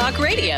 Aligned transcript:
Talk 0.00 0.18
Radio. 0.18 0.56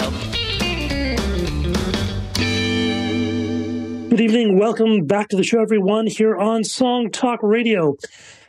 Good 4.08 4.20
evening. 4.20 4.56
Welcome 4.56 5.04
back 5.04 5.30
to 5.30 5.36
the 5.36 5.42
show, 5.42 5.60
everyone, 5.60 6.06
here 6.06 6.36
on 6.36 6.62
Song 6.62 7.10
Talk 7.10 7.40
Radio. 7.42 7.96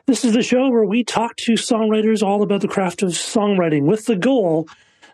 This 0.06 0.24
is 0.24 0.34
the 0.34 0.44
show 0.44 0.70
where 0.70 0.86
we 0.86 1.04
talk 1.04 1.36
to 1.38 1.54
songwriters 1.54 2.22
all 2.22 2.44
about 2.44 2.62
the 2.62 2.68
craft 2.68 3.02
of 3.02 3.10
songwriting 3.10 3.86
with 3.86 4.06
the 4.06 4.16
goal 4.16 4.68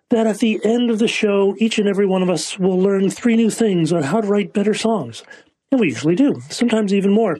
that 0.09 0.27
at 0.27 0.39
the 0.39 0.59
end 0.65 0.91
of 0.91 0.99
the 0.99 1.07
show, 1.07 1.55
each 1.59 1.79
and 1.79 1.87
every 1.87 2.05
one 2.05 2.23
of 2.23 2.29
us 2.29 2.59
will 2.59 2.77
learn 2.77 3.09
three 3.09 3.37
new 3.37 3.49
things 3.49 3.93
on 3.93 4.03
how 4.03 4.19
to 4.19 4.27
write 4.27 4.51
better 4.51 4.73
songs. 4.73 5.23
And 5.71 5.81
we 5.81 5.89
usually 5.89 6.15
do, 6.15 6.41
sometimes 6.49 6.95
even 6.95 7.11
more. 7.11 7.37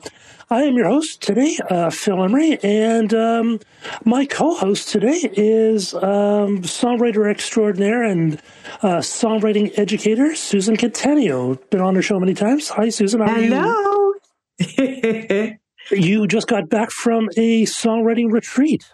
I 0.50 0.62
am 0.62 0.76
your 0.76 0.88
host 0.88 1.20
today, 1.20 1.58
uh, 1.68 1.90
Phil 1.90 2.22
Emery, 2.22 2.60
and 2.62 3.12
um, 3.12 3.58
my 4.04 4.24
co-host 4.24 4.88
today 4.88 5.28
is 5.32 5.94
um, 5.94 6.62
songwriter 6.62 7.28
extraordinaire 7.28 8.04
and 8.04 8.40
uh, 8.82 8.98
songwriting 8.98 9.76
educator 9.76 10.36
Susan 10.36 10.76
Cattaneo. 10.76 11.58
Been 11.70 11.80
on 11.80 11.96
her 11.96 12.02
show 12.02 12.20
many 12.20 12.34
times. 12.34 12.68
Hi, 12.68 12.88
Susan. 12.88 13.20
How 13.20 13.34
Hello. 13.34 14.12
You? 14.60 15.56
you 15.90 16.28
just 16.28 16.46
got 16.46 16.68
back 16.68 16.92
from 16.92 17.28
a 17.36 17.64
songwriting 17.64 18.30
retreat. 18.30 18.88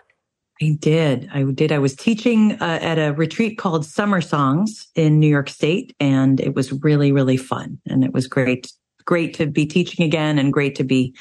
I 0.62 0.78
did. 0.80 1.28
I 1.30 1.42
did. 1.42 1.72
I 1.72 1.78
was 1.78 1.94
teaching 1.94 2.52
uh, 2.52 2.78
at 2.80 2.98
a 2.98 3.12
retreat 3.12 3.58
called 3.58 3.82
SummerSongs 3.82 4.86
in 4.94 5.20
New 5.20 5.28
York 5.28 5.50
State, 5.50 5.94
and 6.00 6.40
it 6.40 6.54
was 6.54 6.72
really, 6.82 7.12
really 7.12 7.36
fun. 7.36 7.78
And 7.84 8.02
it 8.02 8.14
was 8.14 8.26
great 8.26 8.72
great 9.06 9.34
to 9.34 9.46
be 9.46 9.64
teaching 9.64 10.04
again 10.04 10.38
and 10.38 10.52
great 10.52 10.74
to 10.76 10.84
be 10.84 11.14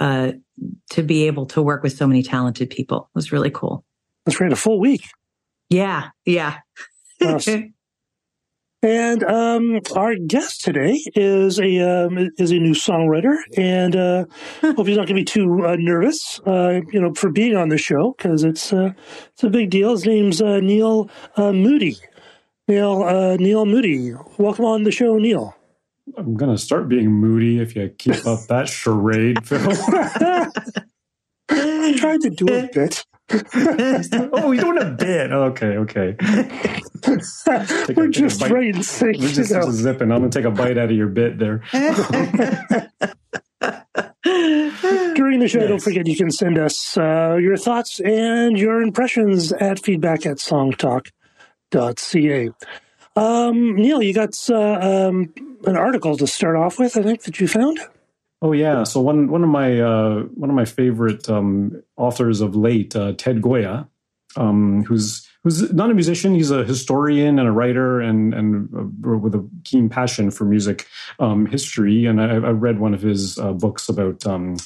uh, 0.00 0.32
to 0.90 1.02
be 1.02 1.26
able 1.26 1.46
to 1.46 1.60
work 1.60 1.82
with 1.82 1.96
so 1.96 2.06
many 2.06 2.22
talented 2.22 2.70
people. 2.70 3.10
It 3.14 3.14
was 3.14 3.32
really 3.32 3.50
cool. 3.50 3.84
That's 4.24 4.38
great. 4.38 4.52
A 4.52 4.56
full 4.56 4.80
week. 4.80 5.02
Yeah, 5.68 6.10
yeah. 6.24 6.58
and 8.82 9.24
um, 9.24 9.80
our 9.94 10.14
guest 10.16 10.62
today 10.62 11.02
is 11.14 11.58
a 11.58 11.80
um, 11.80 12.30
is 12.38 12.50
a 12.50 12.58
new 12.58 12.74
songwriter, 12.74 13.36
and 13.56 13.96
uh, 13.96 14.24
hope 14.60 14.86
he's 14.86 14.96
not 14.96 15.06
going 15.06 15.08
to 15.08 15.14
be 15.14 15.24
too 15.24 15.66
uh, 15.66 15.76
nervous, 15.78 16.40
uh, 16.46 16.80
you 16.92 17.00
know, 17.00 17.14
for 17.14 17.30
being 17.30 17.56
on 17.56 17.68
the 17.68 17.78
show 17.78 18.14
because 18.16 18.44
it's 18.44 18.72
uh, 18.72 18.92
it's 19.32 19.42
a 19.42 19.50
big 19.50 19.70
deal. 19.70 19.92
His 19.92 20.06
name's 20.06 20.40
uh, 20.42 20.60
Neel 20.60 21.10
uh, 21.36 21.52
Moody. 21.52 21.96
Neel 22.68 23.36
Neel 23.38 23.64
Moody, 23.64 24.12
welcome 24.38 24.64
on 24.64 24.82
the 24.82 24.90
show, 24.90 25.16
Neel. 25.16 25.55
I'm 26.16 26.36
going 26.36 26.54
to 26.54 26.58
start 26.58 26.88
being 26.88 27.10
moody 27.10 27.60
if 27.60 27.74
you 27.74 27.88
keep 27.88 28.26
up 28.26 28.40
that 28.48 28.68
charade, 28.68 29.46
Phil. 29.46 29.60
I 31.48 31.94
tried 31.96 32.20
to 32.22 32.30
do 32.30 32.46
a 32.46 32.68
bit. 32.72 33.04
oh, 33.30 34.52
you're 34.52 34.62
doing 34.62 34.82
a 34.82 34.90
bit. 34.90 35.32
Okay, 35.32 35.76
okay. 35.78 36.16
We're 37.94 38.04
a, 38.04 38.10
just 38.10 38.40
right 38.42 38.74
in 38.74 38.82
sync. 38.82 39.18
We're 39.18 39.28
just, 39.28 39.50
just 39.50 39.70
zipping. 39.72 40.12
I'm 40.12 40.20
going 40.20 40.30
to 40.30 40.38
take 40.38 40.46
a 40.46 40.50
bite 40.50 40.78
out 40.78 40.90
of 40.90 40.96
your 40.96 41.08
bit 41.08 41.38
there. 41.38 41.62
During 44.22 45.40
the 45.40 45.48
show, 45.48 45.60
yes. 45.60 45.68
don't 45.68 45.82
forget 45.82 46.06
you 46.06 46.16
can 46.16 46.30
send 46.30 46.58
us 46.58 46.96
uh, 46.96 47.36
your 47.40 47.56
thoughts 47.56 48.00
and 48.00 48.58
your 48.58 48.82
impressions 48.82 49.52
at 49.52 49.80
feedback 49.80 50.26
at 50.26 50.36
songtalk.ca. 50.36 52.50
Um, 53.16 53.76
Neel, 53.76 54.02
you 54.02 54.12
got 54.12 54.38
uh, 54.50 55.08
um, 55.08 55.32
an 55.64 55.76
article 55.76 56.16
to 56.18 56.26
start 56.26 56.56
off 56.56 56.78
with, 56.78 56.96
I 56.96 57.02
think, 57.02 57.22
that 57.22 57.40
you 57.40 57.48
found. 57.48 57.80
Oh 58.42 58.52
yeah, 58.52 58.84
so 58.84 59.00
one 59.00 59.30
one 59.30 59.42
of 59.42 59.48
my 59.48 59.80
uh, 59.80 60.20
one 60.34 60.50
of 60.50 60.56
my 60.56 60.66
favorite 60.66 61.28
um, 61.30 61.82
authors 61.96 62.42
of 62.42 62.54
late, 62.54 62.94
uh, 62.94 63.14
Ted 63.16 63.40
Gioia, 63.40 63.88
um, 64.36 64.84
who's 64.84 65.26
who's 65.42 65.72
not 65.72 65.90
a 65.90 65.94
musician, 65.94 66.34
he's 66.34 66.50
a 66.50 66.62
historian 66.62 67.38
and 67.38 67.48
a 67.48 67.52
writer, 67.52 68.00
and 68.00 68.34
and 68.34 68.68
uh, 68.76 69.16
with 69.16 69.34
a 69.34 69.48
keen 69.64 69.88
passion 69.88 70.30
for 70.30 70.44
music 70.44 70.86
um, 71.18 71.46
history. 71.46 72.04
And 72.04 72.20
I, 72.20 72.34
I, 72.34 72.50
read 72.50 72.78
one 72.78 72.92
of 72.92 73.00
his 73.00 73.38
uh, 73.38 73.52
books 73.52 73.88
about 73.88 74.26
um, 74.26 74.58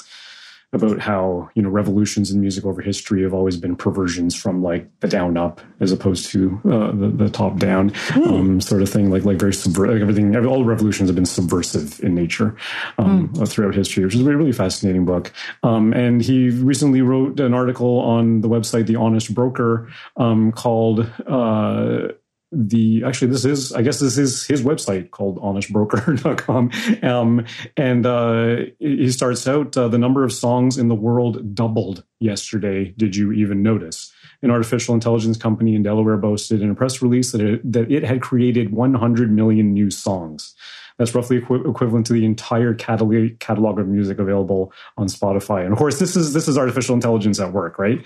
about 0.73 1.01
how 1.01 1.51
you 1.55 1.63
know 1.63 1.69
revolutions 1.69 2.31
in 2.31 2.41
music 2.41 2.65
over 2.65 2.81
history 2.81 3.23
have 3.23 3.35
always 3.35 3.57
been 3.57 3.75
perversions 3.75 4.37
from 4.37 4.63
like 4.63 4.89
the 5.01 5.09
down 5.09 5.37
up 5.37 5.61
as 5.81 5.91
opposed 5.91 6.27
to 6.27 6.61
uh, 6.65 6.93
the, 6.93 7.09
the 7.09 7.29
top 7.29 7.59
down 7.59 7.91
mm. 7.91 8.27
um, 8.29 8.61
sort 8.61 8.81
of 8.81 8.89
thing 8.89 9.11
like 9.11 9.25
like 9.25 9.39
very 9.39 9.53
subversive 9.53 9.95
like 9.95 10.03
everything 10.03 10.35
all 10.47 10.65
revolutions 10.65 11.09
have 11.09 11.17
been 11.17 11.27
subversive 11.27 11.99
in 12.05 12.15
nature 12.15 12.57
um, 12.99 13.29
mm. 13.31 13.49
throughout 13.49 13.75
history 13.75 14.05
which 14.05 14.15
is 14.15 14.21
a 14.21 14.25
really 14.25 14.53
fascinating 14.53 15.05
book 15.05 15.33
um, 15.65 15.93
and 15.93 16.23
he 16.23 16.51
recently 16.51 17.03
wrote 17.03 17.41
an 17.41 17.53
article 17.53 17.99
on 17.99 18.41
the 18.41 18.49
website 18.49 18.87
the 18.87 18.97
honest 18.97 19.35
broker 19.35 19.91
um, 20.17 20.53
called 20.53 21.01
uh, 21.27 22.09
the 22.53 23.03
actually 23.05 23.31
this 23.31 23.45
is 23.45 23.73
i 23.73 23.83
guess 23.83 24.01
this 24.01 24.19
is 24.19 24.45
his 24.47 24.63
website 24.63 25.11
called 25.13 25.39
honestbroker.com 25.39 26.71
um, 27.03 27.45
and 27.77 28.07
uh, 28.07 28.57
he 28.79 29.11
starts 29.11 29.47
out 29.47 29.77
uh, 29.77 29.87
the 29.89 29.99
number 29.99 30.25
of 30.25 30.33
songs 30.33 30.77
in 30.79 30.89
the 30.89 30.95
world 30.95 31.55
doubled 31.55 32.05
yesterday 32.21 32.95
did 32.97 33.17
you 33.17 33.33
even 33.33 33.63
notice? 33.63 34.13
An 34.43 34.51
artificial 34.51 34.95
intelligence 34.95 35.37
company 35.37 35.75
in 35.75 35.83
delaware 35.83 36.17
boasted 36.17 36.63
in 36.63 36.71
a 36.71 36.75
press 36.75 37.03
release 37.03 37.33
that 37.33 37.41
it, 37.41 37.73
that 37.73 37.91
it 37.91 38.05
had 38.05 38.23
created 38.23 38.73
100 38.73 39.33
million 39.33 39.73
new 39.73 39.91
songs. 39.91 40.55
That's 40.99 41.15
roughly 41.15 41.39
equi- 41.39 41.69
equivalent 41.69 42.07
to 42.07 42.13
the 42.13 42.25
entire 42.25 42.75
catalog, 42.75 43.39
catalog 43.39 43.79
of 43.79 43.89
music 43.89 44.19
available 44.19 44.73
on 44.97 45.09
spotify. 45.09 45.65
And 45.65 45.73
of 45.73 45.79
course 45.79 45.99
this 45.99 46.17
is 46.17 46.33
this 46.33 46.47
is 46.47 46.57
artificial 46.57 46.95
intelligence 46.95 47.41
at 47.41 47.53
work 47.53 47.79
right? 47.79 48.05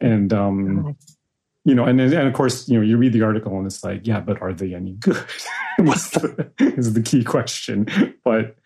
And 0.00 0.32
um, 0.32 0.96
you 1.64 1.74
know, 1.74 1.84
and 1.84 2.00
and 2.00 2.14
of 2.14 2.32
course, 2.34 2.68
you 2.68 2.78
know, 2.78 2.84
you 2.84 2.96
read 2.96 3.12
the 3.12 3.22
article 3.22 3.56
and 3.58 3.66
it's 3.66 3.84
like, 3.84 4.06
yeah, 4.06 4.20
but 4.20 4.40
are 4.40 4.52
they 4.52 4.74
any 4.74 4.92
good? 4.92 5.16
is, 5.78 6.10
the, 6.10 6.50
is 6.58 6.94
the 6.94 7.02
key 7.02 7.22
question. 7.22 7.86
But 8.24 8.56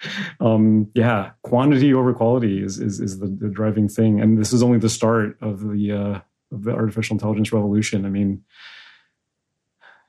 um, 0.41 0.91
yeah, 0.95 1.31
quantity 1.43 1.93
over 1.93 2.13
quality 2.13 2.63
is 2.63 2.79
is, 2.79 3.01
is 3.01 3.19
the, 3.19 3.27
the, 3.27 3.49
driving 3.49 3.89
thing, 3.89 4.21
and 4.21 4.39
this 4.39 4.53
is 4.53 4.63
only 4.63 4.79
the 4.79 4.89
start 4.89 5.37
of 5.41 5.69
the 5.69 5.93
uh, 5.93 6.21
of 6.55 6.65
the 6.65 6.73
artificial 6.73 7.15
intelligence 7.15 7.53
revolution. 7.53 8.07
I 8.07 8.09
mean, 8.09 8.43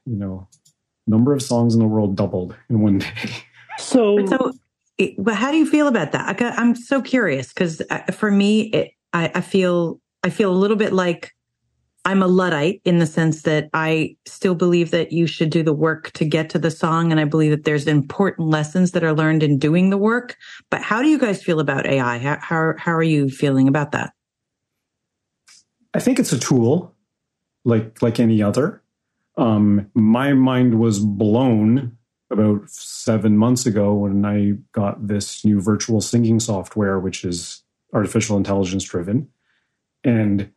you 0.06 0.16
know, 0.16 0.48
number 1.08 1.34
of 1.34 1.42
songs 1.42 1.74
in 1.74 1.80
the 1.80 1.88
world 1.88 2.16
doubled 2.16 2.56
in 2.70 2.82
one 2.82 3.00
day. 3.00 3.08
So, 3.80 4.24
so, 4.28 4.54
but 5.18 5.34
how 5.34 5.52
do 5.52 5.58
you 5.58 5.66
feel 5.66 5.88
about 5.88 6.12
that? 6.12 6.40
I'm 6.40 6.76
so 6.76 7.02
curious 7.02 7.52
because 7.52 7.82
uh, 7.90 8.12
for 8.12 8.30
me, 8.30 8.62
it, 8.66 8.92
I, 9.14 9.32
I 9.36 9.42
feel 9.42 10.00
I 10.24 10.30
feel 10.30 10.52
a 10.52 10.56
little 10.56 10.78
bit 10.78 10.94
like 10.94 11.32
I'm 12.06 12.22
a 12.22 12.28
Luddite 12.28 12.82
in 12.84 12.98
the 12.98 13.06
sense 13.06 13.44
that 13.44 13.70
I 13.74 14.18
still 14.26 14.56
believe 14.56 14.92
that 14.92 15.14
you 15.14 15.26
should 15.26 15.50
do 15.50 15.64
the 15.64 15.74
work 15.74 16.12
to 16.14 16.26
get 16.26 16.50
to 16.50 16.60
the 16.60 16.72
song. 16.72 17.12
And 17.12 17.20
I 17.20 17.24
believe 17.24 17.52
that 17.52 17.64
there's 17.64 17.88
important 17.88 18.50
lessons 18.50 18.92
that 18.92 19.06
are 19.06 19.14
learned 19.14 19.42
in 19.42 19.58
doing 19.58 19.90
the 19.90 19.98
work. 19.98 20.36
But 20.70 20.82
how 20.82 21.02
do 21.02 21.08
you 21.08 21.18
guys 21.18 21.42
feel 21.42 21.62
about 21.62 21.86
AI? 21.86 22.18
How, 22.18 22.38
how, 22.42 22.74
how 22.78 22.94
are 22.94 23.04
you 23.04 23.30
feeling 23.30 23.70
about 23.70 23.94
that? 23.94 24.12
I 25.94 26.00
think 26.00 26.20
it's 26.20 26.34
a 26.34 26.40
tool 26.40 26.94
like, 27.64 28.02
like 28.02 28.20
any 28.20 28.42
other. 28.42 28.82
Um, 29.38 29.90
my 29.94 30.34
mind 30.34 30.80
was 30.80 31.00
blown 31.00 31.98
about 32.30 32.70
seven 32.70 33.38
months 33.38 33.66
ago 33.66 33.94
when 33.94 34.26
I 34.26 34.54
got 34.74 35.08
this 35.08 35.46
new 35.46 35.62
virtual 35.62 36.02
singing 36.02 36.42
software, 36.42 37.00
which 37.00 37.24
is 37.24 37.64
artificial 37.94 38.36
intelligence 38.36 38.84
driven. 38.84 39.30
And 40.04 40.52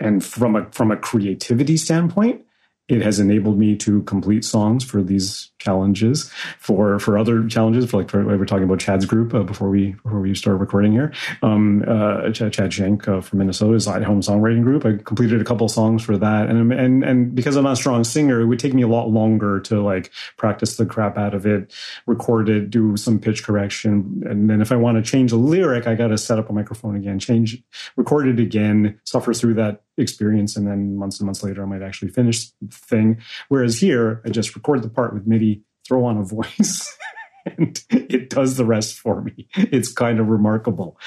and 0.00 0.24
from 0.24 0.56
a 0.56 0.70
from 0.70 0.90
a 0.90 0.96
creativity 0.96 1.76
standpoint, 1.76 2.44
it 2.88 3.00
has 3.00 3.18
enabled 3.18 3.58
me 3.58 3.74
to 3.76 4.02
complete 4.02 4.44
songs 4.44 4.84
for 4.84 5.02
these 5.02 5.50
challenges 5.58 6.30
for 6.58 6.98
for 6.98 7.16
other 7.16 7.46
challenges 7.48 7.90
for 7.90 7.96
like 7.96 8.10
for, 8.10 8.22
we 8.22 8.36
were 8.36 8.44
talking 8.44 8.64
about 8.64 8.78
chad's 8.78 9.06
group 9.06 9.32
uh, 9.32 9.42
before 9.42 9.70
we 9.70 9.92
before 10.02 10.20
we 10.20 10.34
start 10.34 10.60
recording 10.60 10.92
here. 10.92 11.10
Um 11.42 11.82
uh 11.88 12.30
chad, 12.30 12.52
chad 12.52 12.74
shank 12.74 13.08
uh, 13.08 13.22
from 13.22 13.38
minnesota's 13.38 13.88
at 13.88 14.02
home 14.02 14.20
songwriting 14.20 14.62
group. 14.62 14.84
I 14.84 14.98
completed 15.02 15.40
a 15.40 15.44
couple 15.44 15.66
songs 15.68 16.04
for 16.04 16.18
that. 16.18 16.50
And 16.50 16.72
and 16.72 17.02
and 17.02 17.34
because 17.34 17.56
i'm 17.56 17.64
not 17.64 17.72
a 17.72 17.76
strong 17.76 18.04
singer 18.04 18.40
it 18.40 18.46
would 18.46 18.58
take 18.58 18.74
me 18.74 18.82
a 18.82 18.88
lot 18.88 19.08
longer 19.08 19.60
to 19.60 19.80
like 19.80 20.12
practice 20.36 20.76
the 20.76 20.84
crap 20.84 21.16
out 21.16 21.34
of 21.34 21.46
it 21.46 21.72
record 22.06 22.50
it 22.50 22.68
do 22.68 22.98
some 22.98 23.18
pitch 23.18 23.44
correction. 23.44 24.22
And 24.26 24.50
then 24.50 24.60
if 24.60 24.70
i 24.70 24.76
want 24.76 25.02
to 25.02 25.10
change 25.10 25.32
a 25.32 25.36
lyric 25.36 25.86
i 25.86 25.94
got 25.94 26.08
to 26.08 26.18
set 26.18 26.38
up 26.38 26.50
a 26.50 26.52
microphone 26.52 26.96
again 26.96 27.18
change 27.18 27.62
record 27.96 28.28
it 28.28 28.38
again 28.38 29.00
suffer 29.04 29.32
through 29.32 29.54
that 29.54 29.83
experience 29.96 30.56
and 30.56 30.66
then 30.66 30.96
months 30.96 31.20
and 31.20 31.26
months 31.26 31.42
later 31.42 31.62
i 31.62 31.66
might 31.66 31.82
actually 31.82 32.10
finish 32.10 32.50
the 32.60 32.68
thing. 32.70 33.18
Whereas 33.48 33.78
here 33.78 34.20
i 34.24 34.30
just 34.30 34.54
record 34.54 34.82
the 34.82 34.88
part 34.88 35.14
with 35.14 35.26
midi 35.26 35.62
throw 35.86 36.04
on 36.04 36.16
a 36.16 36.24
voice 36.24 36.96
and 37.46 37.82
it 37.90 38.30
does 38.30 38.56
the 38.56 38.64
rest 38.64 38.98
for 38.98 39.20
me. 39.20 39.48
It's 39.54 39.92
kind 39.92 40.18
of 40.18 40.28
remarkable. 40.28 40.98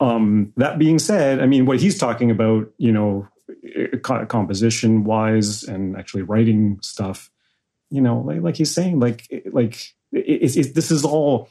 Um, 0.00 0.52
that 0.56 0.78
being 0.78 1.00
said 1.00 1.40
i 1.40 1.46
mean 1.46 1.66
what 1.66 1.80
he's 1.80 1.98
talking 1.98 2.30
about 2.30 2.70
you 2.78 2.92
know 2.92 3.26
composition 4.00 5.04
wise 5.04 5.64
and 5.64 5.96
actually 5.96 6.22
writing 6.22 6.78
stuff 6.82 7.30
you 7.90 8.00
know 8.00 8.20
like, 8.20 8.40
like 8.42 8.56
he's 8.56 8.72
saying 8.72 9.00
like 9.00 9.26
like 9.50 9.94
it's, 10.12 10.56
it's, 10.56 10.72
this 10.72 10.90
is 10.90 11.04
all 11.04 11.48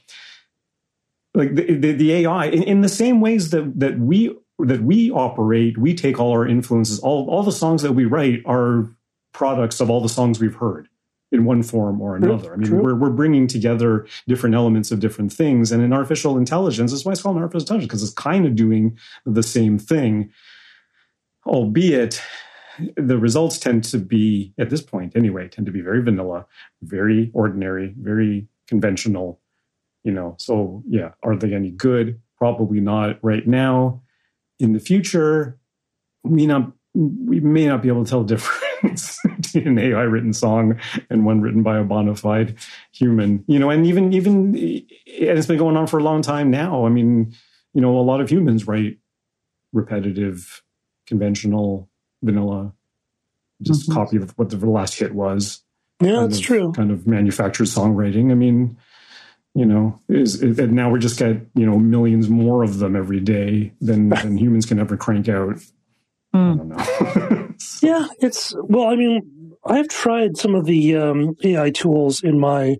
like 1.33 1.55
the, 1.55 1.75
the, 1.75 1.91
the 1.93 2.13
ai 2.13 2.45
in, 2.45 2.63
in 2.63 2.81
the 2.81 2.89
same 2.89 3.21
ways 3.21 3.49
that 3.51 3.79
that 3.79 3.99
we 3.99 4.35
that 4.59 4.81
we 4.81 5.11
operate, 5.11 5.77
we 5.77 5.93
take 5.93 6.19
all 6.19 6.31
our 6.31 6.47
influences, 6.47 6.99
all, 6.99 7.29
all 7.29 7.43
the 7.43 7.51
songs 7.51 7.81
that 7.83 7.93
we 7.93 8.05
write 8.05 8.41
are 8.45 8.89
products 9.33 9.79
of 9.79 9.89
all 9.89 10.01
the 10.01 10.09
songs 10.09 10.39
we've 10.39 10.55
heard 10.55 10.89
in 11.31 11.45
one 11.45 11.61
form 11.61 12.01
or 12.01 12.15
another. 12.15 12.53
I 12.53 12.55
mean, 12.55 12.81
we're, 12.81 12.95
we're 12.95 13.09
bringing 13.09 13.47
together 13.47 14.07
different 14.27 14.55
elements 14.55 14.91
of 14.91 14.99
different 14.99 15.31
things. 15.31 15.71
And 15.71 15.83
in 15.83 15.91
artificial 15.93 16.37
intelligence, 16.37 16.91
that's 16.91 17.05
why 17.05 17.11
it's 17.11 17.21
called 17.21 17.37
artificial 17.37 17.63
intelligence, 17.63 17.87
because 17.87 18.03
it's 18.03 18.13
kind 18.13 18.45
of 18.45 18.55
doing 18.55 18.97
the 19.25 19.43
same 19.43 19.77
thing, 19.77 20.31
albeit 21.45 22.21
the 22.95 23.17
results 23.17 23.57
tend 23.59 23.83
to 23.83 23.97
be, 23.97 24.53
at 24.57 24.69
this 24.69 24.81
point 24.81 25.15
anyway, 25.15 25.49
tend 25.49 25.65
to 25.65 25.71
be 25.71 25.81
very 25.81 26.01
vanilla, 26.01 26.45
very 26.81 27.29
ordinary, 27.33 27.93
very 27.99 28.47
conventional, 28.67 29.39
you 30.03 30.11
know. 30.11 30.35
So, 30.39 30.81
yeah, 30.87 31.11
are 31.23 31.35
they 31.35 31.53
any 31.53 31.71
good? 31.71 32.21
Probably 32.37 32.79
not 32.79 33.19
right 33.21 33.45
now. 33.45 34.01
In 34.59 34.73
the 34.73 34.79
future, 34.79 35.59
we 36.23 36.47
not 36.47 36.71
we 36.93 37.39
may 37.39 37.67
not 37.67 37.81
be 37.81 37.89
able 37.89 38.03
to 38.03 38.09
tell 38.09 38.23
the 38.23 38.35
difference 38.35 39.19
between 39.35 39.67
an 39.67 39.79
AI 39.79 40.01
written 40.01 40.33
song 40.33 40.79
and 41.09 41.25
one 41.25 41.41
written 41.41 41.61
by 41.61 41.77
a 41.77 41.83
bona 41.83 42.15
fide 42.15 42.55
human. 42.91 43.43
You 43.47 43.59
know, 43.59 43.69
and 43.69 43.85
even 43.85 44.13
even 44.13 44.55
and 44.55 44.57
it's 45.37 45.47
been 45.47 45.57
going 45.57 45.77
on 45.77 45.87
for 45.87 45.99
a 45.99 46.03
long 46.03 46.21
time 46.21 46.49
now. 46.49 46.85
I 46.85 46.89
mean, 46.89 47.35
you 47.73 47.81
know, 47.81 47.97
a 47.97 48.01
lot 48.01 48.21
of 48.21 48.29
humans 48.29 48.67
write 48.67 48.97
repetitive, 49.73 50.63
conventional, 51.05 51.89
vanilla, 52.23 52.73
just 53.61 53.83
mm-hmm. 53.83 53.93
copy 53.93 54.17
of 54.17 54.31
what 54.31 54.49
the 54.49 54.57
last 54.57 54.97
hit 54.97 55.13
was. 55.13 55.63
Yeah, 56.01 56.21
that's 56.21 56.39
of, 56.39 56.43
true. 56.43 56.71
Kind 56.73 56.91
of 56.91 57.07
manufactured 57.07 57.65
songwriting. 57.65 58.31
I 58.31 58.35
mean, 58.35 58.77
you 59.57 59.65
know, 59.65 59.99
is 60.07 60.43
and 60.43 60.73
now 60.73 60.91
we 60.91 60.99
just 60.99 61.17
get 61.17 61.41
you 61.55 61.65
know 61.65 61.79
millions 61.79 62.29
more 62.29 62.61
of 62.61 62.77
them 62.77 62.95
every 62.95 63.19
day 63.19 63.73
than 63.81 64.09
than 64.23 64.37
humans 64.37 64.67
can 64.67 64.77
ever 64.77 64.95
crank 64.95 65.27
out. 65.27 65.55
Mm. 66.35 66.53
I 66.53 66.55
don't 66.55 66.69
know. 66.69 67.55
yeah, 67.81 68.07
it's 68.19 68.53
well. 68.59 68.87
I 68.87 68.95
mean, 68.95 69.55
I've 69.65 69.87
tried 69.87 70.37
some 70.37 70.53
of 70.53 70.65
the 70.65 70.95
um, 70.97 71.37
AI 71.43 71.71
tools 71.71 72.23
in 72.23 72.39
my, 72.39 72.77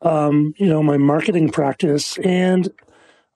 um, 0.00 0.54
you 0.56 0.66
know, 0.66 0.82
my 0.82 0.96
marketing 0.96 1.50
practice, 1.50 2.16
and 2.24 2.66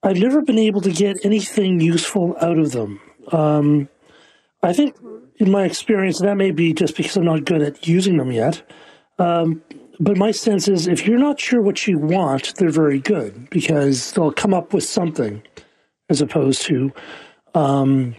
I've 0.03 0.17
never 0.17 0.41
been 0.41 0.59
able 0.59 0.81
to 0.81 0.91
get 0.91 1.23
anything 1.23 1.81
useful 1.81 2.35
out 2.41 2.59
of 2.59 2.73
them. 2.73 2.99
Um, 3.31 3.91
I 4.63 4.73
think, 4.73 4.97
in 5.37 5.51
my 5.51 5.65
experience, 5.65 6.21
that 6.21 6.39
may 6.39 6.51
be 6.51 6.73
just 6.73 6.97
because 6.97 7.19
I'm 7.19 7.27
not 7.27 7.45
good 7.45 7.61
at 7.61 7.87
using 7.87 8.17
them 8.17 8.33
yet. 8.33 8.63
But 10.01 10.17
my 10.17 10.31
sense 10.31 10.67
is, 10.67 10.87
if 10.87 11.07
you're 11.07 11.19
not 11.19 11.39
sure 11.39 11.61
what 11.61 11.87
you 11.87 11.99
want, 11.99 12.55
they're 12.57 12.71
very 12.71 13.01
good 13.01 13.51
because 13.51 14.13
they'll 14.13 14.33
come 14.33 14.55
up 14.55 14.73
with 14.73 14.85
something, 14.85 15.43
as 16.09 16.21
opposed 16.23 16.63
to 16.63 16.93
um, 17.55 18.15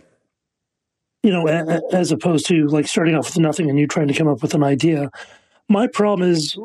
you 1.24 1.31
know, 1.31 1.45
as 1.92 2.12
opposed 2.12 2.48
to 2.48 2.68
like 2.68 2.88
starting 2.88 3.16
off 3.16 3.28
with 3.28 3.39
nothing 3.39 3.69
and 3.69 3.78
you 3.78 3.88
trying 3.88 4.07
to 4.07 4.13
come 4.13 4.28
up 4.28 4.42
with 4.42 4.54
an 4.54 4.63
idea. 4.63 5.10
My 5.69 5.88
problem 5.88 6.30
is 6.30 6.57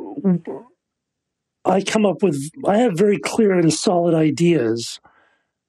I 1.64 1.82
come 1.82 2.06
up 2.06 2.22
with, 2.22 2.50
I 2.66 2.78
have 2.78 2.96
very 2.96 3.18
clear 3.18 3.52
and 3.52 3.72
solid 3.72 4.14
ideas. 4.14 4.98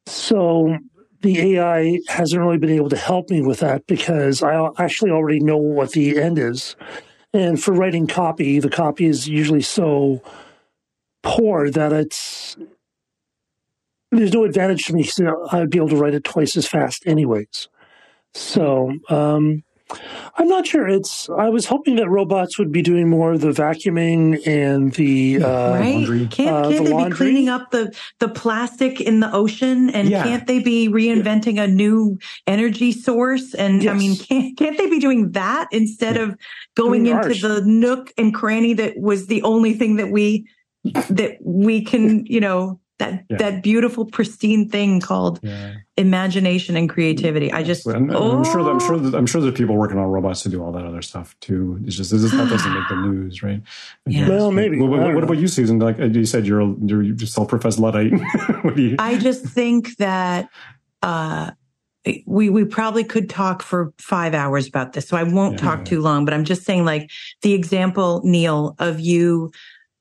So 0.06 0.78
the 1.22 1.58
AI 1.58 2.00
hasn't 2.08 2.42
really 2.42 2.58
been 2.58 2.70
able 2.70 2.90
to 2.90 2.98
help 2.98 3.30
me 3.30 3.42
with 3.42 3.60
that 3.60 3.86
because 3.88 4.42
I 4.42 4.70
actually 4.78 5.12
already 5.12 5.40
know 5.40 5.58
what 5.58 5.92
the 5.92 6.18
end 6.18 6.40
is. 6.40 6.76
And 7.34 7.62
for 7.62 7.74
writing 7.74 8.08
copy, 8.08 8.60
the 8.60 8.70
copy 8.70 9.06
is 9.06 9.28
usually 9.28 9.62
so 9.62 10.22
poor 11.24 11.70
that 11.70 11.92
it's, 11.94 12.58
there's 14.12 14.34
no 14.34 14.46
advantage 14.46 14.86
to 14.86 14.94
me 14.94 15.04
because 15.04 15.22
I'd 15.52 15.70
be 15.70 15.78
able 15.78 15.90
to 15.90 15.98
write 15.98 16.14
it 16.14 16.24
twice 16.24 16.56
as 16.56 16.68
fast 16.68 17.04
anyways. 17.06 17.68
So 18.34 18.94
um, 19.10 19.64
I'm 20.36 20.48
not 20.48 20.68
sure. 20.68 20.88
It's 20.88 21.30
I 21.30 21.50
was 21.50 21.66
hoping 21.66 21.96
that 21.96 22.10
robots 22.10 22.60
would 22.60 22.72
be 22.72 22.82
doing 22.82 23.10
more 23.10 23.34
of 23.34 23.42
the 23.42 23.52
vacuuming 23.52 24.46
and 24.46 24.94
the 24.94 25.42
uh, 25.42 25.74
right. 25.74 25.96
Laundry. 25.96 26.28
Can't, 26.28 26.50
uh, 26.50 26.70
can't 26.70 26.78
the 26.78 26.84
they 26.84 26.94
laundry? 26.94 27.10
be 27.10 27.16
cleaning 27.16 27.50
up 27.50 27.72
the 27.72 27.96
the 28.20 28.28
plastic 28.28 29.00
in 29.00 29.22
the 29.22 29.32
ocean? 29.34 29.90
And 29.90 30.10
yeah. 30.10 30.24
can't 30.24 30.46
they 30.46 30.60
be 30.60 30.90
reinventing 30.90 31.56
yeah. 31.56 31.64
a 31.64 31.68
new 31.68 32.20
energy 32.46 32.92
source? 32.92 33.54
And 33.54 33.82
yes. 33.82 33.96
I 33.96 33.98
mean, 33.98 34.18
can't 34.18 34.58
can't 34.58 34.78
they 34.78 34.90
be 34.90 35.00
doing 35.00 35.32
that 35.32 35.70
instead 35.72 36.16
yeah. 36.16 36.24
of 36.24 36.38
going 36.76 37.06
doing 37.06 37.18
into 37.18 37.48
the 37.48 37.62
nook 37.62 38.12
and 38.18 38.34
cranny 38.34 38.74
that 38.74 38.98
was 38.98 39.28
the 39.28 39.42
only 39.44 39.74
thing 39.74 39.96
that 39.96 40.12
we 40.12 40.48
that 41.10 41.38
we 41.42 41.82
can 41.82 42.26
you 42.26 42.40
know 42.40 42.80
that 43.00 43.24
yeah. 43.30 43.38
that 43.38 43.64
beautiful 43.64 44.06
pristine 44.06 44.68
thing 44.70 45.00
called 45.00 45.40
yeah. 45.44 45.76
imagination 45.98 46.76
and 46.76 46.90
creativity. 46.90 47.52
I 47.52 47.64
just 47.64 47.88
I'm, 47.88 48.10
oh. 48.12 48.38
I'm, 48.38 48.44
sure 48.44 48.64
that, 48.64 48.70
i'm 48.70 48.80
sure 48.80 48.98
that, 48.98 49.16
i'm 49.16 49.26
sure 49.26 49.42
there's 49.42 49.54
people 49.54 49.76
working 49.76 49.98
on 49.98 50.06
robots 50.06 50.42
to 50.44 50.50
do 50.50 50.64
all 50.64 50.72
that 50.72 50.86
other 50.86 51.02
stuff 51.02 51.36
too. 51.40 51.80
It's 51.86 51.96
just 51.96 52.12
this, 52.12 52.32
that 52.32 52.50
doesn't 52.50 52.74
make 52.74 52.88
the 52.90 52.96
news 53.02 53.44
right? 53.44 53.62
Yeah. 54.06 54.30
well 54.30 54.52
maybe. 54.52 54.80
What, 54.80 54.90
what, 54.90 55.14
what 55.14 55.24
about 55.24 55.38
you 55.38 55.48
susan? 55.48 55.80
Like 55.80 55.98
you 56.00 56.26
said 56.26 56.46
you're 56.46 56.62
a, 56.62 56.74
you're 56.86 57.04
just 57.04 57.34
self-professed 57.34 57.80
luddite. 57.80 58.14
You... 58.78 58.96
i 59.00 59.18
just 59.18 59.46
think 59.46 59.96
that 59.98 60.50
uh 61.02 61.52
we 62.26 62.50
we 62.50 62.66
probably 62.66 63.04
could 63.04 63.30
talk 63.30 63.62
for 63.62 63.94
five 63.98 64.34
hours 64.34 64.68
about 64.68 64.94
this 64.94 65.08
so 65.08 65.18
i 65.18 65.24
won't 65.24 65.54
yeah, 65.54 65.66
talk 65.66 65.86
too 65.86 66.02
long 66.02 66.26
but 66.26 66.34
i'm 66.34 66.44
just 66.44 66.64
saying 66.64 66.86
like 66.86 67.10
the 67.42 67.54
example 67.54 68.22
Neel 68.24 68.76
of 68.80 69.00
you 69.00 69.52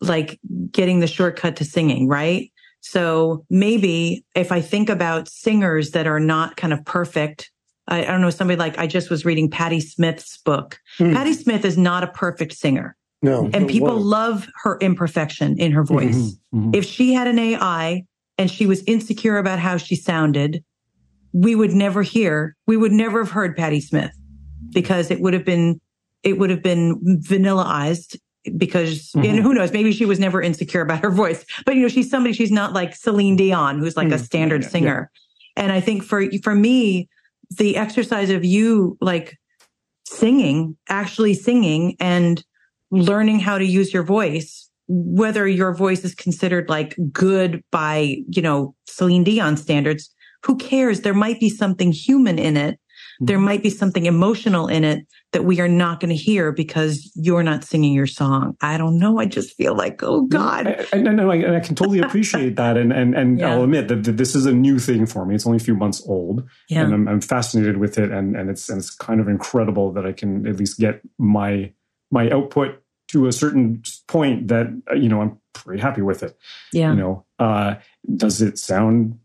like 0.00 0.38
getting 0.70 1.00
the 1.00 1.06
shortcut 1.06 1.56
to 1.56 1.64
singing 1.64 2.08
right 2.08 2.52
so 2.88 3.44
maybe 3.50 4.24
if 4.36 4.52
I 4.52 4.60
think 4.60 4.88
about 4.88 5.28
singers 5.28 5.90
that 5.90 6.06
are 6.06 6.20
not 6.20 6.56
kind 6.56 6.72
of 6.72 6.84
perfect, 6.84 7.50
I, 7.88 8.04
I 8.04 8.06
don't 8.06 8.20
know, 8.20 8.30
somebody 8.30 8.58
like 8.58 8.78
I 8.78 8.86
just 8.86 9.10
was 9.10 9.24
reading 9.24 9.50
Patti 9.50 9.80
Smith's 9.80 10.38
book. 10.38 10.78
Mm. 11.00 11.12
Patti 11.12 11.32
Smith 11.32 11.64
is 11.64 11.76
not 11.76 12.04
a 12.04 12.06
perfect 12.06 12.52
singer. 12.52 12.96
No. 13.22 13.50
And 13.52 13.68
people 13.68 13.98
love 13.98 14.46
her 14.62 14.78
imperfection 14.78 15.58
in 15.58 15.72
her 15.72 15.82
mm-hmm. 15.82 15.94
voice. 15.94 16.16
Mm-hmm, 16.16 16.58
mm-hmm. 16.58 16.74
If 16.74 16.84
she 16.84 17.12
had 17.12 17.26
an 17.26 17.40
AI 17.40 18.04
and 18.38 18.48
she 18.48 18.66
was 18.66 18.84
insecure 18.86 19.38
about 19.38 19.58
how 19.58 19.78
she 19.78 19.96
sounded, 19.96 20.62
we 21.32 21.56
would 21.56 21.72
never 21.72 22.02
hear, 22.02 22.54
we 22.68 22.76
would 22.76 22.92
never 22.92 23.24
have 23.24 23.32
heard 23.32 23.56
Patti 23.56 23.80
Smith 23.80 24.12
because 24.72 25.10
it 25.10 25.20
would 25.20 25.34
have 25.34 25.44
been, 25.44 25.80
it 26.22 26.38
would 26.38 26.50
have 26.50 26.62
been 26.62 27.20
vanillaized 27.20 28.16
because 28.56 29.10
mm-hmm. 29.12 29.24
and 29.24 29.38
who 29.40 29.54
knows 29.54 29.72
maybe 29.72 29.92
she 29.92 30.04
was 30.04 30.18
never 30.18 30.40
insecure 30.40 30.80
about 30.80 31.02
her 31.02 31.10
voice 31.10 31.44
but 31.64 31.74
you 31.74 31.82
know 31.82 31.88
she's 31.88 32.10
somebody 32.10 32.32
she's 32.32 32.50
not 32.50 32.72
like 32.72 32.94
Celine 32.94 33.36
Dion 33.36 33.78
who's 33.78 33.96
like 33.96 34.08
mm-hmm. 34.08 34.14
a 34.14 34.18
standard 34.18 34.62
yeah, 34.62 34.68
singer 34.68 35.10
yeah. 35.56 35.62
and 35.62 35.72
I 35.72 35.80
think 35.80 36.02
for 36.02 36.24
for 36.42 36.54
me 36.54 37.08
the 37.58 37.76
exercise 37.76 38.30
of 38.30 38.44
you 38.44 38.96
like 39.00 39.38
singing 40.04 40.76
actually 40.88 41.34
singing 41.34 41.96
and 42.00 42.44
learning 42.90 43.40
how 43.40 43.58
to 43.58 43.64
use 43.64 43.92
your 43.92 44.04
voice 44.04 44.70
whether 44.88 45.48
your 45.48 45.74
voice 45.74 46.04
is 46.04 46.14
considered 46.14 46.68
like 46.68 46.96
good 47.12 47.62
by 47.72 48.18
you 48.28 48.42
know 48.42 48.74
Celine 48.86 49.24
Dion 49.24 49.56
standards 49.56 50.10
who 50.44 50.56
cares 50.56 51.00
there 51.00 51.14
might 51.14 51.40
be 51.40 51.50
something 51.50 51.92
human 51.92 52.38
in 52.38 52.56
it 52.56 52.78
there 53.20 53.36
mm-hmm. 53.36 53.44
might 53.46 53.62
be 53.62 53.70
something 53.70 54.06
emotional 54.06 54.68
in 54.68 54.84
it 54.84 55.06
that 55.32 55.44
we 55.44 55.60
are 55.60 55.68
not 55.68 56.00
going 56.00 56.10
to 56.10 56.16
hear 56.16 56.52
because 56.52 57.10
you're 57.14 57.42
not 57.42 57.64
singing 57.64 57.92
your 57.92 58.06
song. 58.06 58.56
I 58.60 58.78
don't 58.78 58.98
know. 58.98 59.18
I 59.18 59.26
just 59.26 59.56
feel 59.56 59.74
like, 59.74 60.02
oh 60.02 60.22
God. 60.22 60.66
I, 60.66 60.86
I, 60.92 60.98
no, 60.98 61.30
I, 61.30 61.56
I 61.56 61.60
can 61.60 61.74
totally 61.74 61.98
appreciate 62.02 62.56
that. 62.56 62.76
And, 62.76 62.92
and, 62.92 63.14
and 63.14 63.38
yeah. 63.38 63.52
I'll 63.52 63.64
admit 63.64 63.88
that, 63.88 64.04
that, 64.04 64.16
this 64.16 64.34
is 64.34 64.46
a 64.46 64.52
new 64.52 64.78
thing 64.78 65.06
for 65.06 65.24
me. 65.24 65.34
It's 65.34 65.46
only 65.46 65.56
a 65.56 65.60
few 65.60 65.76
months 65.76 66.02
old 66.06 66.48
yeah. 66.68 66.82
and 66.82 66.94
I'm, 66.94 67.08
I'm 67.08 67.20
fascinated 67.20 67.78
with 67.78 67.98
it. 67.98 68.10
And, 68.10 68.36
and 68.36 68.50
it's, 68.50 68.68
and 68.68 68.78
it's 68.78 68.90
kind 68.90 69.20
of 69.20 69.28
incredible 69.28 69.92
that 69.92 70.06
I 70.06 70.12
can 70.12 70.46
at 70.46 70.56
least 70.56 70.78
get 70.78 71.00
my, 71.18 71.72
my 72.10 72.30
output 72.30 72.82
to 73.08 73.26
a 73.26 73.32
certain 73.32 73.82
point 74.08 74.48
that, 74.48 74.66
you 74.96 75.08
know, 75.08 75.20
I'm 75.22 75.38
pretty 75.52 75.80
happy 75.80 76.02
with 76.02 76.22
it. 76.22 76.36
Yeah. 76.72 76.90
You 76.90 76.96
know, 76.96 77.24
uh, 77.38 77.76
does 78.16 78.42
it 78.42 78.58
sound 78.58 79.18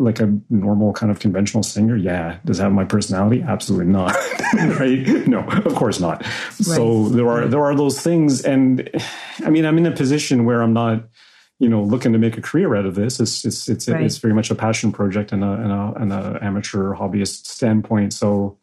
like 0.00 0.18
a 0.18 0.34
normal 0.48 0.92
kind 0.92 1.12
of 1.12 1.20
conventional 1.20 1.62
singer? 1.62 1.96
Yeah. 1.96 2.38
Does 2.44 2.58
it 2.58 2.62
have 2.62 2.72
my 2.72 2.84
personality? 2.84 3.42
Absolutely 3.42 3.86
not. 3.86 4.14
right? 4.54 5.06
No, 5.28 5.40
of 5.40 5.74
course 5.74 6.00
not. 6.00 6.22
Right. 6.22 6.64
So 6.64 7.08
there 7.10 7.28
are 7.28 7.46
there 7.46 7.62
are 7.62 7.74
those 7.74 8.00
things, 8.00 8.42
and 8.42 8.88
I 9.44 9.50
mean, 9.50 9.64
I'm 9.64 9.78
in 9.78 9.86
a 9.86 9.92
position 9.92 10.44
where 10.44 10.62
I'm 10.62 10.72
not, 10.72 11.04
you 11.58 11.68
know, 11.68 11.82
looking 11.82 12.12
to 12.12 12.18
make 12.18 12.38
a 12.38 12.42
career 12.42 12.74
out 12.74 12.86
of 12.86 12.94
this. 12.94 13.20
It's 13.20 13.44
it's 13.44 13.68
it's 13.68 13.88
right. 13.88 14.02
it's 14.02 14.18
very 14.18 14.34
much 14.34 14.50
a 14.50 14.54
passion 14.54 14.90
project 14.90 15.32
and 15.32 15.44
a 15.44 15.52
and 15.52 15.72
a 15.72 15.92
and 15.96 16.12
a 16.12 16.38
amateur 16.42 16.94
hobbyist 16.94 17.46
standpoint. 17.46 18.12
So 18.12 18.58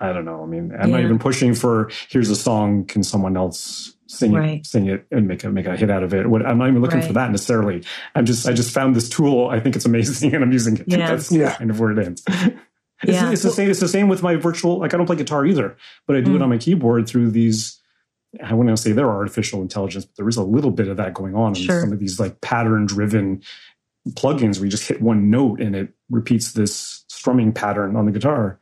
I 0.00 0.12
don't 0.12 0.24
know. 0.24 0.42
I 0.42 0.46
mean, 0.46 0.72
I'm 0.78 0.90
yeah. 0.90 0.96
not 0.96 1.04
even 1.04 1.18
pushing 1.18 1.54
for 1.54 1.90
here's 2.08 2.30
a 2.30 2.36
song. 2.36 2.84
Can 2.84 3.02
someone 3.02 3.36
else 3.36 3.94
sing 4.08 4.32
right. 4.32 4.60
it, 4.60 4.66
sing 4.66 4.86
it, 4.86 5.06
and 5.10 5.28
make 5.28 5.44
a 5.44 5.50
make 5.50 5.66
a 5.66 5.76
hit 5.76 5.90
out 5.90 6.02
of 6.02 6.12
it? 6.14 6.26
What, 6.26 6.44
I'm 6.44 6.58
not 6.58 6.68
even 6.68 6.82
looking 6.82 6.98
right. 6.98 7.06
for 7.06 7.12
that 7.12 7.30
necessarily. 7.30 7.84
I'm 8.14 8.26
just 8.26 8.48
I 8.48 8.52
just 8.52 8.72
found 8.72 8.96
this 8.96 9.08
tool. 9.08 9.48
I 9.48 9.60
think 9.60 9.76
it's 9.76 9.84
amazing, 9.84 10.34
and 10.34 10.42
I'm 10.42 10.52
using 10.52 10.78
it. 10.78 10.84
Yeah. 10.88 11.08
That's 11.08 11.30
yeah. 11.30 11.54
kind 11.54 11.70
of 11.70 11.78
where 11.78 11.92
it 11.92 12.04
ends. 12.04 12.24
It's, 13.00 13.12
yeah. 13.12 13.30
it's 13.30 13.44
the 13.44 13.52
same. 13.52 13.70
It's 13.70 13.78
the 13.78 13.86
same 13.86 14.08
with 14.08 14.24
my 14.24 14.34
virtual. 14.34 14.80
Like 14.80 14.92
I 14.92 14.96
don't 14.96 15.06
play 15.06 15.14
guitar 15.14 15.46
either, 15.46 15.76
but 16.08 16.16
I 16.16 16.20
do 16.20 16.32
mm. 16.32 16.34
it 16.34 16.42
on 16.42 16.48
my 16.48 16.58
keyboard 16.58 17.08
through 17.08 17.30
these. 17.30 17.80
I 18.42 18.54
wouldn't 18.54 18.76
say 18.76 18.90
they're 18.90 19.08
artificial 19.08 19.62
intelligence, 19.62 20.04
but 20.04 20.16
there 20.16 20.28
is 20.28 20.36
a 20.36 20.42
little 20.42 20.72
bit 20.72 20.88
of 20.88 20.96
that 20.96 21.14
going 21.14 21.36
on 21.36 21.56
in 21.56 21.62
some 21.62 21.92
of 21.92 22.00
these 22.00 22.18
like 22.18 22.40
pattern 22.40 22.86
driven 22.86 23.44
plugins 24.14 24.56
where 24.56 24.64
you 24.64 24.70
just 24.72 24.88
hit 24.88 25.00
one 25.00 25.30
note 25.30 25.60
and 25.60 25.76
it 25.76 25.90
repeats 26.10 26.54
this 26.54 27.04
strumming 27.06 27.52
pattern 27.52 27.94
on 27.94 28.06
the 28.06 28.10
guitar 28.10 28.58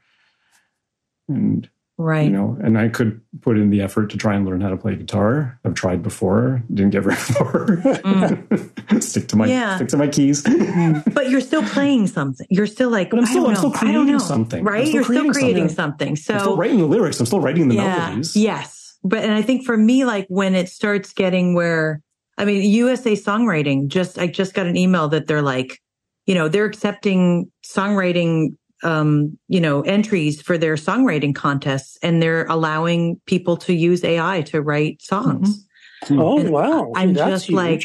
and 1.28 1.68
Right. 1.98 2.26
You 2.26 2.30
know, 2.30 2.58
and 2.62 2.78
I 2.78 2.88
could 2.88 3.22
put 3.40 3.56
in 3.56 3.70
the 3.70 3.80
effort 3.80 4.10
to 4.10 4.18
try 4.18 4.34
and 4.34 4.44
learn 4.44 4.60
how 4.60 4.68
to 4.68 4.76
play 4.76 4.94
guitar. 4.96 5.58
I've 5.64 5.72
tried 5.72 6.02
before, 6.02 6.62
didn't 6.72 6.90
get 6.90 7.02
very 7.04 7.16
far. 7.16 7.66
Mm. 7.66 9.02
stick 9.02 9.28
to 9.28 9.36
my 9.36 9.46
yeah. 9.46 9.76
stick 9.76 9.88
to 9.88 9.96
my 9.96 10.08
keys. 10.08 10.42
but 10.42 11.30
you're 11.30 11.40
still 11.40 11.62
playing 11.62 12.06
something. 12.06 12.46
You're 12.50 12.66
still 12.66 12.90
like, 12.90 13.08
but 13.08 13.18
I'm 13.18 13.26
still, 13.26 13.46
I'm 13.46 13.56
still 13.56 13.72
creating 13.72 14.18
something. 14.18 14.62
Right? 14.62 14.86
Still 14.86 14.94
you're 14.94 15.04
creating 15.04 15.32
still 15.32 15.42
creating 15.42 15.68
something. 15.70 16.16
something. 16.16 16.16
So 16.16 16.34
I'm 16.34 16.40
still 16.40 16.56
writing 16.56 16.78
the 16.78 16.86
lyrics. 16.86 17.18
I'm 17.18 17.26
still 17.26 17.40
writing 17.40 17.68
the 17.68 17.76
yeah, 17.76 17.98
melodies. 17.98 18.36
Yes. 18.36 18.98
But 19.02 19.24
and 19.24 19.32
I 19.32 19.40
think 19.40 19.64
for 19.64 19.76
me, 19.76 20.04
like 20.04 20.26
when 20.28 20.54
it 20.54 20.68
starts 20.68 21.14
getting 21.14 21.54
where 21.54 22.02
I 22.38 22.44
mean, 22.44 22.62
USA 22.70 23.12
songwriting 23.12 23.88
just 23.88 24.18
I 24.18 24.26
just 24.26 24.52
got 24.52 24.66
an 24.66 24.76
email 24.76 25.08
that 25.08 25.26
they're 25.26 25.42
like, 25.42 25.80
you 26.26 26.34
know, 26.34 26.48
they're 26.48 26.66
accepting 26.66 27.50
songwriting 27.64 28.56
um, 28.82 29.38
you 29.48 29.60
know, 29.60 29.82
entries 29.82 30.40
for 30.40 30.58
their 30.58 30.74
songwriting 30.74 31.34
contests 31.34 31.98
and 32.02 32.22
they're 32.22 32.46
allowing 32.46 33.20
people 33.26 33.56
to 33.58 33.72
use 33.72 34.04
AI 34.04 34.42
to 34.42 34.60
write 34.60 35.02
songs. 35.02 35.66
Mm-hmm. 36.04 36.20
Oh, 36.20 36.38
and 36.38 36.50
wow. 36.50 36.92
I'm 36.94 37.14
just 37.14 37.46
huge. 37.46 37.56
like, 37.56 37.84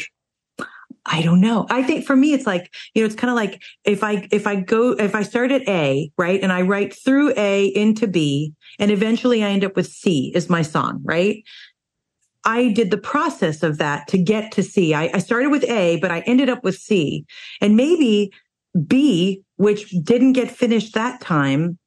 I 1.06 1.22
don't 1.22 1.40
know. 1.40 1.66
I 1.68 1.82
think 1.82 2.04
for 2.04 2.14
me, 2.14 2.32
it's 2.32 2.46
like, 2.46 2.72
you 2.94 3.02
know, 3.02 3.06
it's 3.06 3.16
kind 3.16 3.30
of 3.30 3.36
like 3.36 3.60
if 3.84 4.04
I, 4.04 4.28
if 4.30 4.46
I 4.46 4.56
go, 4.56 4.92
if 4.92 5.14
I 5.14 5.22
start 5.22 5.50
at 5.50 5.66
A, 5.68 6.12
right? 6.16 6.40
And 6.40 6.52
I 6.52 6.62
write 6.62 6.94
through 6.94 7.32
A 7.36 7.66
into 7.66 8.06
B 8.06 8.52
and 8.78 8.90
eventually 8.90 9.42
I 9.42 9.50
end 9.50 9.64
up 9.64 9.74
with 9.74 9.86
C 9.86 10.30
is 10.34 10.48
my 10.48 10.62
song, 10.62 11.00
right? 11.04 11.42
I 12.44 12.72
did 12.72 12.90
the 12.90 12.98
process 12.98 13.62
of 13.62 13.78
that 13.78 14.08
to 14.08 14.18
get 14.18 14.52
to 14.52 14.62
C. 14.62 14.94
I, 14.94 15.10
I 15.14 15.18
started 15.18 15.50
with 15.50 15.64
A, 15.64 15.98
but 15.98 16.10
I 16.10 16.20
ended 16.20 16.48
up 16.48 16.62
with 16.64 16.76
C 16.76 17.24
and 17.60 17.76
maybe 17.76 18.32
B, 18.86 19.42
which 19.56 19.90
didn't 20.02 20.32
get 20.32 20.50
finished 20.50 20.94
that 20.94 21.20
time, 21.20 21.78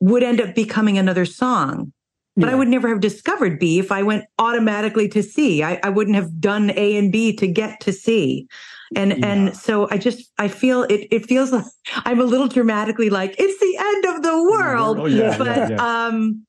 would 0.00 0.22
end 0.22 0.40
up 0.40 0.54
becoming 0.54 0.98
another 0.98 1.24
song. 1.24 1.92
But 2.36 2.46
yeah. 2.46 2.52
I 2.52 2.54
would 2.56 2.68
never 2.68 2.88
have 2.88 3.00
discovered 3.00 3.60
B 3.60 3.78
if 3.78 3.92
I 3.92 4.02
went 4.02 4.24
automatically 4.38 5.08
to 5.08 5.22
C. 5.22 5.62
I, 5.62 5.78
I 5.84 5.90
wouldn't 5.90 6.16
have 6.16 6.40
done 6.40 6.72
A 6.76 6.96
and 6.96 7.12
B 7.12 7.34
to 7.36 7.46
get 7.46 7.80
to 7.80 7.92
C. 7.92 8.48
And 8.96 9.12
yeah. 9.12 9.26
and 9.26 9.56
so 9.56 9.88
I 9.90 9.98
just 9.98 10.30
I 10.38 10.48
feel 10.48 10.82
it 10.84 11.06
it 11.10 11.26
feels 11.26 11.52
like 11.52 11.64
I'm 12.04 12.20
a 12.20 12.24
little 12.24 12.48
dramatically 12.48 13.10
like 13.10 13.34
it's 13.38 13.60
the 13.60 13.76
end 13.78 14.16
of 14.16 14.22
the 14.22 14.42
world. 14.50 14.98
Oh, 14.98 15.06
yeah, 15.06 15.38
but 15.38 15.78
um 15.78 16.44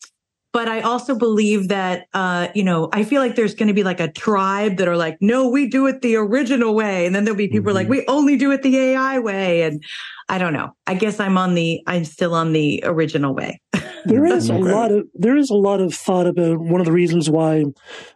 but 0.55 0.69
I 0.69 0.79
also 0.79 1.15
believe 1.15 1.67
that, 1.67 2.07
uh, 2.13 2.47
you 2.55 2.63
know, 2.63 2.87
I 2.93 3.03
feel 3.03 3.21
like 3.21 3.35
there's 3.35 3.53
going 3.53 3.67
to 3.67 3.73
be 3.73 3.83
like 3.83 3.99
a 3.99 4.09
tribe 4.09 4.77
that 4.77 4.87
are 4.87 4.95
like, 4.95 5.17
no, 5.19 5.49
we 5.49 5.67
do 5.67 5.85
it 5.85 6.01
the 6.01 6.15
original 6.15 6.73
way. 6.73 7.05
And 7.05 7.13
then 7.13 7.25
there'll 7.25 7.37
be 7.37 7.49
people 7.49 7.71
mm-hmm. 7.71 7.75
like, 7.75 7.89
we 7.89 8.05
only 8.07 8.37
do 8.37 8.51
it 8.51 8.63
the 8.63 8.77
AI 8.77 9.19
way. 9.19 9.63
And 9.63 9.83
I 10.29 10.37
don't 10.37 10.53
know. 10.53 10.73
I 10.87 10.93
guess 10.93 11.19
I'm 11.19 11.37
on 11.37 11.55
the, 11.55 11.83
I'm 11.87 12.05
still 12.05 12.33
on 12.33 12.53
the 12.53 12.81
original 12.85 13.35
way. 13.35 13.59
there 14.05 14.23
is 14.23 14.49
a 14.49 14.53
lot 14.53 14.93
of, 14.93 15.05
there 15.13 15.35
is 15.35 15.49
a 15.49 15.55
lot 15.55 15.81
of 15.81 15.93
thought 15.93 16.25
about 16.25 16.61
one 16.61 16.79
of 16.79 16.85
the 16.85 16.93
reasons 16.93 17.29
why 17.29 17.65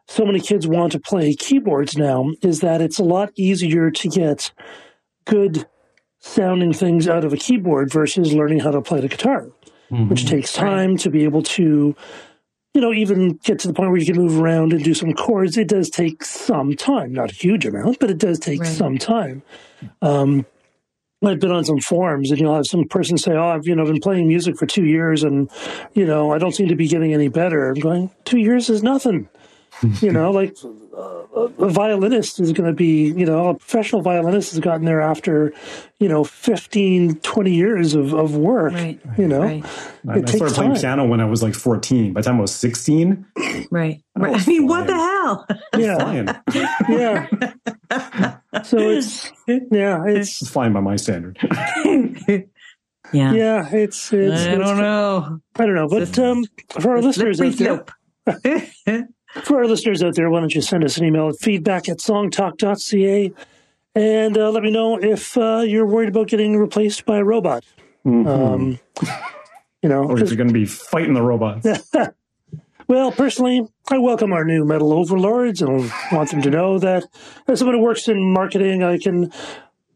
so 0.08 0.26
many 0.26 0.40
kids 0.40 0.66
want 0.66 0.94
to 0.94 1.00
play 1.02 1.36
keyboards 1.36 1.98
now 1.98 2.26
is 2.42 2.62
that 2.62 2.80
it's 2.80 3.00
a 3.00 3.04
lot 3.04 3.32
easier 3.36 3.92
to 3.92 4.08
get 4.08 4.54
good 5.26 5.68
sounding 6.20 6.72
things 6.72 7.06
out 7.06 7.26
of 7.26 7.34
a 7.34 7.38
keyboard 7.38 7.92
versus 7.92 8.32
learning 8.32 8.62
how 8.62 8.72
to 8.72 8.82
play 8.82 9.02
the 9.02 9.10
guitar, 9.10 9.50
mm-hmm. 9.92 10.08
which 10.08 10.26
takes 10.26 10.54
time 10.54 10.96
to 10.96 11.10
be 11.10 11.26
able 11.26 11.44
to 11.44 11.94
you 12.74 12.82
know, 12.82 12.94
even 12.94 13.34
get 13.44 13.60
to 13.60 13.68
the 13.68 13.74
point 13.74 13.90
where 13.90 14.00
you 14.00 14.06
can 14.06 14.16
move 14.16 14.40
around 14.40 14.74
and 14.74 14.84
do 14.84 14.94
some 14.94 15.14
chords, 15.14 15.58
it 15.58 15.68
does 15.68 15.90
take 15.90 16.24
some 16.24 16.76
time. 16.76 17.14
Not 17.14 17.32
a 17.32 17.36
huge 17.36 17.66
amount, 17.66 18.00
but 18.00 18.12
it 18.12 18.20
does 18.20 18.40
take 18.40 18.62
right. 18.62 18.70
some 18.70 18.98
time. 18.98 19.42
Um, 20.02 20.46
I've 21.26 21.40
been 21.40 21.52
on 21.52 21.66
some 21.66 21.80
forums 21.80 22.32
and 22.32 22.40
you'll 22.40 22.56
have 22.56 22.68
some 22.68 22.88
person 22.88 23.18
say, 23.18 23.34
Oh, 23.34 23.50
I've, 23.50 23.68
you 23.68 23.76
know, 23.76 23.86
been 23.86 24.00
playing 24.00 24.28
music 24.28 24.58
for 24.58 24.66
two 24.66 24.86
years 24.86 25.24
and, 25.24 25.50
you 25.94 26.06
know, 26.06 26.32
I 26.32 26.38
don't 26.38 26.54
seem 26.54 26.70
to 26.70 26.76
be 26.76 26.88
getting 26.88 27.14
any 27.14 27.28
better. 27.28 27.70
I'm 27.70 27.80
going, 27.80 28.12
two 28.24 28.40
years 28.40 28.70
is 28.70 28.84
nothing. 28.84 29.28
You 30.02 30.12
know, 30.12 30.32
like 30.32 30.56
a 31.38 31.70
violinist 31.70 32.40
is 32.40 32.52
going 32.52 32.68
to 32.68 32.74
be, 32.74 33.12
you 33.12 33.26
know, 33.26 33.50
a 33.50 33.56
professional 33.56 34.02
violinist 34.02 34.52
has 34.52 34.60
gotten 34.60 34.86
there 34.86 35.02
after, 35.02 35.54
you 36.00 36.10
know, 36.10 36.24
15, 36.24 37.16
20 37.16 37.54
years 37.54 37.96
of, 37.96 38.14
of 38.14 38.36
work, 38.36 38.74
right. 38.74 39.00
you 39.18 39.28
know. 39.28 39.42
Right. 39.42 39.64
I 40.08 40.22
started 40.26 40.56
playing 40.56 40.76
piano 40.76 41.06
when 41.06 41.22
I 41.22 41.26
was 41.26 41.42
like 41.42 41.56
14. 41.56 42.14
By 42.14 42.22
the 42.22 42.26
time 42.26 42.38
I 42.38 42.42
was 42.42 42.56
16. 42.56 43.26
Right. 43.72 44.04
I, 44.16 44.20
right. 44.20 44.42
I 44.42 44.46
mean, 44.46 44.68
what 44.68 44.88
the 44.88 44.94
hell? 44.94 45.48
Yeah. 45.78 46.40
yeah. 46.90 48.38
So 48.64 48.78
it's, 48.78 49.32
yeah, 49.48 50.04
it's, 50.06 50.42
it's 50.42 50.50
flying 50.50 50.74
by 50.74 50.82
my 50.82 50.96
standard. 50.96 51.38
yeah. 51.86 52.44
Yeah. 53.14 53.70
It's, 53.72 54.12
it's, 54.12 54.42
I 54.46 54.56
don't 54.56 54.78
know. 54.78 55.40
I 55.56 55.66
don't 55.66 55.76
know. 55.76 55.88
But 55.88 56.20
um, 56.20 56.46
for 56.70 56.92
our 56.92 57.02
listeners 57.02 57.40
out 57.40 57.90
there, 58.26 59.08
For 59.44 59.58
our 59.58 59.68
listeners 59.68 60.02
out 60.02 60.16
there, 60.16 60.30
why 60.30 60.40
don't 60.40 60.54
you 60.54 60.62
send 60.62 60.84
us 60.84 60.98
an 60.98 61.06
email 61.06 61.30
at 61.30 61.40
feedback 61.40 61.88
at 61.88 61.98
songtalk.ca 61.98 63.32
and 63.96 64.38
uh, 64.38 64.50
let 64.52 64.64
me 64.64 64.72
know 64.72 64.98
if 64.98 65.38
uh, 65.38 65.64
you're 65.66 65.86
worried 65.86 66.10
about 66.10 66.28
getting 66.28 66.58
replaced 66.58 67.06
by 67.06 67.18
a 67.18 67.24
robot. 67.24 67.66
Mm-hmm. 68.06 68.28
Um, 68.28 68.80
you 69.82 69.90
know, 69.90 70.04
or 70.04 70.20
if 70.20 70.30
you're 70.30 70.38
going 70.38 70.48
to 70.48 70.54
be 70.54 70.66
fighting 70.66 71.14
the 71.14 71.22
robots. 71.22 71.68
well, 72.88 73.12
personally, 73.12 73.68
I 73.90 73.98
welcome 73.98 74.32
our 74.32 74.46
new 74.46 74.66
metal 74.66 74.94
overlords 74.94 75.62
and 75.62 75.92
want 76.12 76.32
them 76.32 76.42
to 76.44 76.50
know 76.50 76.80
that 76.80 77.06
as 77.48 77.60
someone 77.60 77.76
who 77.76 77.82
works 77.82 78.08
in 78.08 78.34
marketing, 78.34 78.84
I 78.84 78.98
can 78.98 79.32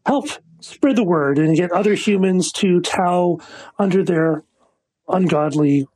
help 0.06 0.28
spread 0.60 0.96
the 0.96 1.04
word 1.04 1.38
and 1.38 1.56
get 1.56 1.70
other 1.70 1.94
humans 1.94 2.50
to 2.52 2.80
tow 2.80 3.40
under 3.78 4.02
their 4.02 4.44
ungodly 5.08 5.86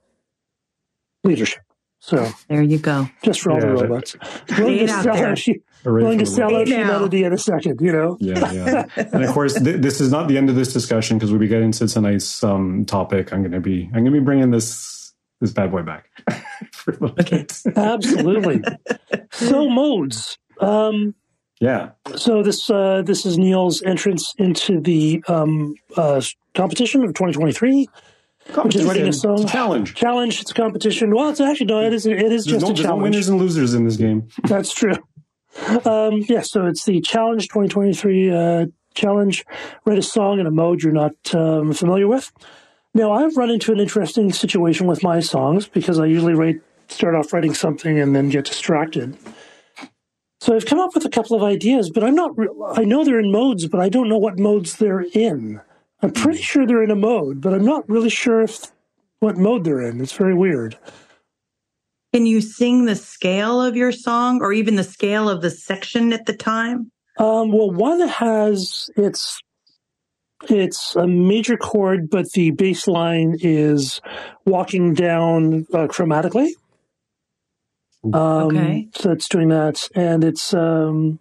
leadership. 1.25 1.63
So 2.01 2.29
there 2.49 2.63
you 2.63 2.79
go. 2.79 3.09
Just 3.23 3.41
for 3.41 3.53
all 3.53 3.61
yeah, 3.61 3.67
the 3.67 3.75
robots. 3.75 4.17
Willing 4.57 4.87
to 4.87 4.89
sell, 4.89 5.17
out, 5.17 5.41
willing 5.85 6.19
to 6.19 6.27
sell 6.27 6.57
out 6.57 6.67
humanity 6.69 7.25
in 7.25 7.33
a 7.33 7.39
second, 7.39 7.81
you 7.81 7.93
know? 7.93 8.17
Yeah, 8.21 8.53
yeah. 8.53 8.85
and 8.97 9.25
of 9.25 9.33
course, 9.33 9.55
th- 9.55 9.81
this 9.81 10.01
is 10.01 10.11
not 10.11 10.29
the 10.29 10.39
end 10.39 10.49
of 10.49 10.57
this 10.57 10.73
discussion 10.73 11.19
because 11.19 11.31
we'll 11.31 11.41
be 11.41 11.49
getting 11.49 11.67
into 11.67 11.89
tonight's 11.89 12.43
um, 12.45 12.85
topic. 12.85 13.33
I'm 13.33 13.43
going 13.43 13.53
to 13.53 13.61
be, 13.61 13.85
I'm 13.87 14.05
going 14.05 14.07
to 14.07 14.11
be 14.13 14.21
bringing 14.21 14.51
this, 14.51 15.13
this 15.41 15.53
bad 15.53 15.73
boy 15.73 15.83
back. 15.83 16.09
okay. 17.03 17.47
Absolutely. 17.75 18.63
so 19.33 19.69
modes. 19.69 20.39
Um, 20.61 21.15
yeah. 21.61 21.91
So 22.17 22.43
this 22.43 22.71
uh, 22.71 23.03
this 23.05 23.27
is 23.27 23.37
Neel's 23.37 23.83
entrance 23.83 24.33
into 24.39 24.81
the 24.81 25.23
um, 25.27 25.75
uh, 25.97 26.21
competition 26.55 27.03
of 27.03 27.11
2023 27.11 27.89
which 28.55 28.77
is 28.77 28.85
writing 28.85 29.09
a 29.09 29.13
song. 29.13 29.35
It's 29.35 29.51
a 29.51 29.53
challenge. 29.53 29.95
Challenge. 29.95 30.41
It's 30.41 30.51
a 30.51 30.55
competition. 30.55 31.15
Well, 31.15 31.31
it's 31.31 31.41
actually 31.41 31.67
no. 31.67 31.81
It 31.81 31.93
is. 31.93 32.07
It 32.07 32.21
is 32.21 32.45
there's 32.45 32.63
just 32.63 32.67
no, 32.67 32.71
a 32.71 32.75
challenge. 32.75 32.99
no 32.99 33.03
winners 33.03 33.29
and 33.29 33.39
losers 33.39 33.75
in 33.75 33.85
this 33.85 33.97
game. 33.97 34.29
That's 34.45 34.73
true. 34.73 34.97
Um, 35.85 36.25
yeah. 36.29 36.43
So 36.43 36.67
it's 36.67 36.85
the 36.85 37.01
challenge 37.01 37.49
2023 37.49 38.31
uh, 38.31 38.67
challenge. 38.95 39.45
Write 39.85 39.99
a 39.99 40.03
song 40.03 40.41
in 40.41 40.47
a 40.47 40.51
mode 40.51 40.83
you're 40.83 40.93
not 40.93 41.15
um, 41.35 41.73
familiar 41.73 42.09
with. 42.09 42.33
Now, 42.95 43.13
I've 43.13 43.37
run 43.37 43.51
into 43.51 43.73
an 43.73 43.79
interesting 43.79 44.33
situation 44.33 44.87
with 44.87 45.03
my 45.03 45.21
songs 45.21 45.69
because 45.69 45.99
I 45.99 46.07
usually 46.07 46.35
write, 46.35 46.61
start 46.89 47.15
off 47.15 47.33
writing 47.33 47.55
something 47.55 47.99
and 47.99 48.17
then 48.17 48.29
get 48.29 48.47
distracted. 48.47 49.17
So 50.41 50.55
I've 50.55 50.67
come 50.67 50.79
up 50.79 50.95
with 50.95 51.05
a 51.05 51.11
couple 51.11 51.37
of 51.37 51.43
ideas, 51.43 51.91
but 51.91 52.05
I'm 52.05 52.15
not. 52.15 52.37
Re- 52.39 52.49
I 52.75 52.85
know 52.85 53.05
they're 53.05 53.19
in 53.19 53.33
modes, 53.33 53.67
but 53.67 53.81
I 53.81 53.89
don't 53.89 54.09
know 54.09 54.19
what 54.19 54.39
modes 54.39 54.77
they're 54.77 55.05
in. 55.13 55.61
I'm 56.03 56.13
pretty 56.13 56.43
sure 56.43 56.67
they're 56.67 56.83
in 56.83 56.91
a 56.91 56.97
mode, 56.97 57.41
but 57.41 57.55
I'm 57.55 57.65
not 57.65 57.89
really 57.89 58.11
sure 58.11 58.43
if 58.43 58.67
what 59.21 59.37
mode 59.37 59.65
they're 59.65 59.81
in. 59.81 60.01
It's 60.01 60.13
very 60.13 60.35
weird. 60.35 60.79
Can 62.13 62.25
you 62.25 62.41
sing 62.41 62.85
the 62.85 62.97
scale 62.97 63.61
of 63.61 63.77
your 63.77 63.93
song 63.93 64.41
or 64.41 64.53
even 64.53 64.77
the 64.77 64.85
scale 64.85 65.29
of 65.29 65.43
the 65.43 65.51
section 65.51 66.13
at 66.13 66.27
the 66.27 66.33
time? 66.33 66.91
Um, 67.19 67.53
well, 67.53 67.71
one 67.71 68.07
has 68.07 68.89
it's 68.97 69.41
it's 70.49 70.95
a 70.95 71.07
major 71.07 71.57
chord, 71.57 72.09
but 72.09 72.31
the 72.33 72.53
bass 72.53 72.87
line 72.87 73.37
is 73.41 74.01
walking 74.47 74.95
down 74.95 75.67
uh, 75.75 75.89
chromatically. 75.89 76.51
Um, 78.05 78.57
okay. 78.57 78.89
So 78.95 79.11
it's 79.11 79.29
doing 79.29 79.49
that, 79.49 79.89
and 79.97 80.23
it's 80.23 80.55
um, 80.55 81.19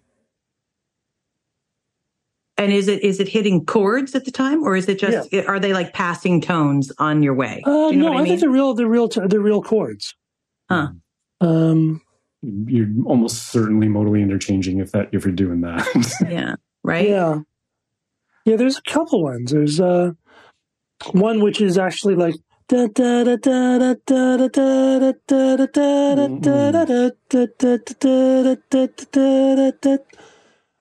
and 2.58 2.72
is 2.72 2.88
it 2.88 3.02
is 3.04 3.20
it 3.20 3.28
hitting 3.28 3.64
chords 3.64 4.14
at 4.14 4.24
the 4.24 4.32
time, 4.32 4.64
or 4.64 4.76
is 4.76 4.88
it 4.88 4.98
just 4.98 5.32
yeah. 5.32 5.42
are 5.42 5.60
they 5.60 5.72
like 5.72 5.92
passing 5.92 6.40
tones 6.40 6.92
on 6.98 7.22
your 7.22 7.34
way? 7.34 7.62
Uh, 7.64 7.88
you 7.90 7.96
know 7.96 8.08
no, 8.08 8.14
I, 8.14 8.16
mean? 8.16 8.26
Think 8.26 8.40
they're 8.40 8.50
real. 8.50 8.74
They're 8.74 8.88
real. 8.88 9.08
They're 9.08 9.40
real 9.40 9.62
chords. 9.62 10.14
Huh. 10.68 10.88
Um, 11.40 12.02
you're 12.42 12.88
almost 13.06 13.52
certainly 13.52 13.86
modally 13.86 14.20
interchanging 14.20 14.80
if 14.80 14.90
that 14.90 15.08
if 15.12 15.24
you're 15.24 15.32
doing 15.32 15.60
that. 15.60 15.86
yeah. 16.28 16.56
Right. 16.82 17.08
Yeah. 17.08 17.40
Yeah. 18.44 18.56
There's 18.56 18.78
a 18.78 18.82
couple 18.82 19.22
ones. 19.22 19.52
There's 19.52 19.80
uh, 19.80 20.12
one 21.12 21.40
which 21.40 21.60
is 21.60 21.78
actually 21.78 22.16
like 22.16 22.34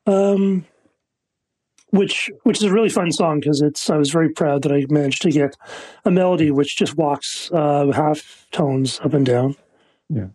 um 0.06 0.66
which 1.92 2.30
which 2.44 2.58
is 2.58 2.64
a 2.64 2.72
really 2.72 2.90
fun 2.90 3.12
song 3.12 3.40
because 3.40 3.62
it's. 3.62 3.90
I 3.90 3.98
was 3.98 4.12
very 4.12 4.30
proud 4.30 4.64
that 4.64 4.72
I 4.72 4.86
managed 4.90 5.22
to 5.24 5.32
get 5.32 5.56
a 6.06 6.12
melody 6.12 6.52
which 6.52 6.76
just 6.78 6.98
walks 6.98 7.50
uh, 7.52 7.92
half 7.92 8.48
tones 8.52 9.00
up 9.04 9.14
and 9.14 9.26
down. 9.26 9.56
Yeah, 10.10 10.28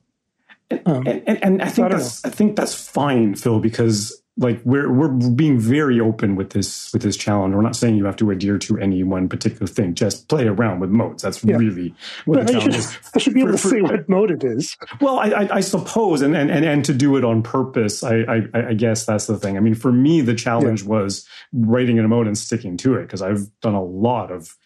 and, 0.70 0.82
um, 0.86 1.06
and, 1.06 1.22
and, 1.26 1.44
and 1.44 1.62
I 1.62 1.68
think 1.68 1.86
I 1.86 1.96
that's 1.96 2.24
know. 2.24 2.30
I 2.30 2.32
think 2.32 2.56
that's 2.56 2.74
fine, 2.74 3.34
Phil, 3.34 3.60
because 3.60 4.21
like 4.38 4.60
we're 4.64 4.90
we're 4.90 5.08
being 5.08 5.58
very 5.58 6.00
open 6.00 6.36
with 6.36 6.50
this 6.50 6.90
with 6.92 7.02
this 7.02 7.16
challenge. 7.16 7.54
We're 7.54 7.60
not 7.60 7.76
saying 7.76 7.96
you 7.96 8.06
have 8.06 8.16
to 8.16 8.30
adhere 8.30 8.56
to 8.58 8.78
any 8.78 9.02
one 9.02 9.28
particular 9.28 9.66
thing. 9.66 9.94
Just 9.94 10.28
play 10.28 10.46
around 10.46 10.80
with 10.80 10.88
modes. 10.88 11.22
That's 11.22 11.44
yeah. 11.44 11.56
really 11.56 11.94
what 12.24 12.46
the 12.46 12.52
challenge 12.52 12.74
should, 12.74 12.80
is. 12.80 12.98
I 13.14 13.18
should 13.18 13.34
be 13.34 13.40
able 13.40 13.52
for, 13.52 13.56
to 13.56 13.62
for, 13.62 13.68
say 13.68 13.82
what 13.82 14.08
mode 14.08 14.30
it 14.30 14.42
is. 14.42 14.76
Well, 15.02 15.18
I, 15.18 15.28
I, 15.28 15.56
I, 15.56 15.60
suppose, 15.60 16.22
and, 16.22 16.34
and 16.34 16.50
and 16.50 16.64
and 16.64 16.84
to 16.86 16.94
do 16.94 17.16
it 17.16 17.24
on 17.24 17.42
purpose, 17.42 18.02
I, 18.02 18.20
I, 18.20 18.42
I 18.54 18.74
guess 18.74 19.04
that's 19.04 19.26
the 19.26 19.36
thing. 19.36 19.58
I 19.58 19.60
mean, 19.60 19.74
for 19.74 19.92
me, 19.92 20.22
the 20.22 20.34
challenge 20.34 20.82
yeah. 20.82 20.88
was 20.88 21.28
writing 21.52 21.98
in 21.98 22.04
a 22.04 22.08
mode 22.08 22.26
and 22.26 22.36
sticking 22.36 22.78
to 22.78 22.94
it 22.94 23.02
because 23.02 23.20
I've 23.20 23.48
done 23.60 23.74
a 23.74 23.84
lot 23.84 24.32
of 24.32 24.56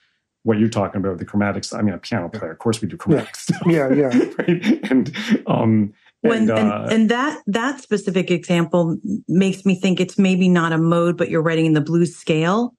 what 0.44 0.60
you're 0.60 0.68
talking 0.68 1.00
about 1.00 1.18
the 1.18 1.24
chromatics. 1.24 1.76
I 1.76 1.82
mean, 1.82 1.92
a 1.92 1.98
piano 1.98 2.28
player, 2.28 2.52
of 2.52 2.60
course, 2.60 2.80
we 2.80 2.86
do 2.86 2.96
chromatics. 2.96 3.50
yeah. 3.66 3.88
Yeah, 3.92 4.10
yeah, 4.12 4.32
right. 4.38 4.90
And 4.92 5.16
um, 5.48 5.92
when, 6.28 6.42
and, 6.42 6.50
uh, 6.50 6.54
and, 6.54 6.92
and, 6.92 7.10
that 7.10 7.42
that 7.46 7.80
specific 7.80 8.30
example 8.30 8.96
makes 9.28 9.64
me 9.64 9.74
think 9.74 10.00
it's 10.00 10.18
maybe 10.18 10.48
not 10.48 10.72
a 10.72 10.78
mode, 10.78 11.16
but 11.16 11.30
you're 11.30 11.42
writing 11.42 11.66
in 11.66 11.72
the 11.72 11.80
blues 11.80 12.16
scale 12.16 12.74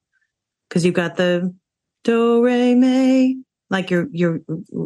because 0.67 0.85
you've 0.85 0.93
got 0.93 1.17
the 1.17 1.53
do 2.03 2.43
re 2.43 2.75
mi. 2.75 3.41
Like 3.69 3.89
you're 3.89 4.07
you're 4.11 4.39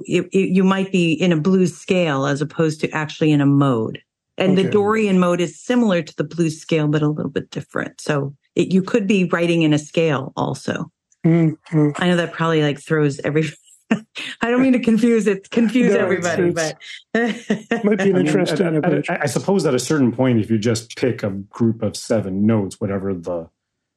you, 0.05 0.27
you 0.31 0.63
might 0.63 0.91
be 0.91 1.13
in 1.13 1.31
a 1.31 1.39
blues 1.39 1.77
scale 1.77 2.25
as 2.25 2.41
opposed 2.41 2.81
to 2.81 2.89
actually 2.91 3.31
in 3.31 3.41
a 3.41 3.45
mode. 3.45 4.01
And 4.37 4.53
okay. 4.53 4.63
the 4.63 4.69
Dorian 4.69 5.19
mode 5.19 5.39
is 5.39 5.61
similar 5.61 6.01
to 6.01 6.15
the 6.15 6.23
blues 6.23 6.59
scale, 6.59 6.87
but 6.87 7.03
a 7.03 7.07
little 7.07 7.29
bit 7.29 7.51
different. 7.51 8.01
So 8.01 8.33
it, 8.55 8.71
you 8.71 8.81
could 8.81 9.05
be 9.05 9.25
writing 9.25 9.61
in 9.61 9.73
a 9.73 9.77
scale 9.77 10.33
also. 10.35 10.91
Mm-hmm. 11.25 11.89
I 11.97 12.07
know 12.07 12.15
that 12.15 12.33
probably 12.33 12.63
like 12.63 12.79
throws 12.79 13.19
every 13.19 13.43
I 14.41 14.49
don't 14.49 14.61
mean 14.61 14.73
to 14.73 14.79
confuse 14.79 15.27
it, 15.27 15.49
confuse 15.49 15.93
no, 15.93 15.99
everybody, 15.99 16.49
it's, 16.49 16.77
it's, 17.13 17.69
but 17.69 17.83
might 17.83 17.97
be 17.97 18.11
an 18.11 18.17
interesting 18.17 18.67
I, 18.67 18.71
mean, 18.71 19.03
I, 19.09 19.19
I, 19.21 19.25
suppose 19.25 19.65
at 19.65 19.73
a 19.73 19.79
certain 19.79 20.11
point, 20.11 20.39
if 20.39 20.49
you 20.49 20.57
just 20.57 20.95
pick 20.95 21.23
a 21.23 21.29
group 21.29 21.81
of 21.81 21.95
seven 21.95 22.45
notes, 22.45 22.79
whatever 22.79 23.13
the 23.13 23.49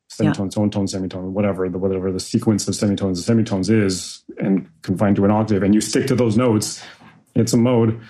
semitone, 0.08 0.46
yeah. 0.46 0.68
tone, 0.68 0.86
semitone, 0.86 1.32
whatever 1.32 1.68
the 1.68 1.78
whatever 1.78 2.12
the 2.12 2.20
sequence 2.20 2.66
of 2.68 2.74
semitones 2.74 3.18
and 3.18 3.24
semitones 3.24 3.70
is, 3.70 4.24
and 4.38 4.68
confined 4.82 5.16
to 5.16 5.24
an 5.24 5.30
octave, 5.30 5.62
and 5.62 5.74
you 5.74 5.80
stick 5.80 6.06
to 6.08 6.14
those 6.14 6.36
notes, 6.36 6.82
it's 7.34 7.52
a 7.52 7.56
mode. 7.56 8.00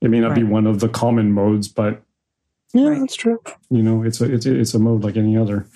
It 0.00 0.10
may 0.10 0.20
not 0.20 0.28
right. 0.28 0.36
be 0.36 0.44
one 0.44 0.66
of 0.66 0.80
the 0.80 0.88
common 0.88 1.32
modes, 1.32 1.68
but 1.68 2.02
yeah, 2.72 2.88
right. 2.88 3.00
that's 3.00 3.16
true. 3.16 3.40
You 3.70 3.82
know, 3.82 4.02
it's 4.02 4.20
a 4.20 4.32
it's 4.32 4.46
a, 4.46 4.58
it's 4.58 4.74
a 4.74 4.78
mode 4.78 5.04
like 5.04 5.16
any 5.16 5.36
other. 5.36 5.66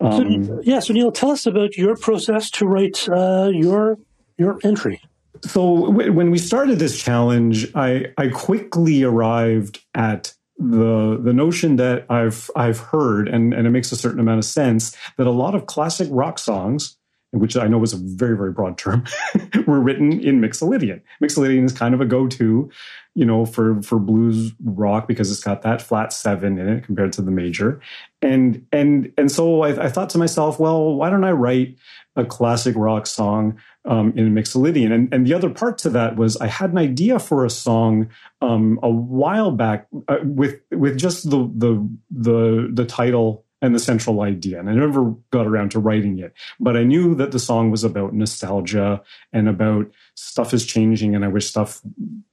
Um, 0.00 0.44
so, 0.44 0.60
yeah, 0.64 0.80
so 0.80 0.92
Neel, 0.92 1.12
tell 1.12 1.30
us 1.30 1.46
about 1.46 1.76
your 1.76 1.96
process 1.96 2.50
to 2.50 2.66
write 2.66 3.08
uh, 3.08 3.50
your 3.52 3.98
your 4.38 4.58
entry? 4.64 5.00
So 5.42 5.90
when 5.90 6.30
we 6.30 6.38
started 6.38 6.78
this 6.78 7.00
challenge, 7.00 7.70
I, 7.74 8.06
I 8.16 8.28
quickly 8.28 9.02
arrived 9.02 9.84
at 9.94 10.34
the 10.58 11.18
the 11.20 11.32
notion 11.32 11.76
that 11.76 12.06
I've 12.08 12.50
I've 12.54 12.78
heard, 12.78 13.28
and, 13.28 13.52
and 13.52 13.66
it 13.66 13.70
makes 13.70 13.90
a 13.92 13.96
certain 13.96 14.20
amount 14.20 14.38
of 14.38 14.44
sense, 14.44 14.96
that 15.16 15.26
a 15.26 15.32
lot 15.32 15.54
of 15.54 15.66
classic 15.66 16.08
rock 16.10 16.38
songs, 16.38 16.96
which 17.32 17.56
I 17.56 17.66
know 17.66 17.78
was 17.78 17.92
a 17.92 17.98
very, 17.98 18.36
very 18.36 18.52
broad 18.52 18.78
term, 18.78 19.04
were 19.66 19.80
written 19.80 20.20
in 20.20 20.40
Mixolydian. 20.40 21.00
Mixolydian 21.22 21.64
is 21.64 21.72
kind 21.72 21.92
of 21.92 22.00
a 22.00 22.06
go-to, 22.06 22.70
you 23.14 23.24
know, 23.24 23.44
for 23.44 23.82
for 23.82 23.98
blues 23.98 24.52
rock 24.62 25.08
because 25.08 25.30
it's 25.30 25.42
got 25.42 25.62
that 25.62 25.82
flat 25.82 26.12
seven 26.12 26.56
in 26.56 26.68
it 26.68 26.84
compared 26.84 27.12
to 27.14 27.22
the 27.22 27.32
major. 27.32 27.80
And 28.22 28.64
and 28.72 29.12
and 29.18 29.30
so 29.30 29.62
I, 29.62 29.86
I 29.86 29.88
thought 29.88 30.10
to 30.10 30.18
myself, 30.18 30.60
well, 30.60 30.94
why 30.94 31.10
don't 31.10 31.24
I 31.24 31.32
write 31.32 31.76
a 32.16 32.24
classic 32.24 32.76
rock 32.76 33.08
song 33.08 33.58
um, 33.84 34.12
in 34.16 34.34
Mixolydian. 34.34 34.92
And, 34.92 35.12
and 35.12 35.26
the 35.26 35.34
other 35.34 35.50
part 35.50 35.78
to 35.78 35.90
that 35.90 36.16
was 36.16 36.36
I 36.38 36.46
had 36.46 36.70
an 36.70 36.78
idea 36.78 37.18
for 37.18 37.44
a 37.44 37.50
song 37.50 38.08
um, 38.40 38.78
a 38.82 38.90
while 38.90 39.50
back 39.50 39.86
uh, 40.08 40.18
with 40.22 40.60
with 40.70 40.98
just 40.98 41.30
the 41.30 41.50
the 41.54 41.88
the 42.10 42.70
the 42.72 42.84
title 42.84 43.44
and 43.60 43.74
the 43.74 43.80
central 43.80 44.20
idea. 44.20 44.60
And 44.60 44.68
I 44.68 44.74
never 44.74 45.14
got 45.30 45.46
around 45.46 45.70
to 45.70 45.78
writing 45.78 46.18
it, 46.18 46.34
but 46.60 46.76
I 46.76 46.82
knew 46.82 47.14
that 47.14 47.32
the 47.32 47.38
song 47.38 47.70
was 47.70 47.82
about 47.82 48.12
nostalgia 48.12 49.02
and 49.32 49.48
about 49.48 49.90
stuff 50.14 50.52
is 50.52 50.66
changing, 50.66 51.14
and 51.14 51.24
I 51.24 51.28
wish 51.28 51.46
stuff 51.46 51.80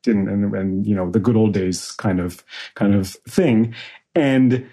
didn't, 0.04 0.30
and, 0.30 0.54
and 0.54 0.86
you 0.86 0.96
know 0.96 1.10
the 1.10 1.20
good 1.20 1.36
old 1.36 1.54
days 1.54 1.92
kind 1.94 2.20
of 2.20 2.44
kind 2.76 2.94
of 2.94 3.10
thing. 3.28 3.74
And 4.14 4.68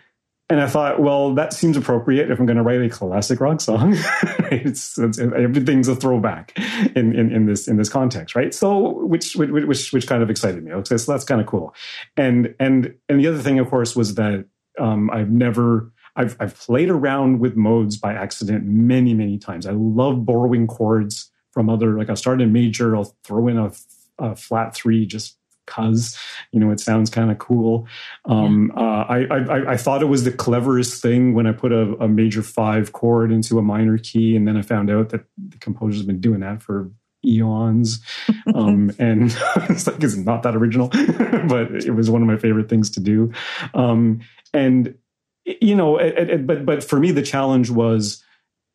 and 0.50 0.60
I 0.62 0.66
thought, 0.66 1.00
well, 1.00 1.34
that 1.34 1.52
seems 1.52 1.76
appropriate 1.76 2.30
if 2.30 2.38
I'm 2.38 2.46
going 2.46 2.56
to 2.56 2.62
write 2.62 2.80
a 2.80 2.88
classic 2.88 3.40
rock 3.40 3.60
song. 3.60 3.94
it's, 4.50 4.98
it's, 4.98 5.18
everything's 5.18 5.88
a 5.88 5.96
throwback 5.96 6.58
in, 6.96 7.14
in, 7.14 7.30
in, 7.32 7.46
this 7.46 7.68
in 7.68 7.76
this 7.76 7.90
context, 7.90 8.34
right? 8.34 8.54
So, 8.54 9.04
which 9.04 9.36
which 9.36 9.92
which 9.92 10.06
kind 10.06 10.22
of 10.22 10.30
excited 10.30 10.64
me. 10.64 10.72
Okay, 10.72 10.96
so 10.96 11.12
that's 11.12 11.24
kind 11.24 11.40
of 11.40 11.46
cool. 11.46 11.74
And 12.16 12.54
and 12.58 12.94
and 13.08 13.20
the 13.20 13.26
other 13.26 13.38
thing, 13.38 13.58
of 13.58 13.68
course, 13.68 13.94
was 13.94 14.14
that 14.14 14.46
um, 14.78 15.10
I've 15.10 15.30
never 15.30 15.92
I've 16.16 16.36
I've 16.40 16.58
played 16.58 16.88
around 16.88 17.40
with 17.40 17.54
modes 17.56 17.96
by 17.96 18.14
accident 18.14 18.64
many 18.64 19.12
many 19.12 19.38
times. 19.38 19.66
I 19.66 19.72
love 19.72 20.24
borrowing 20.24 20.66
chords 20.66 21.30
from 21.52 21.68
other 21.68 21.98
like 21.98 22.08
I'll 22.08 22.16
start 22.16 22.40
in 22.40 22.52
major, 22.52 22.96
I'll 22.96 23.16
throw 23.24 23.48
in 23.48 23.58
a, 23.58 23.72
a 24.18 24.34
flat 24.34 24.74
three 24.74 25.06
just 25.06 25.37
because 25.68 26.18
you 26.52 26.60
know 26.60 26.70
it 26.70 26.80
sounds 26.80 27.10
kind 27.10 27.30
of 27.30 27.38
cool. 27.38 27.86
Um, 28.24 28.72
yeah. 28.74 28.82
uh, 28.82 29.06
I, 29.08 29.18
I, 29.30 29.72
I 29.72 29.76
thought 29.76 30.02
it 30.02 30.06
was 30.06 30.24
the 30.24 30.32
cleverest 30.32 31.02
thing 31.02 31.34
when 31.34 31.46
I 31.46 31.52
put 31.52 31.72
a, 31.72 31.94
a, 31.96 32.08
major 32.08 32.42
five 32.42 32.92
chord 32.92 33.30
into 33.30 33.58
a 33.58 33.62
minor 33.62 33.98
key, 33.98 34.34
and 34.34 34.48
then 34.48 34.56
I 34.56 34.62
found 34.62 34.90
out 34.90 35.10
that 35.10 35.24
the 35.36 35.58
composer's 35.58 36.02
been 36.02 36.20
doing 36.20 36.40
that 36.40 36.62
for 36.62 36.90
eons. 37.24 38.00
Um, 38.54 38.90
and 38.98 39.36
it's 39.68 39.86
like 39.86 40.02
it's 40.02 40.16
not 40.16 40.42
that 40.42 40.56
original, 40.56 40.88
but 41.48 41.70
it 41.84 41.94
was 41.94 42.10
one 42.10 42.22
of 42.22 42.28
my 42.28 42.38
favorite 42.38 42.68
things 42.68 42.90
to 42.92 43.00
do. 43.00 43.32
Um, 43.74 44.20
and 44.54 44.94
you 45.44 45.76
know, 45.76 45.98
it, 45.98 46.30
it, 46.30 46.46
but 46.46 46.64
but 46.64 46.82
for 46.82 46.98
me, 46.98 47.10
the 47.10 47.22
challenge 47.22 47.70
was 47.70 48.24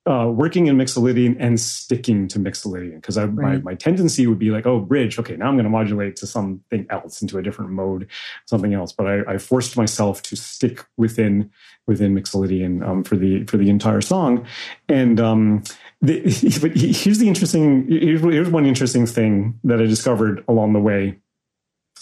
uh, 0.06 0.30
working 0.30 0.68
in 0.68 0.78
Mixolydian 0.78 1.38
and 1.40 1.60
sticking 1.60 2.28
to 2.28 2.38
Mixolydian 2.38 2.96
because 2.96 3.18
right. 3.18 3.32
my, 3.32 3.58
my 3.60 3.74
tendency 3.74 4.28
would 4.28 4.40
be 4.40 4.52
like, 4.52 4.66
oh, 4.66 4.80
bridge. 4.80 5.18
Okay, 5.18 5.38
now 5.38 5.48
I'm 5.48 5.56
going 5.56 5.64
to 5.64 5.70
modulate 5.70 6.18
to 6.18 6.28
something 6.28 6.86
else, 6.90 7.22
into 7.22 7.38
a 7.38 7.42
different 7.42 7.72
mode, 7.72 8.10
something 8.46 8.74
else. 8.74 8.92
But 8.92 9.08
I, 9.08 9.34
I 9.34 9.38
forced 9.38 9.78
myself 9.78 10.22
to 10.24 10.36
stick 10.36 10.86
within 10.98 11.52
within 11.88 12.14
Mixolydian 12.14 12.86
um, 12.86 13.04
for 13.04 13.16
the 13.16 13.46
for 13.46 13.56
the 13.56 13.70
entire 13.70 14.02
song. 14.02 14.46
And 14.90 15.22
um, 15.22 15.64
the, 16.02 16.22
but 16.62 16.76
here's 16.76 17.20
the 17.20 17.28
interesting. 17.28 17.88
Here's, 17.90 18.22
here's 18.22 18.50
one 18.50 18.66
interesting 18.66 19.06
thing 19.06 19.58
that 19.64 19.80
I 19.80 19.86
discovered 19.86 20.44
along 20.50 20.74
the 20.74 20.82
way. 20.82 21.20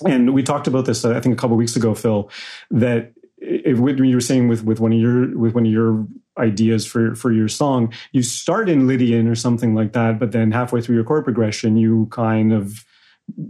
And 0.08 0.34
we 0.34 0.42
talked 0.42 0.66
about 0.66 0.86
this, 0.86 1.06
uh, 1.06 1.16
I 1.16 1.20
think, 1.20 1.34
a 1.34 1.38
couple 1.38 1.56
weeks 1.56 1.76
ago, 1.76 1.94
Phil. 1.94 2.32
That 2.72 3.14
if, 3.38 3.78
when 3.78 4.04
you 4.04 4.16
were 4.16 4.22
saying 4.22 4.48
with 4.48 4.64
with 4.64 4.80
one 4.80 4.92
of 4.92 5.00
your 5.00 5.38
with 5.38 5.54
one 5.54 5.68
of 5.68 5.72
your 5.72 6.08
ideas 6.42 6.86
for 6.86 7.16
for 7.16 7.32
your 7.32 7.48
song 7.48 7.94
you 8.12 8.24
start 8.24 8.70
in 8.70 8.88
lydian 8.88 9.28
or 9.28 9.36
something 9.36 9.74
like 9.76 9.94
that 9.94 10.20
but 10.20 10.32
then 10.32 10.52
halfway 10.52 10.82
through 10.82 10.96
your 10.96 11.04
chord 11.04 11.24
progression 11.24 11.78
you 11.78 12.08
kind 12.12 12.52
of 12.52 12.86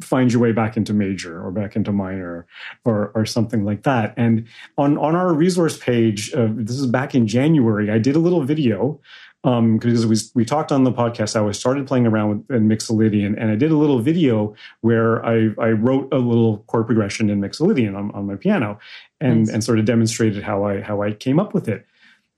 find 0.02 0.32
your 0.32 0.42
way 0.42 0.52
back 0.52 0.78
into 0.78 0.94
major 0.94 1.44
or 1.44 1.52
back 1.52 1.76
into 1.76 1.92
minor 1.92 2.46
or 2.86 3.12
or 3.16 3.26
something 3.26 3.64
like 3.64 3.84
that 3.84 4.14
and 4.18 4.46
on 4.78 4.98
on 4.98 5.16
our 5.16 5.34
resource 5.34 5.78
page 5.78 6.34
uh, 6.34 6.50
this 6.52 6.78
is 6.78 6.86
back 6.86 7.16
in 7.16 7.26
january 7.26 7.90
i 7.90 7.98
did 7.98 8.16
a 8.16 8.20
little 8.20 8.44
video 8.44 9.00
um, 9.44 9.78
because 9.78 10.06
we, 10.06 10.18
we 10.36 10.46
talked 10.46 10.72
on 10.72 10.84
the 10.84 10.92
podcast 10.92 11.34
how 11.34 11.48
I 11.48 11.52
started 11.52 11.88
playing 11.88 12.06
around 12.06 12.30
with 12.30 12.52
in 12.52 12.68
Mixolydian, 12.68 13.36
and 13.40 13.50
I 13.50 13.56
did 13.56 13.72
a 13.72 13.78
little 13.78 14.00
video 14.00 14.54
where 14.82 15.26
I, 15.26 15.50
I 15.60 15.72
wrote 15.72 16.14
a 16.14 16.20
little 16.20 16.60
chord 16.68 16.86
progression 16.86 17.30
in 17.30 17.42
Mixolydian 17.42 17.98
on, 17.98 18.12
on 18.12 18.28
my 18.28 18.36
piano, 18.36 18.78
and 19.20 19.46
nice. 19.46 19.50
and 19.50 19.64
sort 19.64 19.80
of 19.80 19.86
demonstrated 19.86 20.44
how 20.44 20.64
I 20.66 20.82
how 20.82 21.02
I 21.02 21.14
came 21.14 21.40
up 21.40 21.54
with 21.54 21.68
it. 21.68 21.86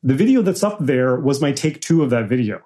The 0.04 0.14
video 0.14 0.42
that's 0.42 0.64
up 0.64 0.78
there 0.80 1.16
was 1.16 1.42
my 1.42 1.52
take 1.54 1.82
two 1.82 2.04
of 2.04 2.10
that 2.10 2.28
video. 2.28 2.62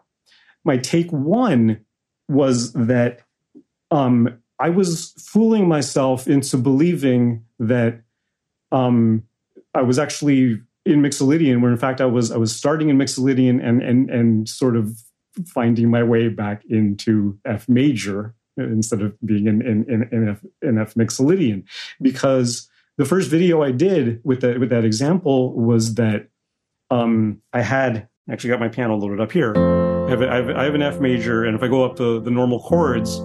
My 0.66 0.78
take 0.78 1.12
one 1.12 1.86
was 2.28 2.74
that 2.74 3.22
um, 3.92 4.42
I 4.60 4.70
was 4.70 5.14
fooling 5.20 5.68
myself 5.68 6.28
into 6.28 6.58
believing 6.58 7.46
that 7.60 8.02
um, 8.72 9.24
I 9.74 9.84
was 9.84 10.00
actually 10.00 10.60
in 10.86 11.02
Mixolydian, 11.02 11.62
where 11.62 11.72
in 11.72 11.78
fact 11.78 12.02
I 12.02 12.06
was 12.06 12.32
I 12.32 12.38
was 12.38 12.56
starting 12.56 12.90
in 12.90 12.98
Mixolydian 12.98 13.64
and 13.64 13.82
and 13.82 14.10
and 14.10 14.50
sort 14.50 14.76
of 14.76 14.98
finding 15.46 15.92
my 15.92 16.04
way 16.04 16.30
back 16.30 16.64
into 16.70 17.38
F 17.46 17.70
major 17.70 18.34
instead 18.58 19.02
of 19.02 19.16
being 19.24 19.46
in 19.46 19.62
in 19.62 19.84
in, 19.84 20.10
in 20.12 20.30
F, 20.30 20.46
in 20.62 20.78
F 20.80 20.96
Mixolydian, 20.96 21.64
because 22.02 22.68
the 22.98 23.06
first 23.06 23.30
video 23.30 23.62
I 23.62 23.72
did 23.72 24.22
with 24.24 24.42
that 24.42 24.60
with 24.60 24.70
that 24.70 24.86
example 24.86 25.54
was 25.54 25.96
that 25.96 26.30
um, 26.92 27.42
I 27.54 27.62
had 27.62 28.08
actually 28.30 28.50
got 28.50 28.60
my 28.60 28.68
piano 28.68 28.96
loaded 28.96 29.22
up 29.22 29.32
here. 29.32 29.56
I 30.08 30.10
have, 30.10 30.22
I 30.22 30.36
have, 30.36 30.50
I 30.50 30.64
have 30.64 30.76
an 30.76 30.82
F 30.82 31.00
major, 31.00 31.46
and 31.46 31.56
if 31.56 31.64
I 31.64 31.68
go 31.68 31.84
up 31.84 31.98
the 31.98 32.22
the 32.22 32.32
normal 32.32 32.62
chords, 32.62 33.22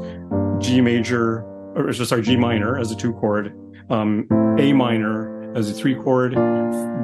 G 0.58 0.80
major, 0.80 1.42
or 1.76 1.92
sorry, 1.92 2.22
G 2.22 2.36
minor 2.36 2.78
as 2.78 2.90
a 2.90 2.96
two 2.96 3.12
chord, 3.14 3.56
um, 3.90 4.26
A 4.58 4.72
minor 4.72 5.52
as 5.56 5.70
a 5.70 5.74
three 5.74 5.94
chord, 5.94 6.32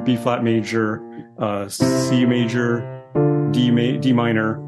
B 0.05 0.15
flat 0.17 0.43
major, 0.43 1.01
uh, 1.39 1.67
C 1.69 2.25
major, 2.25 3.03
D, 3.51 3.71
ma- 3.71 3.99
D 3.99 4.11
minor, 4.11 4.59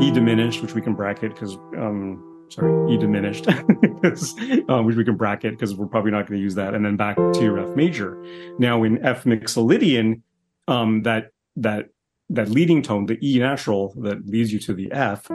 E 0.00 0.10
diminished, 0.10 0.62
which 0.62 0.74
we 0.74 0.80
can 0.80 0.94
bracket 0.94 1.34
because, 1.34 1.56
um, 1.76 2.46
sorry, 2.50 2.94
E 2.94 2.96
diminished, 2.96 3.48
um, 4.68 4.84
which 4.84 4.96
we 4.96 5.04
can 5.04 5.16
bracket 5.16 5.52
because 5.52 5.74
we're 5.74 5.86
probably 5.86 6.10
not 6.10 6.28
going 6.28 6.38
to 6.38 6.42
use 6.42 6.54
that, 6.54 6.74
and 6.74 6.84
then 6.84 6.96
back 6.96 7.16
to 7.16 7.40
your 7.40 7.58
F 7.58 7.74
major. 7.74 8.22
Now 8.58 8.84
in 8.84 9.04
F 9.04 9.24
mixolydian, 9.24 10.22
um, 10.68 11.02
that 11.02 11.32
that 11.56 11.86
that 12.30 12.48
leading 12.48 12.82
tone, 12.82 13.06
the 13.06 13.18
E 13.26 13.38
natural 13.38 13.94
that 14.02 14.26
leads 14.26 14.52
you 14.52 14.60
to 14.60 14.74
the 14.74 14.92
F, 14.92 15.26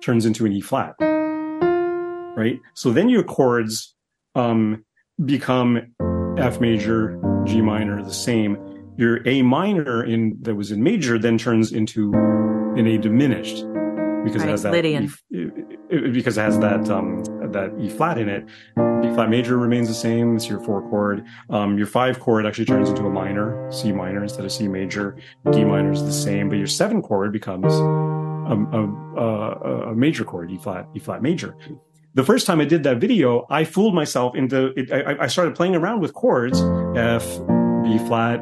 turns 0.00 0.26
into 0.26 0.46
an 0.46 0.52
E 0.52 0.60
flat, 0.60 0.94
right? 1.00 2.58
So 2.74 2.90
then 2.90 3.08
your 3.08 3.22
chords 3.22 3.94
um, 4.34 4.84
become 5.24 5.94
F 6.38 6.60
major, 6.60 7.20
G 7.44 7.60
minor, 7.60 8.02
the 8.02 8.12
same. 8.12 8.56
Your 8.96 9.26
A 9.28 9.42
minor 9.42 10.02
in 10.02 10.36
that 10.40 10.56
was 10.56 10.72
in 10.72 10.82
major 10.82 11.18
then 11.18 11.38
turns 11.38 11.72
into 11.72 12.12
an 12.76 12.86
A 12.86 12.98
diminished 12.98 13.64
because 14.24 14.42
Right, 14.42 14.48
it 14.48 14.50
has 14.50 14.62
that 14.62 14.72
Lydian. 14.72 15.12
E, 15.32 15.46
because 15.90 16.38
it 16.38 16.42
has 16.42 16.58
that 16.60 16.88
um, 16.88 17.24
that 17.52 17.72
E 17.78 17.88
flat 17.88 18.18
in 18.18 18.28
it. 18.28 18.46
B 18.76 19.14
flat 19.14 19.28
major 19.28 19.58
remains 19.58 19.88
the 19.88 19.94
same. 19.94 20.36
It's 20.36 20.48
your 20.48 20.60
four 20.60 20.88
chord. 20.88 21.24
Um, 21.48 21.76
your 21.76 21.86
five 21.86 22.20
chord 22.20 22.46
actually 22.46 22.66
turns 22.66 22.88
into 22.88 23.06
a 23.06 23.10
minor, 23.10 23.70
C 23.72 23.92
minor 23.92 24.22
instead 24.22 24.44
of 24.44 24.52
C 24.52 24.68
major. 24.68 25.16
D 25.50 25.64
minor 25.64 25.92
is 25.92 26.04
the 26.04 26.12
same, 26.12 26.48
but 26.48 26.58
your 26.58 26.66
seven 26.66 27.02
chord 27.02 27.32
becomes 27.32 27.72
a, 27.74 28.54
a, 28.54 29.20
a, 29.20 29.90
a 29.90 29.94
major 29.94 30.24
chord, 30.24 30.50
E 30.50 30.58
flat, 30.58 30.86
E 30.94 30.98
flat 30.98 31.22
major. 31.22 31.56
The 32.14 32.24
first 32.24 32.46
time 32.46 32.60
I 32.60 32.64
did 32.64 32.82
that 32.82 32.98
video, 32.98 33.46
I 33.50 33.64
fooled 33.64 33.94
myself 33.94 34.34
into 34.34 34.72
it. 34.76 34.92
I, 34.92 35.24
I 35.24 35.26
started 35.28 35.54
playing 35.54 35.76
around 35.76 36.00
with 36.00 36.12
chords, 36.12 36.60
F, 36.96 37.24
B 37.84 37.98
flat, 38.06 38.40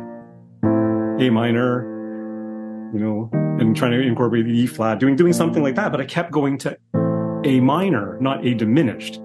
A 1.21 1.31
minor, 1.31 1.83
you 2.95 3.01
know, 3.01 3.31
and 3.33 3.77
trying 3.77 3.93
to 3.93 4.01
incorporate 4.01 4.47
the 4.47 4.53
E 4.53 4.67
flat, 4.67 4.99
doing 4.99 5.17
doing 5.17 5.33
something 5.35 5.63
like 5.63 5.75
that. 5.75 5.93
But 5.93 6.01
I 6.01 6.07
kept 6.07 6.31
going 6.31 6.57
to 6.59 6.79
A 7.49 7.61
minor, 7.61 8.19
not 8.21 8.45
A 8.47 8.55
diminished, 8.55 9.21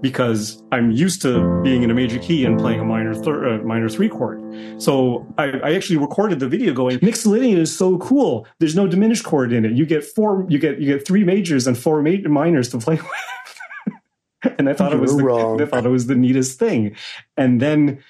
because 0.00 0.62
I'm 0.70 0.90
used 0.90 1.22
to 1.22 1.60
being 1.62 1.82
in 1.82 1.90
a 1.90 1.94
major 1.94 2.18
key 2.18 2.44
and 2.44 2.58
playing 2.58 2.80
a 2.80 2.84
minor 2.84 3.14
thir- 3.14 3.54
uh, 3.54 3.62
minor 3.64 3.88
three 3.88 4.08
chord. 4.08 4.40
So 4.80 5.26
I, 5.38 5.44
I 5.64 5.74
actually 5.74 5.96
recorded 5.96 6.40
the 6.40 6.48
video 6.48 6.72
going, 6.72 6.98
Mixolydian 7.00 7.56
is 7.58 7.76
so 7.76 7.98
cool. 7.98 8.46
There's 8.60 8.76
no 8.76 8.86
diminished 8.86 9.24
chord 9.24 9.52
in 9.52 9.64
it. 9.64 9.72
You 9.72 9.86
get 9.86 10.04
four, 10.04 10.46
you 10.48 10.58
get 10.58 10.78
you 10.78 10.86
get 10.94 11.06
three 11.06 11.24
majors 11.24 11.66
and 11.66 11.76
four 11.76 12.02
ma- 12.02 12.28
minors 12.28 12.68
to 12.70 12.78
play 12.78 12.96
with. 14.36 14.54
and 14.58 14.68
I 14.68 14.72
thought 14.74 14.92
it 14.92 15.00
was 15.00 15.12
You're 15.16 15.56
the. 15.56 15.64
I 15.64 15.66
thought 15.66 15.86
it 15.86 15.90
was 15.90 16.06
the 16.06 16.14
neatest 16.14 16.58
thing. 16.58 16.94
And 17.36 17.60
then 17.60 18.02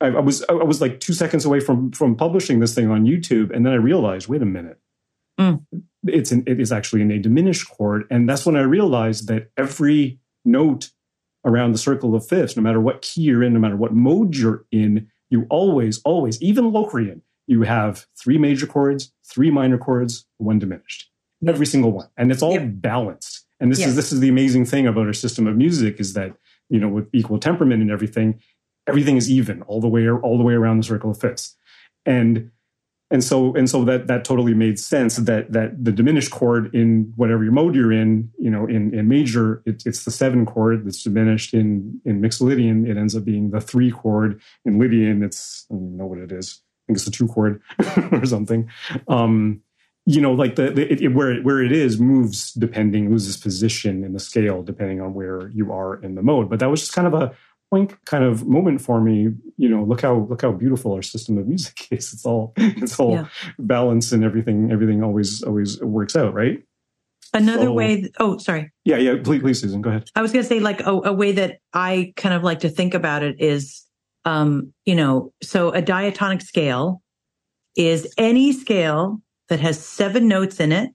I, 0.00 0.06
I 0.06 0.20
was 0.20 0.44
I 0.48 0.52
was 0.54 0.80
like 0.80 1.00
two 1.00 1.12
seconds 1.12 1.44
away 1.44 1.60
from 1.60 1.90
from 1.92 2.16
publishing 2.16 2.60
this 2.60 2.74
thing 2.74 2.90
on 2.90 3.04
YouTube, 3.04 3.50
and 3.54 3.66
then 3.66 3.72
I 3.72 3.76
realized, 3.76 4.28
wait 4.28 4.40
a 4.42 4.46
minute, 4.46 4.78
Mm. 5.38 5.64
It's 6.06 6.32
an 6.32 6.44
it 6.46 6.60
is 6.60 6.72
actually 6.72 7.02
in 7.02 7.10
a 7.10 7.18
diminished 7.18 7.68
chord, 7.70 8.04
and 8.10 8.28
that's 8.28 8.46
when 8.46 8.56
I 8.56 8.62
realized 8.62 9.28
that 9.28 9.50
every 9.56 10.18
note 10.44 10.90
around 11.44 11.72
the 11.72 11.78
circle 11.78 12.14
of 12.14 12.26
fifths, 12.26 12.56
no 12.56 12.62
matter 12.62 12.80
what 12.80 13.02
key 13.02 13.22
you're 13.22 13.42
in, 13.42 13.52
no 13.52 13.60
matter 13.60 13.76
what 13.76 13.92
mode 13.92 14.34
you're 14.36 14.64
in, 14.72 15.08
you 15.30 15.46
always, 15.50 16.00
always, 16.04 16.40
even 16.40 16.70
Locrian, 16.72 17.20
you 17.46 17.62
have 17.62 18.06
three 18.18 18.38
major 18.38 18.66
chords, 18.66 19.12
three 19.26 19.50
minor 19.50 19.76
chords, 19.76 20.26
one 20.38 20.58
diminished. 20.58 21.10
Every 21.46 21.66
single 21.66 21.92
one. 21.92 22.08
And 22.16 22.32
it's 22.32 22.42
all 22.42 22.54
Yep. 22.54 22.70
balanced. 22.76 23.46
And 23.60 23.70
this 23.70 23.80
Yes. 23.80 23.90
is 23.90 23.96
this 23.96 24.12
is 24.12 24.20
the 24.20 24.28
amazing 24.30 24.64
thing 24.64 24.86
about 24.86 25.06
our 25.06 25.12
system 25.12 25.46
of 25.46 25.56
music 25.56 26.00
is 26.00 26.14
that, 26.14 26.34
you 26.70 26.80
know, 26.80 26.88
with 26.88 27.08
equal 27.12 27.38
temperament 27.38 27.82
and 27.82 27.90
everything, 27.90 28.40
everything 28.86 29.16
is 29.16 29.30
even 29.30 29.62
all 29.62 29.80
the 29.80 29.88
way 29.88 30.08
all 30.08 30.38
the 30.38 30.44
way 30.44 30.54
around 30.54 30.78
the 30.78 30.82
circle 30.84 31.10
of 31.10 31.20
fifths. 31.20 31.56
And 32.06 32.50
and 33.14 33.24
so 33.24 33.54
and 33.56 33.70
so 33.70 33.84
that 33.86 34.08
that 34.08 34.26
totally 34.26 34.54
made 34.54 34.78
sense 34.78 35.16
that 35.18 35.52
that 35.52 35.84
the 35.84 35.92
diminished 35.92 36.32
chord 36.32 36.74
in 36.74 37.14
whatever 37.16 37.44
mode 37.52 37.76
you're 37.76 37.92
in 37.92 38.30
you 38.38 38.50
know 38.50 38.66
in 38.66 38.94
in 38.94 39.08
major 39.08 39.62
it, 39.66 39.84
it's 39.86 40.04
the 40.04 40.12
seven 40.12 40.46
chord 40.46 40.84
that's 40.86 41.04
diminished 41.04 41.54
in 41.54 42.02
in 42.04 42.20
mixolydian 42.20 42.88
it 42.90 42.98
ends 42.98 43.16
up 43.16 43.24
being 43.24 43.52
the 43.52 43.62
three 43.62 43.92
chord 43.92 44.42
in 44.66 44.78
lydian. 44.80 45.22
It's 45.24 45.66
i 45.70 45.74
don't 45.74 45.84
even 45.86 45.98
know 45.98 46.06
what 46.06 46.18
it 46.18 46.32
is. 46.32 46.60
I 46.60 46.82
think 46.88 46.96
it's 46.98 47.06
the 47.06 47.12
two 47.12 47.28
chord 47.28 47.62
or 48.12 48.26
something. 48.26 48.70
Um 49.08 49.62
you 50.06 50.20
know 50.20 50.34
like 50.34 50.56
the, 50.56 50.70
the 50.72 50.92
it, 50.92 51.00
it- 51.02 51.14
where 51.14 51.32
it, 51.32 51.44
where 51.44 51.62
it 51.62 51.72
is 51.72 52.00
moves 52.00 52.52
depending 52.54 53.10
loses 53.10 53.38
position 53.38 54.04
in 54.04 54.12
the 54.14 54.20
scale 54.20 54.62
depending 54.62 55.00
on 55.00 55.14
where 55.14 55.48
you 55.54 55.72
are 55.72 55.96
in 56.02 56.16
the 56.16 56.22
mode. 56.22 56.50
But 56.50 56.60
that 56.60 56.70
was 56.70 56.82
just 56.82 56.94
kind 56.94 57.08
of 57.08 57.14
a 57.14 57.34
kind 58.04 58.24
of 58.24 58.46
moment 58.46 58.80
for 58.80 59.00
me 59.00 59.28
you 59.56 59.68
know 59.68 59.82
look 59.84 60.00
how 60.02 60.14
look 60.30 60.42
how 60.42 60.52
beautiful 60.52 60.92
our 60.92 61.02
system 61.02 61.38
of 61.38 61.46
music 61.46 61.76
is 61.90 62.12
it's 62.12 62.24
all 62.26 62.52
it's 62.56 62.98
all 63.00 63.12
Yeah. 63.12 63.26
balanced 63.58 64.12
and 64.12 64.24
everything 64.24 64.70
everything 64.72 65.02
always 65.02 65.42
always 65.42 65.80
works 65.80 66.16
out 66.16 66.34
right 66.34 66.58
Another 67.32 67.64
So- 67.64 67.72
way, 67.72 68.10
oh, 68.20 68.38
sorry. 68.38 68.70
yeah 68.84 68.96
yeah 68.96 69.16
please, 69.24 69.40
please 69.42 69.60
susan 69.60 69.80
go 69.82 69.90
ahead 69.90 70.04
I 70.14 70.22
was 70.22 70.30
going 70.32 70.44
to 70.44 70.48
say, 70.48 70.60
like, 70.60 70.80
a, 70.86 70.92
a 70.92 71.12
way 71.12 71.32
that 71.32 71.58
I 71.72 72.12
kind 72.16 72.32
of 72.34 72.42
like 72.44 72.60
to 72.60 72.68
think 72.68 72.94
about 72.94 73.24
it 73.24 73.34
is, 73.40 73.82
um, 74.24 74.72
you 74.86 74.94
know, 74.94 75.32
so 75.42 75.70
a 75.70 75.82
diatonic 75.82 76.42
scale 76.42 77.02
is 77.76 78.00
any 78.18 78.52
scale 78.52 79.20
that 79.48 79.58
has 79.58 79.84
seven 79.84 80.28
notes 80.28 80.60
in 80.60 80.70
it. 80.70 80.90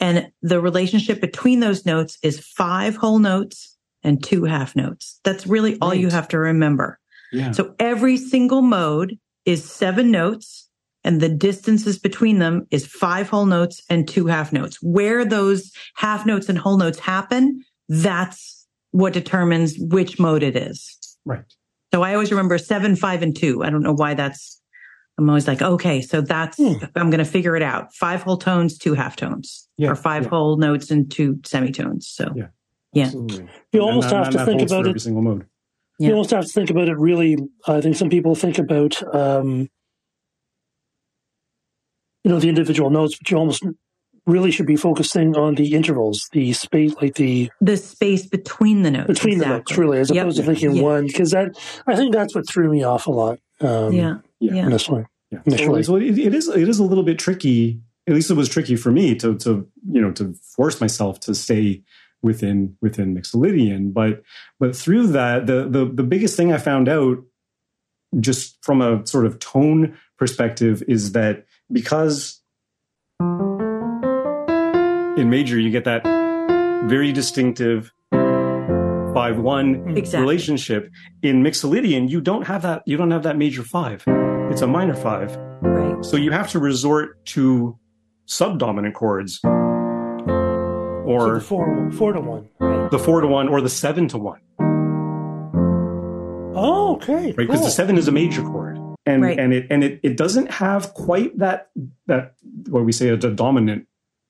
And 0.00 0.32
the 0.42 0.60
relationship 0.60 1.20
between 1.20 1.60
those 1.60 1.86
notes 1.86 2.18
is 2.22 2.40
five 2.40 2.96
whole 2.96 3.20
notes 3.20 3.75
and 4.06 4.22
two 4.24 4.44
half 4.44 4.74
notes. 4.74 5.20
That's 5.24 5.46
really 5.46 5.76
all 5.82 5.94
you 5.94 6.08
have 6.08 6.28
to 6.28 6.38
remember. 6.38 6.98
yeah 7.32 7.50
So 7.52 7.74
every 7.78 8.16
single 8.16 8.62
mode 8.62 9.18
is 9.44 9.60
seven 9.70 10.10
notes 10.10 10.68
and 11.04 11.20
the 11.20 11.28
distances 11.28 11.98
between 11.98 12.38
them 12.38 12.66
is 12.70 12.86
five 12.86 13.28
whole 13.28 13.46
notes 13.46 13.82
and 13.90 14.08
two 14.08 14.26
half 14.26 14.52
notes. 14.52 14.78
Where 14.82 15.24
those 15.24 15.70
half 15.96 16.24
notes 16.26 16.48
and 16.48 16.58
whole 16.58 16.78
notes 16.78 16.98
happen, 16.98 17.62
that's 17.88 18.66
what 18.92 19.12
determines 19.12 19.74
which 19.78 20.18
mode 20.18 20.42
it 20.42 20.56
is. 20.56 20.78
right 21.24 21.44
So 21.92 22.02
I 22.02 22.12
always 22.14 22.30
remember 22.30 22.58
seven, 22.58 22.96
five, 22.96 23.22
and 23.22 23.34
two. 23.36 23.62
I 23.64 23.70
don't 23.70 23.82
know 23.82 23.94
why 23.94 24.14
that's, 24.14 24.60
I'm 25.18 25.28
always 25.30 25.46
like, 25.48 25.62
okay, 25.62 26.00
so 26.02 26.20
that's, 26.20 26.56
Hmm. 26.58 26.74
I'm 26.94 27.10
going 27.10 27.24
to 27.26 27.30
figure 27.36 27.56
it 27.56 27.62
out. 27.62 27.94
Five 27.94 28.22
whole 28.22 28.36
tones, 28.38 28.76
two 28.78 28.94
half 28.94 29.14
tones, 29.16 29.68
Yeah, 29.78 29.90
or 29.90 29.94
five 29.96 30.24
yeah. 30.24 30.28
whole 30.30 30.56
notes 30.56 30.90
and 30.90 31.10
two 31.10 31.38
semitones. 31.44 32.06
So 32.08 32.32
Yeah. 32.34 32.48
Yeah. 32.96 33.04
Absolutely. 33.04 33.48
You 33.72 33.80
almost 33.80 34.08
that- 34.10 34.24
have 34.24 34.32
to 34.32 34.44
think 34.44 34.60
holds 34.60 34.72
for 34.72 34.76
about 34.78 34.88
every 34.88 34.98
it. 34.98 35.02
single 35.02 35.22
mode 35.22 35.46
Yeah. 35.98 36.08
You 36.08 36.14
almost 36.14 36.30
have 36.30 36.44
to 36.46 36.52
think 36.52 36.70
about 36.70 36.88
it 36.88 36.98
really. 36.98 37.36
I 37.66 37.80
think 37.80 37.96
some 37.96 38.08
people 38.10 38.34
think 38.34 38.58
about, 38.58 38.92
um, 39.14 39.68
you 42.24 42.30
know, 42.30 42.40
the 42.40 42.48
individual 42.48 42.90
notes, 42.90 43.16
but 43.18 43.30
you 43.30 43.36
almost 43.36 43.64
really 44.26 44.50
should 44.50 44.66
be 44.66 44.74
focusing 44.76 45.36
on 45.36 45.54
the 45.54 45.74
intervals, 45.74 46.28
the 46.32 46.52
space, 46.52 46.94
like 47.00 47.14
the 47.14 47.48
the 47.60 47.76
space 47.76 48.26
between 48.26 48.82
the 48.82 48.90
notes. 48.90 49.06
between 49.06 49.38
the 49.38 49.46
notes, 49.46 49.76
really, 49.78 49.98
as 49.98 50.10
Yep. 50.10 50.22
opposed 50.22 50.36
to 50.38 50.42
thinking 50.42 50.76
Yeah. 50.76 50.82
one, 50.82 51.06
because 51.06 51.30
that 51.30 51.56
I 51.86 51.94
think 51.94 52.12
that's 52.12 52.34
what 52.34 52.48
threw 52.48 52.68
me 52.70 52.82
off 52.82 53.06
a 53.06 53.12
lot. 53.12 53.38
Um, 53.60 53.92
Yeah. 53.92 54.16
Yeah. 54.40 54.54
Yeah. 54.54 54.66
initially. 54.66 55.04
So, 55.32 55.40
Initially. 55.46 55.82
so 55.82 55.96
it, 55.96 56.18
it 56.18 56.34
is 56.34 56.48
it 56.48 56.68
is 56.68 56.78
a 56.78 56.84
little 56.84 57.04
bit 57.04 57.18
tricky. 57.18 57.80
At 58.08 58.14
least 58.14 58.30
it 58.30 58.34
was 58.34 58.48
tricky 58.48 58.76
for 58.76 58.90
me 58.90 59.14
to 59.16 59.36
to 59.38 59.66
you 59.92 60.00
know 60.00 60.10
to 60.12 60.34
force 60.56 60.80
myself 60.80 61.20
to 61.20 61.34
stay 61.34 61.82
within 62.22 62.76
within 62.82 63.14
Mixolydian. 63.14 63.92
But 63.92 64.22
but 64.58 64.74
through 64.76 65.08
that, 65.08 65.46
the 65.46 65.68
the 65.68 65.84
the 65.86 66.02
biggest 66.02 66.36
thing 66.36 66.52
I 66.52 66.58
found 66.58 66.88
out, 66.88 67.18
just 68.20 68.58
from 68.64 68.80
a 68.82 69.06
sort 69.06 69.26
of 69.26 69.38
tone 69.38 69.96
perspective, 70.18 70.82
is 70.88 71.12
that 71.12 71.44
because 71.70 72.40
in 75.18 75.30
major 75.30 75.58
you 75.58 75.70
get 75.70 75.84
that 75.84 76.02
very 76.88 77.12
distinctive 77.12 77.90
five 79.14 79.38
one 79.38 79.96
Exactly. 79.96 80.20
relationship. 80.20 80.90
In 81.22 81.42
Mixolydian, 81.42 82.10
you 82.10 82.20
don't 82.20 82.46
have 82.46 82.62
that. 82.62 82.82
You 82.86 82.96
don't 82.98 83.10
have 83.10 83.22
that 83.22 83.36
major 83.38 83.62
five. 83.62 84.04
It's 84.50 84.60
a 84.60 84.66
minor 84.66 84.94
five. 84.94 85.34
Right. 85.62 86.04
So 86.04 86.16
you 86.18 86.32
have 86.32 86.50
to 86.50 86.58
resort 86.58 87.24
to 87.26 87.78
subdominant 88.26 88.94
chords 88.94 89.40
So 91.20 91.26
or 91.30 91.34
the 91.34 91.40
four, 91.40 91.90
four 91.92 92.12
to 92.12 92.20
one. 92.20 92.48
Right. 92.58 92.90
the 92.90 92.98
four 92.98 93.20
to 93.20 93.26
one 93.26 93.48
or 93.48 93.60
the 93.60 93.68
seven 93.68 94.08
to 94.08 94.18
one, 94.18 94.40
Oh, 96.58 96.94
okay. 96.96 97.14
right? 97.26 97.36
Because 97.36 97.56
cool. 97.58 97.66
the 97.66 97.70
seven 97.70 97.98
is 97.98 98.08
a 98.08 98.12
major 98.12 98.42
chord. 98.42 98.78
And, 99.04 99.22
Right. 99.22 99.38
and 99.38 99.52
it 99.52 99.66
and 99.70 99.84
it, 99.84 100.00
it 100.02 100.16
doesn't 100.16 100.50
have 100.50 100.92
quite 100.94 101.38
that 101.38 101.70
that 102.06 102.34
what 102.68 102.84
we 102.84 102.90
say 102.92 103.08
a 103.10 103.16
dominant 103.16 103.86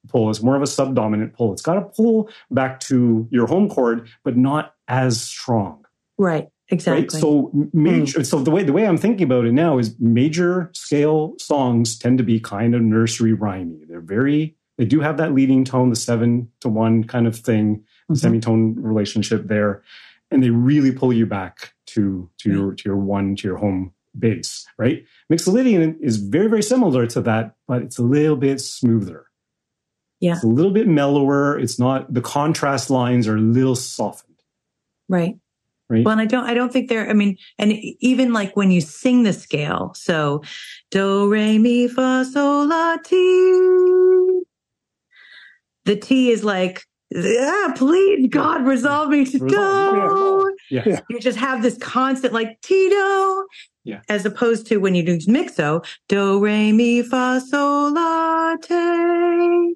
pull. 0.08 0.28
It's 0.28 0.42
more 0.42 0.54
of 0.56 0.60
a 0.62 0.66
subdominant 0.66 1.32
pull. 1.32 1.52
It's 1.52 1.62
got 1.62 1.78
a 1.78 1.82
pull 1.82 2.28
back 2.50 2.80
to 2.80 3.26
your 3.30 3.46
home 3.46 3.68
chord, 3.70 4.08
but 4.22 4.36
not 4.36 4.74
as 4.86 5.20
strong. 5.20 5.84
Right. 6.18 6.48
Exactly. 6.68 7.02
Right. 7.02 7.10
So 7.12 7.52
major. 7.72 8.18
Hmm. 8.18 8.24
So 8.24 8.40
the 8.40 8.50
way 8.50 8.64
the 8.64 8.72
way 8.74 8.86
I'm 8.86 8.98
thinking 8.98 9.24
about 9.24 9.46
it 9.46 9.52
now 9.52 9.78
is 9.78 9.94
major 9.98 10.70
scale 10.74 11.36
songs 11.38 11.96
tend 11.96 12.18
to 12.18 12.24
be 12.24 12.38
kind 12.40 12.74
of 12.74 12.82
nursery 12.82 13.32
rhymey. 13.34 13.86
They're 13.88 14.00
very. 14.00 14.55
They 14.78 14.84
do 14.84 15.00
have 15.00 15.16
that 15.16 15.32
leading 15.34 15.64
tone, 15.64 15.90
the 15.90 15.96
seven 15.96 16.50
to 16.60 16.68
one 16.68 17.04
kind 17.04 17.26
of 17.26 17.36
thing, 17.36 17.84
Mhm. 18.10 18.16
semitone 18.18 18.74
relationship 18.76 19.46
there, 19.48 19.82
and 20.30 20.42
they 20.42 20.50
really 20.50 20.92
pull 20.92 21.12
you 21.12 21.26
back 21.26 21.72
to 21.86 22.28
to 22.38 22.50
your 22.50 22.74
to 22.74 22.88
your 22.88 22.96
one 22.96 23.36
to 23.36 23.48
your 23.48 23.56
home 23.56 23.92
base, 24.18 24.66
right? 24.78 25.04
Mixolydian 25.30 25.96
is 26.00 26.16
very, 26.16 26.48
very 26.48 26.62
similar 26.62 27.06
to 27.06 27.20
that, 27.22 27.54
but 27.68 27.82
it's 27.82 27.98
a 27.98 28.02
little 28.02 28.36
bit 28.36 28.60
smoother. 28.60 29.26
Yeah. 30.20 30.34
It's 30.34 30.44
a 30.44 30.46
little 30.48 30.70
bit 30.72 30.88
mellower. 30.88 31.58
It's 31.58 31.78
not, 31.78 32.12
the 32.14 32.22
contrast 32.22 32.88
lines 32.88 33.28
are 33.28 33.36
a 33.36 33.40
little 33.40 33.76
softened. 33.76 34.38
Right. 35.10 35.36
Right. 35.90 36.02
Well, 36.04 36.12
and 36.12 36.20
I 36.22 36.24
don't, 36.24 36.44
I 36.44 36.54
don't 36.54 36.72
think 36.72 36.88
they're, 36.88 37.10
I 37.10 37.12
mean, 37.12 37.36
and 37.58 37.72
even 38.00 38.32
like 38.32 38.56
when 38.56 38.70
you 38.70 38.80
sing 38.80 39.22
the 39.24 39.34
scale, 39.34 39.92
so 39.94 40.42
do, 40.90 41.28
re, 41.30 41.58
mi, 41.58 41.86
fa, 41.86 42.24
sol, 42.24 42.66
la, 42.68 42.96
ti. 42.96 44.40
The 45.86 45.96
T 45.96 46.30
is 46.32 46.42
like, 46.44 46.82
ah, 47.14 47.18
yeah, 47.20 47.72
please, 47.76 48.28
God, 48.28 48.66
resolve 48.66 49.08
me 49.10 49.24
to 49.24 49.38
Resolve, 49.38 50.44
do. 50.44 50.56
yeah. 50.70 50.82
Yeah. 50.84 51.00
You 51.08 51.20
just 51.20 51.38
have 51.38 51.62
this 51.62 51.78
constant 51.78 52.34
like 52.34 52.60
Tito. 52.60 53.44
Yeah. 53.84 54.00
As 54.08 54.26
opposed 54.26 54.66
to 54.66 54.78
when 54.78 54.96
you 54.96 55.04
do 55.04 55.16
mixo, 55.28 55.86
do, 56.08 56.40
re, 56.40 56.72
mi, 56.72 57.02
fa, 57.02 57.40
sol, 57.48 57.94
la, 57.94 58.56
te, 58.56 59.74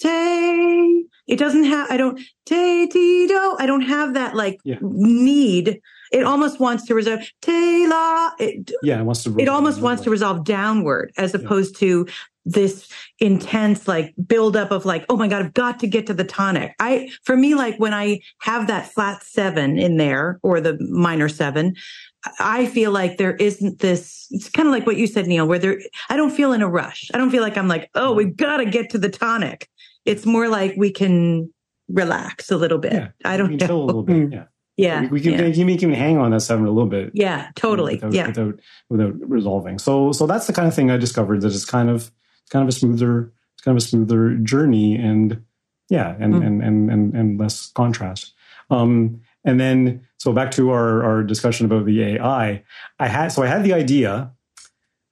te. 0.00 1.04
It 1.26 1.36
doesn't 1.40 1.64
have, 1.64 1.90
I 1.90 1.96
don't, 1.96 2.20
te, 2.46 2.86
ti, 2.86 3.26
do. 3.26 3.56
I 3.58 3.66
don't 3.66 3.80
have 3.82 4.14
that 4.14 4.36
like 4.36 4.60
Yeah. 4.62 4.78
need. 4.80 5.80
It 6.12 6.22
almost 6.22 6.60
wants 6.60 6.84
to 6.86 6.94
resolve, 6.94 7.20
te, 7.42 7.88
la. 7.88 8.30
It, 8.38 8.70
Yeah. 8.84 9.00
It 9.00 9.04
wants 9.04 9.24
to, 9.24 9.34
it 9.36 9.48
almost 9.48 9.80
wants 9.80 10.04
to 10.04 10.10
resolve 10.10 10.44
downward 10.44 11.12
as 11.18 11.34
opposed 11.34 11.76
to 11.80 12.06
this 12.46 12.88
intense 13.18 13.88
like 13.88 14.14
buildup 14.26 14.70
of 14.70 14.86
like, 14.86 15.04
oh 15.08 15.16
my 15.16 15.28
God, 15.28 15.44
I've 15.44 15.54
got 15.54 15.80
to 15.80 15.86
get 15.86 16.06
to 16.06 16.14
the 16.14 16.24
tonic. 16.24 16.74
I, 16.78 17.10
for 17.24 17.36
me, 17.36 17.54
like 17.54 17.76
when 17.78 17.92
I 17.92 18.20
have 18.38 18.68
that 18.68 18.90
flat 18.90 19.22
seven 19.24 19.78
in 19.78 19.96
there 19.96 20.38
or 20.42 20.60
the 20.60 20.78
minor 20.80 21.28
seven, 21.28 21.74
I 22.38 22.66
feel 22.66 22.92
like 22.92 23.18
there 23.18 23.34
isn't 23.34 23.80
this, 23.80 24.28
it's 24.30 24.48
kind 24.48 24.68
of 24.68 24.72
like 24.72 24.86
what 24.86 24.96
you 24.96 25.06
said, 25.06 25.26
Neel, 25.26 25.46
where 25.46 25.58
there, 25.58 25.80
I 26.08 26.16
don't 26.16 26.30
feel 26.30 26.52
in 26.52 26.62
a 26.62 26.68
rush. 26.68 27.10
I 27.12 27.18
don't 27.18 27.30
feel 27.30 27.42
like 27.42 27.58
I'm 27.58 27.68
like, 27.68 27.90
oh, 27.94 28.12
we've 28.12 28.36
got 28.36 28.58
to 28.58 28.64
get 28.64 28.90
to 28.90 28.98
the 28.98 29.08
tonic. 29.08 29.68
It's 30.04 30.24
more 30.24 30.48
like 30.48 30.74
we 30.76 30.92
can 30.92 31.52
relax 31.88 32.50
a 32.50 32.56
little 32.56 32.78
bit. 32.78 32.92
Yeah. 32.92 33.08
I 33.24 33.36
don't 33.36 33.50
we 33.50 33.58
can 33.58 33.66
chill 33.68 33.82
a 33.82 33.84
little 33.84 34.02
bit. 34.02 34.32
Yeah. 34.32 34.44
Yeah. 34.78 35.00
We, 35.00 35.06
we 35.06 35.20
can, 35.22 35.32
yeah. 35.32 35.46
you 35.46 35.78
can 35.78 35.90
hang 35.94 36.18
on 36.18 36.32
that 36.32 36.40
seven 36.40 36.66
a 36.66 36.70
little 36.70 36.90
bit. 36.90 37.10
yeah, 37.14 37.48
totally. 37.54 37.94
without, 37.94 38.12
yeah. 38.12 38.26
without 38.26 38.60
without 38.90 39.14
resolving. 39.20 39.78
So 39.78 40.12
so 40.12 40.26
that's 40.26 40.46
the 40.46 40.52
kind 40.52 40.68
of 40.68 40.74
thing 40.74 40.90
I 40.90 40.98
discovered 40.98 41.40
that 41.40 41.52
is 41.52 41.64
kind 41.64 41.88
of 41.88 42.12
it's 42.46 42.52
kind 42.52 42.62
of 42.62 42.68
a 42.68 42.72
smoother 42.72 43.32
it's 43.54 43.62
kind 43.64 43.76
of 43.76 43.82
a 43.82 43.86
smoother 43.86 44.34
journey 44.36 44.94
and 44.96 45.42
yeah 45.88 46.14
and 46.20 46.34
Mm. 46.34 46.46
and, 46.46 46.62
and 46.62 46.90
and 46.90 47.14
and 47.14 47.40
less 47.40 47.72
contrast. 47.74 48.32
Um, 48.70 49.20
and 49.44 49.58
then 49.60 50.06
so 50.18 50.32
back 50.32 50.52
to 50.52 50.70
our 50.70 51.02
our 51.04 51.22
discussion 51.24 51.66
about 51.66 51.84
the 51.86 52.02
AI. 52.02 52.62
I 53.00 53.08
had 53.08 53.28
so 53.32 53.42
I 53.42 53.46
had 53.48 53.64
the 53.64 53.72
idea. 53.74 54.32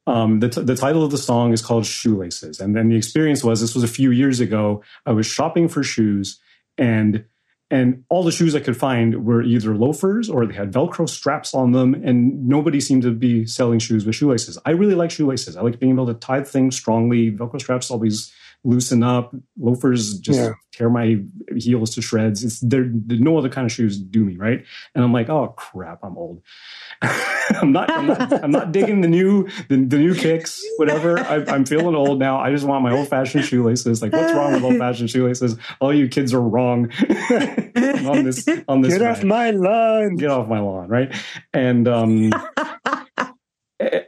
Um, 0.07 0.41
the, 0.41 0.51
t- 0.51 0.61
the 0.61 0.77
title 0.77 1.03
of 1.03 1.11
the 1.11 1.17
song 1.19 1.55
is 1.55 1.63
called 1.63 1.87
Shoelaces. 1.87 2.61
And 2.61 2.77
then 2.77 2.91
the 2.91 2.97
experience 2.97 3.43
was 3.43 3.63
this 3.63 3.75
was 3.75 3.83
a 3.85 3.89
few 3.89 4.11
years 4.11 4.39
ago. 4.39 4.83
I 5.07 5.13
was 5.13 5.27
shopping 5.27 5.67
for 5.67 5.83
shoes 5.83 6.39
and 6.77 7.25
and 7.71 8.05
all 8.09 8.23
the 8.23 8.33
shoes 8.33 8.55
I 8.55 8.61
could 8.61 8.77
find 8.77 9.25
were 9.25 9.43
either 9.43 9.75
loafers 9.75 10.29
or 10.29 10.47
they 10.47 10.55
had 10.55 10.73
Velcro 10.73 11.09
straps 11.09 11.55
on 11.55 11.73
them, 11.73 11.95
and 11.95 12.47
nobody 12.47 12.81
seemed 12.81 13.03
to 13.03 13.11
be 13.11 13.47
selling 13.47 13.79
shoes 13.79 14.05
with 14.05 14.15
shoelaces. 14.15 14.59
I 14.67 14.71
really 14.71 14.95
like 14.95 15.11
shoelaces. 15.11 15.57
I 15.57 15.63
like 15.63 15.81
being 15.81 15.93
able 15.93 16.07
to 16.07 16.15
tie 16.15 16.43
things 16.43 16.77
strongly. 16.77 17.31
Velcro 17.31 17.61
straps 17.61 17.91
always 17.91 18.33
loosen 18.65 19.03
up. 19.03 19.35
Loafers 19.59 20.19
just 20.19 20.39
Yeah. 20.41 20.53
tear 20.73 20.91
my 20.91 21.19
heels 21.57 21.95
to 21.95 22.03
shreds. 22.03 22.43
It's 22.43 22.61
there. 22.61 22.85
No 22.85 23.37
other 23.39 23.49
kind 23.49 23.65
of 23.67 23.73
shoes 23.73 23.99
do 23.99 24.25
me 24.25 24.37
right. 24.37 24.65
And 24.95 25.05
I'm 25.05 25.13
like, 25.13 25.29
oh 25.29 25.49
crap, 25.49 26.01
I'm 26.03 26.17
old. 26.17 26.43
I'm 27.03 27.73
not. 27.73 27.91
I'm 27.91 28.07
not. 28.07 28.43
I'm 28.45 28.51
not 28.51 28.73
digging 28.73 29.03
the 29.03 29.09
new 29.09 29.49
the, 29.69 29.77
the 29.77 29.99
new 29.99 30.15
kicks. 30.15 30.63
Whatever. 30.79 31.19
I, 31.21 31.45
I'm 31.47 31.67
feeling 31.67 31.95
old 31.95 32.19
now. 32.19 32.39
I 32.41 32.51
just 32.51 32.65
want 32.65 32.83
my 32.83 32.93
old 32.93 33.09
fashioned 33.09 33.45
shoelaces. 33.45 34.01
Like, 34.01 34.13
what's 34.13 34.33
wrong 34.33 34.55
with 34.55 34.65
old 34.65 34.79
fashioned 34.79 35.11
shoelaces? 35.11 35.57
All 35.81 35.93
you 35.93 36.09
kids 36.09 36.33
are 36.33 36.41
wrong 36.41 36.91
on 37.11 38.25
this. 38.25 38.49
On 38.67 38.81
this. 38.81 38.95
Get 38.97 39.03
off 39.03 39.23
my 39.23 39.51
lawn. 39.51 40.17
Get 40.17 40.31
off 40.31 40.49
my 40.49 40.61
lawn, 40.61 40.89
right? 40.89 41.15
And 41.53 41.87
um, 41.87 42.33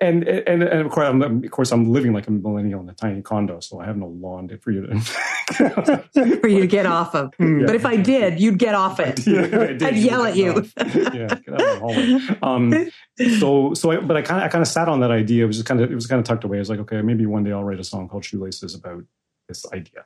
and, 0.01 0.27
and 0.27 0.63
and 0.63 0.81
of 0.81 0.91
course, 0.91 1.07
I'm, 1.09 1.23
of 1.23 1.51
course, 1.51 1.73
I'm 1.73 1.93
living 1.93 2.13
like 2.13 2.27
a 2.27 2.31
millennial 2.31 2.81
in 2.81 2.89
a 2.89 2.95
tiny 2.95 3.23
condo, 3.23 3.61
so 3.61 3.81
I 3.81 3.87
have 3.87 3.97
no 3.97 4.09
lawn 4.09 4.49
to- 4.49 4.59
for 4.59 4.71
you 4.71 4.87
to. 4.87 5.01
for 6.41 6.49
you 6.49 6.61
to 6.61 6.67
get 6.67 6.87
off 6.87 7.15
of. 7.15 7.31
Mm. 7.33 7.67
But 7.67 7.77
if 7.77 7.87
I 7.87 7.97
did, 7.97 8.41
you'd 8.41 8.59
get 8.59 8.75
off 8.75 9.01
it. 9.01 9.27
Yeah, 9.27 9.47
did. 9.47 9.83
I'd 9.83 9.97
yell 9.97 10.25
at 10.25 10.37
you. 10.37 10.69
yeah, 10.77 11.27
get 11.27 11.49
out 11.49 11.61
of 11.61 11.81
the. 11.81 12.39
Um, 12.43 12.91
so, 13.39 13.75
so, 13.75 13.91
I, 13.91 13.97
but 13.99 14.17
I 14.17 14.23
kind 14.23 14.41
of, 14.41 14.47
I 14.47 14.49
kind 14.49 14.63
of 14.63 14.69
sat 14.69 14.89
on 14.89 15.01
that 15.01 15.11
idea. 15.11 15.45
It 15.45 15.47
was 15.47 15.57
just 15.57 15.69
kind 15.69 15.81
of, 15.81 15.91
it 15.91 15.95
was 15.95 16.07
kind 16.07 16.19
of 16.19 16.25
tucked 16.25 16.45
away. 16.45 16.59
I 16.59 16.61
was 16.61 16.71
like, 16.71 16.81
okay, 16.81 17.03
maybe 17.03 17.27
one 17.27 17.45
day 17.45 17.53
I'll 17.53 17.65
write 17.65 17.81
a 17.81 17.85
song 17.85 18.09
called 18.09 18.25
Shoelaces 18.25 18.75
about 18.75 19.05
this 19.49 19.65
idea, 19.73 20.05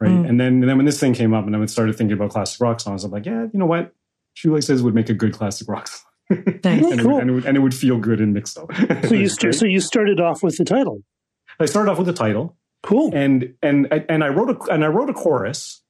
right? 0.00 0.10
Mm. 0.10 0.28
And 0.28 0.40
then, 0.40 0.52
and 0.54 0.68
then 0.68 0.76
when 0.76 0.86
this 0.86 1.00
thing 1.00 1.14
came 1.14 1.34
up, 1.34 1.46
and 1.46 1.56
I 1.56 1.66
started 1.66 1.96
thinking 1.96 2.16
about 2.16 2.30
classic 2.30 2.60
rock 2.60 2.80
songs, 2.80 3.04
I'm 3.04 3.10
like, 3.10 3.26
yeah, 3.26 3.42
you 3.42 3.58
know 3.58 3.66
what, 3.66 3.92
Shoelaces 4.34 4.82
would 4.82 4.94
make 4.94 5.08
a 5.08 5.14
good 5.14 5.32
classic 5.32 5.68
rock 5.68 5.88
song. 5.88 6.07
Nice. 6.30 6.64
and, 6.64 6.92
it 6.92 6.98
Cool. 7.00 7.14
would, 7.14 7.20
and, 7.22 7.30
it 7.30 7.32
would, 7.34 7.44
and 7.46 7.56
it 7.56 7.60
would 7.60 7.74
feel 7.74 7.98
good 7.98 8.20
in 8.20 8.34
mixo. 8.34 8.66
So 9.08 9.14
you 9.14 9.28
st- 9.38 9.54
so 9.54 9.64
you 9.66 9.80
started 9.80 10.20
off 10.20 10.42
with 10.42 10.56
the 10.58 10.64
title. 10.64 11.02
I 11.60 11.66
started 11.66 11.90
off 11.90 11.98
with 11.98 12.06
the 12.06 12.12
title, 12.12 12.56
Cool. 12.82 13.10
and 13.14 13.54
and 13.62 13.86
and 14.08 14.22
I 14.22 14.28
wrote 14.28 14.50
a 14.50 14.72
and 14.72 14.84
I 14.84 14.88
wrote 14.88 15.08
a 15.10 15.14
chorus 15.14 15.82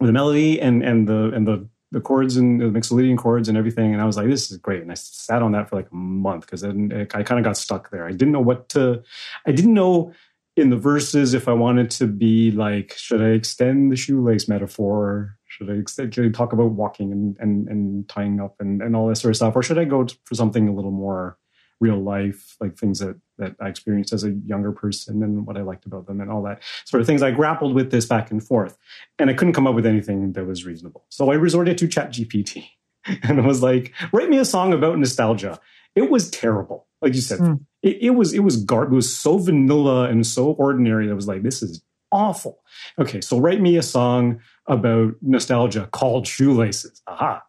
with 0.00 0.10
a 0.10 0.12
melody 0.12 0.60
and 0.60 0.82
and 0.82 1.06
the 1.08 1.30
and 1.34 1.46
the 1.46 1.68
the 1.92 2.00
chords 2.00 2.36
and 2.36 2.60
the 2.60 2.66
Mixolydian 2.66 3.18
chords 3.18 3.48
and 3.48 3.58
everything, 3.58 3.92
and 3.92 4.00
I 4.00 4.04
was 4.04 4.16
like, 4.16 4.28
this 4.28 4.50
is 4.50 4.56
great. 4.58 4.80
And 4.82 4.90
I 4.92 4.94
sat 4.94 5.42
on 5.42 5.52
that 5.52 5.68
for 5.68 5.74
like 5.76 5.90
a 5.90 5.94
month 5.94 6.46
because 6.46 6.60
then 6.60 7.08
I 7.12 7.22
kind 7.24 7.38
of 7.38 7.44
got 7.44 7.56
stuck 7.56 7.90
there. 7.90 8.06
I 8.06 8.10
didn't 8.12 8.30
know 8.32 8.40
what 8.40 8.68
to. 8.70 9.02
I 9.46 9.52
didn't 9.52 9.74
know 9.74 10.12
in 10.56 10.70
the 10.70 10.76
verses 10.76 11.32
if 11.34 11.48
I 11.48 11.52
wanted 11.52 11.90
to 11.92 12.06
be 12.06 12.50
like, 12.50 12.92
should 12.96 13.20
I 13.22 13.30
extend 13.30 13.90
the 13.90 13.96
shoelace 13.96 14.46
metaphor? 14.48 15.36
Should 15.60 15.70
I 15.70 15.74
extend, 15.74 16.14
should 16.14 16.24
I 16.24 16.30
talk 16.30 16.54
about 16.54 16.70
walking 16.70 17.12
and 17.12 17.36
and 17.38 17.68
and 17.68 18.08
tying 18.08 18.40
up 18.40 18.56
and 18.60 18.80
and 18.80 18.96
all 18.96 19.08
this 19.08 19.20
sort 19.20 19.30
of 19.30 19.36
stuff, 19.36 19.54
or 19.54 19.62
should 19.62 19.78
I 19.78 19.84
go 19.84 20.06
for 20.24 20.34
something 20.34 20.68
a 20.68 20.72
little 20.72 20.90
more 20.90 21.36
real 21.80 22.02
life, 22.02 22.56
like 22.60 22.78
things 22.78 23.00
that 23.00 23.20
that 23.38 23.56
I 23.60 23.68
experienced 23.68 24.14
as 24.14 24.24
a 24.24 24.30
younger 24.30 24.72
person 24.72 25.22
and 25.22 25.46
what 25.46 25.58
I 25.58 25.62
liked 25.62 25.84
about 25.84 26.06
them 26.06 26.20
and 26.20 26.30
all 26.30 26.42
that 26.44 26.62
sort 26.84 27.02
of 27.02 27.06
things. 27.06 27.22
I 27.22 27.30
grappled 27.30 27.74
with 27.74 27.90
this 27.90 28.06
back 28.06 28.30
and 28.30 28.42
forth, 28.42 28.78
and 29.18 29.28
I 29.28 29.34
couldn't 29.34 29.52
come 29.52 29.66
up 29.66 29.74
with 29.74 29.86
anything 29.86 30.32
that 30.32 30.46
was 30.46 30.64
reasonable. 30.64 31.04
So 31.10 31.30
I 31.30 31.34
resorted 31.34 31.76
to 31.78 31.88
ChatGPT, 31.88 32.64
and 33.22 33.38
I 33.38 33.46
was 33.46 33.62
like, 33.62 33.92
"Write 34.12 34.30
me 34.30 34.38
a 34.38 34.44
song 34.46 34.72
about 34.72 34.98
nostalgia." 34.98 35.60
It 35.96 36.08
was 36.08 36.30
terrible, 36.30 36.86
like 37.02 37.14
you 37.14 37.20
said. 37.20 37.40
Mm. 37.40 37.60
It, 37.82 37.98
it 38.00 38.10
was 38.10 38.32
it 38.32 38.40
was 38.40 38.62
garb. 38.62 38.92
It 38.92 38.96
was 38.96 39.14
so 39.14 39.38
vanilla 39.38 40.04
and 40.04 40.26
so 40.26 40.52
ordinary. 40.52 41.06
that 41.06 41.12
I 41.12 41.16
was 41.16 41.28
like, 41.28 41.42
"This 41.42 41.62
is 41.62 41.82
awful." 42.12 42.60
Okay, 42.98 43.20
so 43.20 43.38
write 43.38 43.60
me 43.60 43.76
a 43.76 43.82
song 43.82 44.40
about 44.66 45.14
nostalgia 45.22 45.88
called 45.92 46.26
Shoelaces. 46.26 47.02
Aha. 47.06 47.42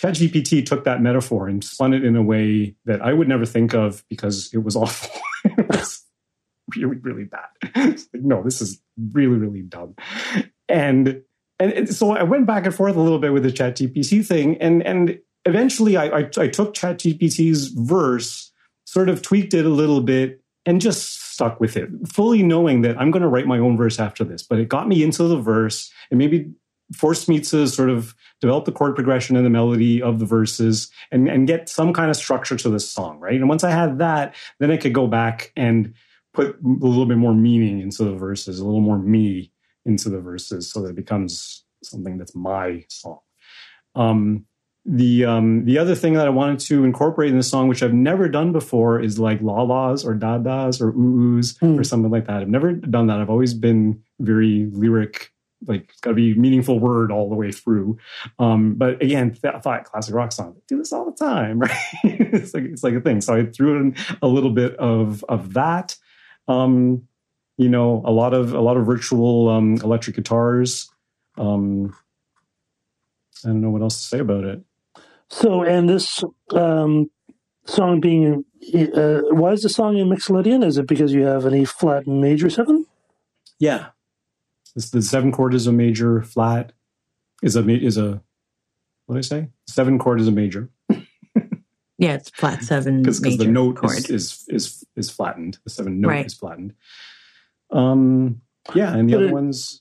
ChatGPT 0.00 0.64
took 0.64 0.84
that 0.84 1.00
metaphor 1.00 1.48
and 1.48 1.64
spun 1.64 1.94
it 1.94 2.04
in 2.04 2.16
a 2.16 2.22
way 2.22 2.74
that 2.84 3.00
I 3.00 3.12
would 3.12 3.28
never 3.28 3.46
think 3.46 3.74
of 3.74 4.04
because 4.10 4.52
it 4.52 4.58
was 4.58 4.76
awful. 4.76 5.10
it 5.44 5.68
was 5.68 6.04
really, 6.76 6.96
really 6.96 7.24
bad. 7.24 7.46
Like, 7.74 7.98
no, 8.12 8.42
this 8.42 8.60
is 8.60 8.80
really, 9.12 9.36
really 9.36 9.62
dumb. 9.62 9.94
And 10.68 11.22
and 11.58 11.88
so 11.88 12.10
I 12.10 12.22
went 12.22 12.46
back 12.46 12.66
and 12.66 12.74
forth 12.74 12.96
a 12.96 13.00
little 13.00 13.18
bit 13.18 13.32
with 13.32 13.42
the 13.42 13.50
ChatGPT 13.50 14.26
thing, 14.26 14.60
and 14.60 14.82
and 14.86 15.18
eventually 15.46 15.96
I, 15.96 16.18
I 16.18 16.30
I 16.36 16.48
took 16.48 16.74
ChatGPT's 16.74 17.68
verse, 17.68 18.52
sort 18.84 19.08
of 19.08 19.22
tweaked 19.22 19.54
it 19.54 19.64
a 19.64 19.70
little 19.70 20.02
bit, 20.02 20.42
and 20.66 20.80
just 20.80 21.18
stuck 21.36 21.60
with 21.60 21.76
it, 21.76 21.90
fully 22.08 22.42
knowing 22.42 22.80
that 22.80 22.98
I'm 22.98 23.10
going 23.10 23.22
to 23.22 23.28
write 23.28 23.46
my 23.46 23.58
own 23.58 23.76
verse 23.76 24.00
after 24.00 24.24
this. 24.24 24.42
But 24.42 24.58
it 24.58 24.70
got 24.70 24.88
me 24.88 25.02
into 25.02 25.24
the 25.24 25.36
verse, 25.36 25.92
and 26.10 26.16
maybe 26.16 26.50
forced 26.94 27.28
me 27.28 27.40
to 27.40 27.66
sort 27.66 27.90
of 27.90 28.14
develop 28.40 28.64
the 28.64 28.72
chord 28.72 28.94
progression 28.94 29.36
and 29.36 29.44
the 29.44 29.50
melody 29.50 30.00
of 30.00 30.18
the 30.18 30.24
verses 30.24 30.90
and, 31.10 31.28
and 31.28 31.46
get 31.46 31.68
some 31.68 31.92
kind 31.92 32.10
of 32.10 32.16
structure 32.16 32.56
to 32.56 32.70
this 32.70 32.88
song, 32.88 33.18
right? 33.18 33.34
And 33.34 33.48
once 33.48 33.64
I 33.64 33.70
had 33.70 33.98
that, 33.98 34.34
then 34.60 34.70
I 34.70 34.78
could 34.78 34.94
go 34.94 35.06
back 35.06 35.52
and 35.56 35.92
put 36.32 36.56
a 36.56 36.86
little 36.86 37.06
bit 37.06 37.18
more 37.18 37.34
meaning 37.34 37.80
into 37.80 38.04
the 38.04 38.14
verses, 38.14 38.60
a 38.60 38.64
little 38.64 38.80
more 38.80 38.98
me 38.98 39.52
into 39.84 40.08
the 40.08 40.20
verses 40.20 40.70
so 40.70 40.80
that 40.82 40.90
it 40.90 40.96
becomes 40.96 41.64
something 41.82 42.18
that's 42.18 42.34
my 42.34 42.84
song. 42.88 43.18
Um, 43.94 44.46
the 44.88 45.24
um, 45.24 45.64
the 45.64 45.78
other 45.78 45.94
thing 45.96 46.14
that 46.14 46.26
I 46.26 46.30
wanted 46.30 46.60
to 46.60 46.84
incorporate 46.84 47.30
in 47.30 47.36
the 47.36 47.42
song, 47.42 47.66
which 47.68 47.82
I've 47.82 47.92
never 47.92 48.28
done 48.28 48.52
before, 48.52 49.00
is 49.00 49.18
like 49.18 49.40
la 49.42 49.62
las 49.62 50.04
or 50.04 50.14
da 50.14 50.38
das 50.38 50.80
or 50.80 50.90
ooh 50.90 51.38
oohs 51.40 51.58
Hmm. 51.58 51.78
or 51.78 51.82
something 51.84 52.10
like 52.10 52.26
that. 52.26 52.42
I've 52.42 52.48
never 52.48 52.72
done 52.72 53.08
that. 53.08 53.18
I've 53.20 53.30
always 53.30 53.52
been 53.52 54.02
very 54.20 54.68
lyric, 54.72 55.32
like 55.66 55.90
it's 55.90 56.00
got 56.00 56.10
to 56.10 56.14
be 56.14 56.34
meaningful 56.34 56.78
word 56.78 57.10
all 57.10 57.28
the 57.28 57.34
way 57.34 57.50
through. 57.50 57.98
Um, 58.38 58.74
but 58.74 59.02
again, 59.02 59.36
I 59.44 59.58
thought 59.58 59.84
classic 59.84 60.14
rock 60.14 60.30
song 60.30 60.54
do 60.68 60.78
this 60.78 60.92
all 60.92 61.04
the 61.04 61.16
time, 61.16 61.58
right? 61.60 61.76
it's 62.04 62.54
like 62.54 62.64
it's 62.64 62.84
like 62.84 62.94
a 62.94 63.00
thing. 63.00 63.20
So 63.20 63.34
I 63.34 63.46
threw 63.46 63.80
in 63.80 63.96
a 64.22 64.28
little 64.28 64.50
bit 64.50 64.76
of 64.76 65.24
of 65.28 65.54
that. 65.54 65.96
Um, 66.46 67.08
you 67.58 67.68
know, 67.68 68.02
a 68.04 68.12
lot 68.12 68.34
of 68.34 68.52
a 68.54 68.60
lot 68.60 68.76
of 68.76 68.86
virtual 68.86 69.48
um, 69.48 69.78
electric 69.82 70.14
guitars. 70.14 70.88
Um, 71.38 71.96
I 73.44 73.48
don't 73.48 73.60
know 73.60 73.70
what 73.70 73.82
else 73.82 73.96
to 73.96 74.02
say 74.08 74.18
about 74.20 74.44
it. 74.44 74.60
So, 75.30 75.62
and 75.62 75.88
this, 75.88 76.22
um, 76.52 77.10
song 77.66 78.00
being 78.00 78.44
uh, 78.74 79.20
why 79.30 79.52
is 79.52 79.62
the 79.62 79.68
song 79.68 79.96
in 79.98 80.08
Mixolydian? 80.08 80.64
Is 80.64 80.78
it 80.78 80.86
because 80.86 81.12
you 81.12 81.24
have 81.24 81.44
an 81.46 81.54
E 81.54 81.64
flat 81.64 82.06
major 82.06 82.48
seven? 82.48 82.86
Yeah, 83.58 83.86
it's 84.76 84.90
the 84.90 85.02
seven 85.02 85.32
chord 85.32 85.52
is 85.54 85.66
a 85.66 85.72
major 85.72 86.22
flat 86.22 86.72
is 87.42 87.56
a 87.56 87.68
is 87.68 87.96
a 87.98 88.22
what 89.06 89.14
did 89.16 89.18
I 89.18 89.22
say? 89.22 89.48
Seven 89.66 89.98
chord 89.98 90.20
is 90.20 90.28
a 90.28 90.32
major. 90.32 90.70
Yeah, 91.98 92.12
it's 92.12 92.28
flat 92.28 92.62
seven 92.62 93.00
because 93.00 93.22
the 93.22 93.46
note 93.46 93.76
chord. 93.76 93.96
is, 93.96 94.10
is 94.10 94.44
is 94.48 94.84
is 94.96 95.08
flattened. 95.10 95.56
The 95.64 95.70
seven 95.70 95.98
note 96.02 96.08
Right. 96.10 96.26
is 96.26 96.34
flattened. 96.34 96.74
Um, 97.70 98.42
yeah, 98.74 98.94
and 98.94 99.08
the 99.08 99.14
But 99.14 99.18
other 99.20 99.28
it- 99.28 99.32
ones, 99.32 99.80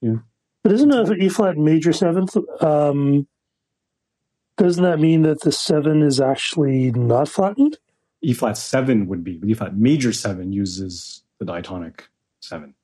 yeah. 0.00 0.16
But 0.64 0.72
isn't 0.72 0.90
a 0.92 1.12
E 1.14 1.28
flat 1.28 1.56
major 1.56 1.92
seventh? 1.92 2.36
Um, 2.60 3.28
doesn't 4.62 4.84
that 4.84 5.00
mean 5.00 5.22
that 5.22 5.40
the 5.40 5.50
seven 5.50 6.02
is 6.02 6.20
actually 6.20 6.92
not 6.92 7.28
flattened? 7.28 7.78
E 8.22 8.32
flat 8.32 8.56
seven 8.56 9.08
would 9.08 9.24
be, 9.24 9.36
but 9.36 9.48
E 9.48 9.54
flat 9.54 9.76
major 9.76 10.12
seven 10.12 10.52
uses 10.52 11.24
the 11.40 11.44
diatonic 11.44 12.08
seven. 12.38 12.74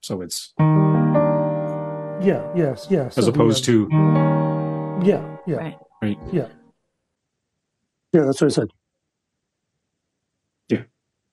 So 0.00 0.20
it's 0.20 0.52
Yeah. 0.58 2.48
Yes. 2.54 2.86
Yes. 2.88 3.18
as 3.18 3.26
opposed 3.26 3.64
to 3.64 3.88
Yeah. 5.02 5.38
Yeah. 5.46 5.56
Right. 5.56 5.78
right. 6.00 6.18
Yeah. 6.32 6.46
Yeah. 8.12 8.22
That's 8.22 8.40
what 8.40 8.46
I 8.52 8.54
said. 8.54 8.70
Yeah. 10.68 10.82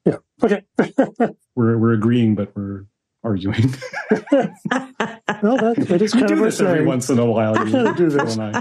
Yeah. 0.05 0.17
Okay. 0.41 0.63
We're 1.55 1.77
we're 1.77 1.93
agreeing, 1.93 2.33
but 2.33 2.55
we're 2.55 2.85
arguing. 3.23 3.73
well, 4.11 5.57
that, 5.57 5.75
that 5.89 6.01
is 6.01 6.13
we 6.13 6.21
kind 6.21 6.27
do 6.29 6.33
of 6.35 6.39
our 6.41 6.45
this 6.45 6.59
every 6.61 6.85
once 6.85 7.09
in 7.09 7.19
a 7.19 7.25
while. 7.25 7.53
We 7.63 7.71
kinda 7.71 7.93
do 7.95 8.09
Phil 8.09 8.25
this. 8.25 8.37
and 8.37 8.55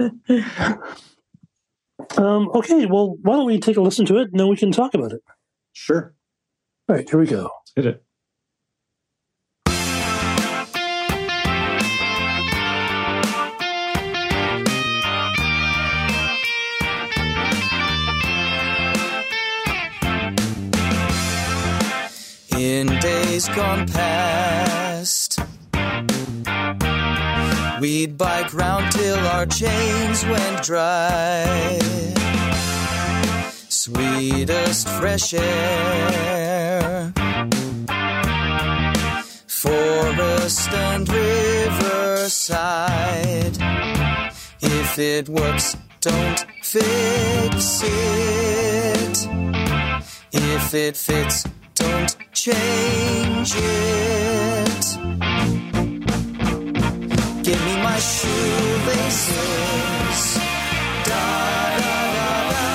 I. 0.00 0.76
Um, 2.18 2.50
okay. 2.54 2.86
Well, 2.86 3.16
why 3.22 3.34
don't 3.34 3.46
we 3.46 3.58
take 3.58 3.76
a 3.76 3.80
listen 3.80 4.06
to 4.06 4.18
it 4.18 4.30
and 4.30 4.38
then 4.38 4.48
we 4.48 4.56
can 4.56 4.70
talk 4.70 4.94
about 4.94 5.12
it. 5.12 5.22
Sure, 5.72 6.14
All 6.88 6.96
right. 6.96 7.08
Here 7.08 7.18
we 7.18 7.26
go. 7.26 7.50
hit 7.74 7.84
it. 7.86 8.04
In 22.76 22.88
days 23.00 23.48
gone 23.48 23.86
past, 23.88 25.38
we'd 27.80 28.18
bike 28.18 28.52
round 28.52 28.92
till 28.92 29.18
our 29.28 29.46
chains 29.46 30.22
went 30.26 30.62
dry. 30.62 31.78
Sweetest 33.70 34.88
fresh 34.90 35.32
air, 35.32 37.14
forest 39.46 40.70
and 40.74 41.08
riverside. 41.08 42.36
If 44.60 44.98
it 44.98 45.30
works, 45.30 45.76
don't 46.02 46.44
fix 46.62 47.80
it. 47.82 49.28
If 50.32 50.74
it 50.74 50.96
fits, 50.98 51.44
don't 51.74 52.15
change 52.46 53.52
it. 53.56 54.84
Give 57.42 57.60
me 57.66 57.74
my 57.82 57.98
shoelaces. 58.14 59.38
Da 61.08 61.26
da 61.80 61.96
da 62.16 62.30
da. 62.52 62.68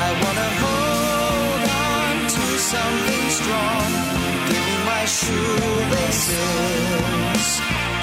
I 0.00 0.06
wanna 0.22 0.50
hold 0.62 1.62
on 1.94 2.14
to 2.34 2.44
something 2.72 3.26
strong. 3.38 3.90
Give 4.50 4.64
me 4.70 4.76
my 4.92 5.04
shoelaces. 5.18 6.26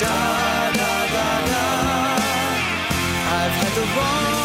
Da 0.03 0.19
da 0.79 0.93
da 1.15 1.29
da. 1.51 1.65
I've 3.38 3.55
had 3.59 3.73
the 3.79 3.85
wrong 3.95 4.38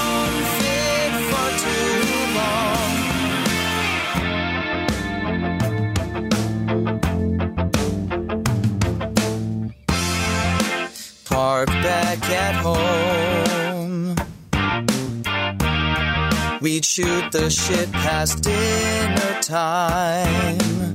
We'd 16.85 16.89
shoot 16.89 17.33
the 17.33 17.49
shit 17.49 17.91
past 17.93 18.43
dinner 18.43 19.41
time. 19.41 20.93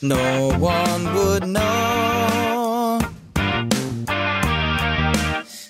No 0.00 0.56
one 0.58 1.14
would 1.14 1.46
know. 1.46 3.00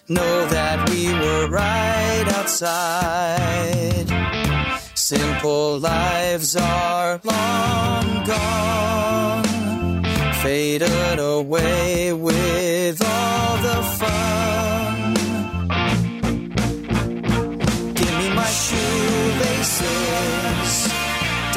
Know 0.09 0.47
that 0.47 0.89
we 0.89 1.13
were 1.13 1.49
right 1.49 2.27
outside. 2.37 4.07
Simple 4.95 5.81
lives 5.81 6.55
are 6.55 7.21
long 7.25 8.25
gone 8.25 10.05
faded 10.45 11.19
away 11.19 12.13
with 12.13 13.03
all 13.05 13.57
the 13.57 13.83
fun. 13.99 14.84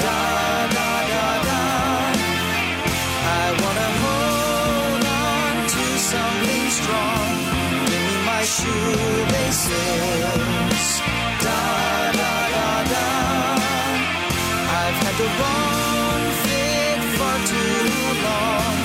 Da 0.04 0.20
da 0.76 0.90
da 1.12 1.28
da. 1.48 1.62
I 3.40 3.46
wanna 3.62 3.90
hold 4.04 5.04
on 5.26 5.54
to 5.74 5.84
something 6.12 6.66
strong. 6.80 7.32
My 8.30 8.42
shoelaces. 8.56 9.70
Da 11.46 11.62
da 12.20 12.34
da 12.56 12.70
da. 12.94 13.08
I've 14.82 14.98
had 15.04 15.16
the 15.22 15.30
wrong 15.38 16.24
fit 16.44 17.02
for 17.18 17.36
too 17.52 17.88
long 18.28 18.78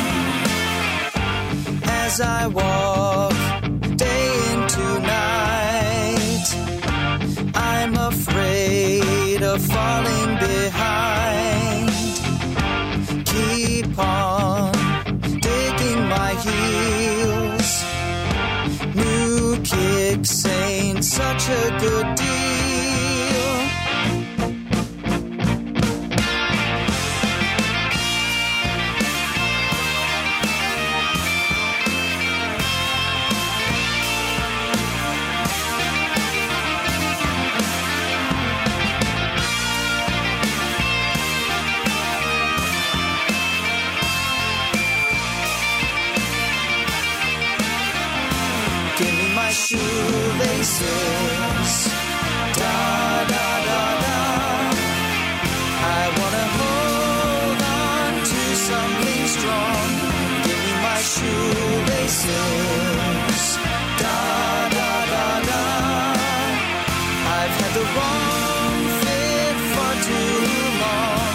as 2.02 2.14
I 2.20 2.46
walk 2.46 2.81
such 21.22 21.48
a 21.50 21.78
good 21.78 22.21
Da 52.60 52.78
da 53.32 53.46
da 53.68 53.82
da. 54.04 54.18
I 56.00 56.02
wanna 56.18 56.46
hold 56.58 57.60
on 57.86 58.10
to 58.30 58.42
something 58.68 59.22
strong. 59.36 59.88
Give 60.46 60.60
me 60.66 60.72
my 60.86 60.98
shoelaces. 61.14 62.24
Da 64.02 64.18
da 64.76 64.90
da 65.12 65.26
da. 65.50 65.62
I've 67.38 67.54
had 67.60 67.72
the 67.78 67.86
wrong 67.94 68.78
fit 69.02 69.56
for 69.74 69.92
too 70.08 70.36
long. 70.84 71.34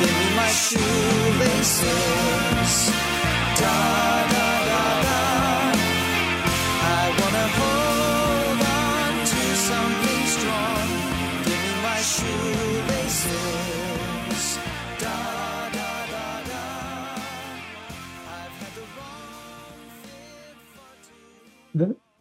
Give 0.00 0.14
me 0.20 0.28
my 0.40 0.50
shoelaces. 0.64 2.37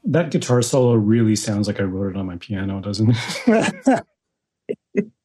That 0.09 0.31
guitar 0.31 0.61
solo 0.61 0.93
really 0.93 1.35
sounds 1.35 1.67
like 1.67 1.79
I 1.81 1.83
wrote 1.83 2.15
it 2.15 2.17
on 2.17 2.25
my 2.25 2.37
piano, 2.37 2.79
doesn't 2.79 3.09
it? 3.11 4.03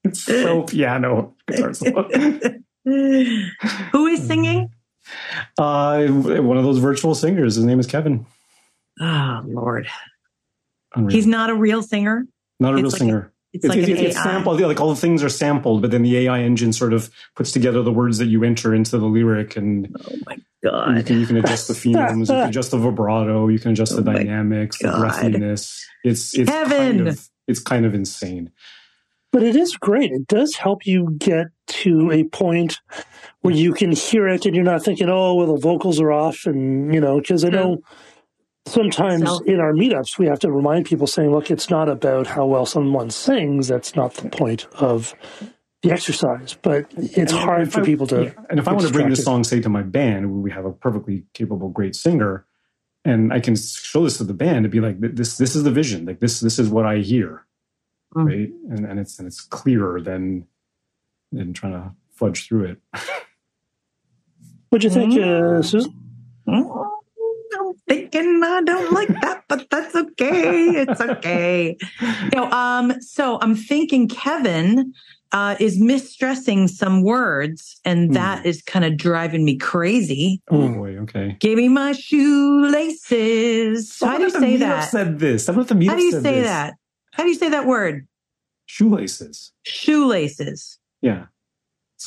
it's 0.03 0.25
so 0.25 0.63
piano 0.65 1.35
guitar 1.47 1.73
solo. 1.73 2.09
Who 2.85 4.07
is 4.07 4.27
singing? 4.27 4.71
Uh, 5.57 6.07
one 6.09 6.57
of 6.57 6.65
those 6.65 6.79
virtual 6.79 7.15
singers. 7.15 7.55
His 7.55 7.65
name 7.65 7.79
is 7.79 7.87
Kevin. 7.87 8.27
Oh 9.01 9.43
Lord, 9.47 9.89
Unreal. 10.95 11.15
he's 11.15 11.27
not 11.27 11.51
a 11.51 11.55
real 11.55 11.83
singer. 11.83 12.27
not 12.61 12.75
a 12.75 12.79
it's 12.79 12.83
real 12.83 12.91
like 12.91 12.99
singer. 12.99 13.32
It's, 13.53 13.65
like 13.67 13.79
an 13.79 13.91
it's 13.91 14.17
AI. 14.17 14.23
sampled. 14.23 14.61
yeah, 14.61 14.67
Like 14.67 14.81
all 14.81 14.91
the 14.91 15.01
things 15.01 15.23
are 15.23 15.29
sampled, 15.29 15.83
but 15.83 15.91
then 15.91 16.03
the 16.03 16.17
AI 16.19 16.41
engine 16.41 16.73
sort 16.73 16.93
of 16.93 17.11
puts 17.37 17.53
together 17.53 17.83
the 17.83 17.93
words 17.93 18.19
that 18.19 18.27
you 18.27 18.45
enter 18.45 18.75
into 18.75 18.99
the 18.99 19.07
lyric, 19.07 19.57
and 19.57 19.95
Oh 20.07 20.19
my 20.27 20.37
god, 20.65 20.97
you 20.97 21.03
God. 21.03 21.07
can 21.07 21.19
you 21.21 21.27
can 21.27 21.37
adjust 21.37 21.69
the 21.69 21.75
phonemes, 21.75 22.31
you 22.31 22.39
can 22.39 22.49
adjust 22.49 22.71
the 22.71 22.79
vibrato, 22.79 23.49
you 23.49 23.59
can 23.59 23.73
adjust 23.73 23.93
oh 23.93 23.97
the 23.97 24.03
Oh 24.03 24.13
my 24.13 24.19
dynamics, 24.19 24.79
the 24.79 24.89
breathiness. 24.89 25.83
It's 26.05 26.35
it's 26.39 26.51
Kevin! 26.51 26.99
kind 26.99 27.09
of 27.09 27.29
it's 27.49 27.61
kind 27.61 27.87
of 27.87 27.95
insane. 27.95 28.51
But 29.33 29.43
it 29.43 29.57
is 29.57 29.77
great. 29.77 30.13
It 30.13 30.27
does 30.27 30.57
help 30.57 30.87
you 30.87 31.15
get 31.19 31.47
to 31.69 32.11
a 32.13 32.25
point 32.25 32.81
where 33.41 33.55
you 33.55 33.73
can 33.73 33.93
hear 33.93 34.29
it 34.29 34.47
and 34.47 34.55
you're 34.55 34.65
not 34.65 34.85
thinking, 34.85 35.09
oh, 35.09 35.35
well, 35.35 35.55
the 35.55 35.61
vocals 35.61 36.01
are 36.01 36.13
off. 36.13 36.47
And, 36.47 36.93
you 36.95 37.01
know, 37.01 37.21
because 37.21 37.45
I 37.45 37.49
know 37.49 37.79
sometimes 38.67 39.29
So- 39.29 39.41
in 39.45 39.61
our 39.61 39.73
meetups, 39.73 40.19
we 40.19 40.27
have 40.27 40.39
to 40.41 40.51
remind 40.53 40.87
people 40.87 41.07
saying, 41.07 41.31
look, 41.31 41.51
it's 41.51 41.71
not 41.71 41.89
about 41.89 42.27
how 42.27 42.47
well 42.47 42.67
someone 42.67 43.11
sings. 43.11 43.69
That's 43.69 43.95
not 43.97 44.15
the 44.15 44.29
point 44.29 44.67
of 44.75 45.15
the 45.83 45.91
exercise. 45.91 46.57
But 46.63 46.87
it's 46.97 47.33
And 47.33 47.41
hard 47.41 47.73
for 47.73 47.81
I- 47.81 47.85
people 47.85 48.07
to. 48.09 48.25
yeah, 48.25 48.31
And 48.51 48.59
if 48.59 48.69
I 48.69 48.73
want 48.73 48.87
to 48.87 48.93
bring 48.93 49.09
this 49.09 49.25
song, 49.25 49.45
say, 49.45 49.61
to 49.61 49.69
my 49.69 49.83
band, 49.83 50.43
we 50.43 50.51
have 50.51 50.65
a 50.65 50.73
perfectly 50.73 51.25
capable, 51.35 51.69
great 51.71 51.97
singer, 51.97 52.45
and 53.05 53.33
I 53.33 53.41
can 53.41 53.57
show 53.57 54.05
this 54.05 54.19
to 54.19 54.25
the 54.25 54.33
band 54.35 54.65
and 54.65 54.71
be 54.71 54.81
like, 54.81 55.01
"This, 55.01 55.37
this 55.37 55.57
is 55.57 55.65
the 55.65 55.73
vision. 55.73 56.07
Like 56.07 56.21
this, 56.21 56.39
this 56.39 56.61
is 56.61 56.69
what 56.69 56.87
I 56.87 56.99
hear, 56.99 57.45
Mm. 58.15 58.27
right?" 58.27 58.53
And 58.71 58.87
and 58.87 59.01
it's 59.01 59.19
and 59.19 59.27
it's 59.27 59.41
clearer 59.41 60.01
than 60.01 60.47
than 61.33 61.53
trying 61.53 61.73
to 61.73 61.91
fudge 62.13 62.47
through 62.47 62.65
it. 62.67 62.79
What'd 64.71 64.85
you 64.85 64.91
think, 64.91 65.15
Mm. 65.15 65.59
uh, 65.59 65.63
Susan? 65.63 65.93
Mm, 66.47 66.55
I'm 66.85 66.92
thinking 67.89 68.41
I 68.45 68.63
don't 68.63 68.93
like 68.93 69.21
that, 69.21 69.45
but 69.49 69.69
that's 69.71 69.95
okay. 69.95 70.71
It's 70.83 71.01
okay. 71.01 71.77
You 72.01 72.31
know, 72.35 72.51
um, 72.51 73.01
so 73.01 73.39
I'm 73.41 73.55
thinking 73.57 74.09
Kevin 74.09 74.93
uh, 75.33 75.57
is 75.59 75.81
misstressing 75.81 76.69
some 76.69 77.03
words, 77.03 77.81
and 77.87 78.09
Hmm. 78.09 78.15
that 78.15 78.45
is 78.47 78.61
kind 78.63 78.85
of 78.85 78.97
driving 78.99 79.45
me 79.45 79.57
crazy. 79.57 80.43
Oh 80.51 80.57
Mm. 80.57 80.75
boy, 80.75 80.97
okay. 81.05 81.37
Give 81.41 81.57
me 81.57 81.69
my 81.69 81.93
shoelaces. 81.93 83.99
How 84.01 84.19
do 84.19 84.25
you 84.25 84.31
say 84.31 84.57
that? 84.59 84.91
Said 84.91 85.19
this. 85.19 85.47
Someone 85.47 85.65
at 85.65 85.69
the 85.69 85.87
How 85.87 85.97
do 85.97 86.03
you 86.03 86.13
say 86.13 86.41
this. 86.41 86.49
that? 86.49 86.75
How 87.13 87.23
do 87.23 87.31
you 87.31 87.35
say 87.35 87.49
that 87.49 87.67
word? 87.67 88.07
Shoelaces. 88.67 89.53
Shoelaces. 89.65 90.79
Yeah. 91.01 91.27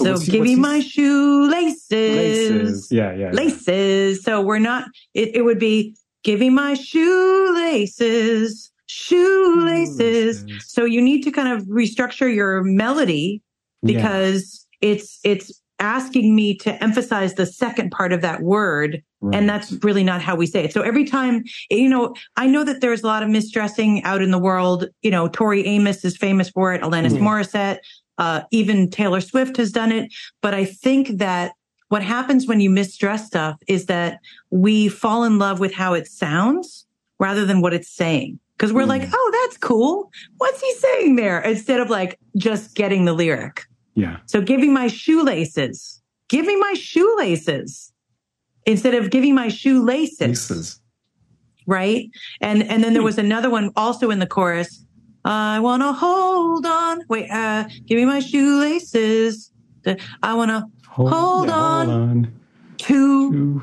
So, 0.04 0.20
he- 0.20 0.32
give 0.32 0.42
me 0.44 0.56
my 0.56 0.80
shoelaces. 0.80 1.92
laces. 1.92 2.92
Yeah, 2.92 3.14
yeah. 3.14 3.26
yeah. 3.26 3.32
laces. 3.32 4.24
So 4.24 4.42
we're 4.42 4.60
not, 4.60 4.88
it, 5.14 5.36
it 5.36 5.42
would 5.44 5.60
be 5.60 5.96
giving 6.24 6.54
my 6.54 6.74
shoelaces, 6.74 8.72
shoelaces. 8.88 10.40
Shoelaces. 10.40 10.46
So 10.74 10.86
you 10.86 11.02
need 11.02 11.22
to 11.24 11.32
kind 11.32 11.50
of 11.50 11.68
restructure 11.68 12.34
your 12.34 12.64
melody 12.64 13.42
Yeah. 13.82 13.96
because 13.98 14.66
it's, 14.82 15.20
it's 15.24 15.62
asking 15.80 16.36
me 16.36 16.56
to 16.56 16.82
emphasize 16.84 17.34
the 17.34 17.46
second 17.46 17.92
part 17.92 18.14
of 18.14 18.22
that 18.22 18.42
word. 18.42 19.04
Right. 19.22 19.38
And 19.38 19.50
that's 19.50 19.72
really 19.84 20.04
not 20.04 20.22
how 20.22 20.36
we 20.36 20.46
say 20.46 20.64
it. 20.66 20.72
So 20.74 20.82
every 20.82 21.04
time, 21.04 21.44
you 21.70 21.90
know, 21.90 22.14
I 22.38 22.48
know 22.48 22.64
that 22.64 22.80
there's 22.82 23.04
a 23.04 23.08
lot 23.08 23.24
of 23.24 23.30
misstressing 23.30 24.02
out 24.04 24.22
in 24.22 24.32
the 24.32 24.40
world. 24.40 24.86
You 25.02 25.12
know, 25.12 25.28
Tori 25.28 25.66
Amos 25.66 26.06
is 26.06 26.16
famous 26.16 26.50
for 26.50 26.74
it. 26.74 26.82
Alanis 26.82 27.12
Mhm. 27.18 27.22
Morissette, 27.22 27.80
uh, 28.18 28.42
even 28.52 28.90
Taylor 28.90 29.22
Swift 29.22 29.58
has 29.58 29.72
done 29.72 29.92
it. 29.92 30.14
But 30.42 30.54
I 30.54 30.66
think 30.66 31.18
that 31.18 31.52
what 31.90 32.02
happens 32.04 32.48
when 32.48 32.60
you 32.60 32.70
misstress 32.70 33.28
stuff 33.28 33.58
is 33.68 33.86
that 33.88 34.20
we 34.50 34.88
fall 34.90 35.24
in 35.24 35.38
love 35.38 35.60
with 35.60 35.74
how 35.74 35.94
it 35.94 36.08
sounds 36.08 36.86
rather 37.20 37.46
than 37.46 37.62
what 37.62 37.74
it's 37.74 37.90
saying. 37.90 38.40
Cause 38.58 38.72
we're 38.74 38.84
Mm. 38.86 38.88
like, 38.88 39.10
oh, 39.14 39.32
that's 39.44 39.58
cool. 39.58 40.10
What's 40.38 40.62
he 40.62 40.74
saying 40.76 41.18
there? 41.18 41.42
Instead 41.42 41.80
of 41.82 41.90
like 41.90 42.18
just 42.38 42.74
getting 42.76 43.06
the 43.06 43.14
lyric. 43.14 43.64
yeah. 43.96 44.18
So 44.28 44.42
giving 44.42 44.74
my 44.74 44.88
shoelaces, 44.88 46.02
giving 46.30 46.60
my 46.60 46.74
shoelaces 46.74 47.92
instead 48.66 48.94
of 48.96 49.10
giving 49.12 49.36
my 49.36 49.48
shoelaces, 49.50 50.20
Laces. 50.50 50.82
right? 51.68 52.10
And 52.42 52.64
and 52.64 52.84
then 52.84 52.94
there 52.94 53.04
was 53.04 53.18
another 53.18 53.50
one 53.50 53.72
also 53.76 54.10
in 54.10 54.20
the 54.20 54.28
chorus. 54.28 54.84
I 55.26 55.60
want 55.60 55.82
to 55.82 55.92
hold 55.92 56.66
on. 56.66 57.02
Wait, 57.10 57.30
uh, 57.32 57.68
give 57.88 57.98
me 57.98 58.06
my 58.06 58.20
shoelaces. 58.20 59.52
I 60.24 60.34
want 60.34 60.52
to 60.52 60.64
Hold 60.88 61.48
yeah, 61.48 61.54
on. 61.54 61.88
Hold 61.88 62.00
on. 62.00 62.34
to. 62.78 63.62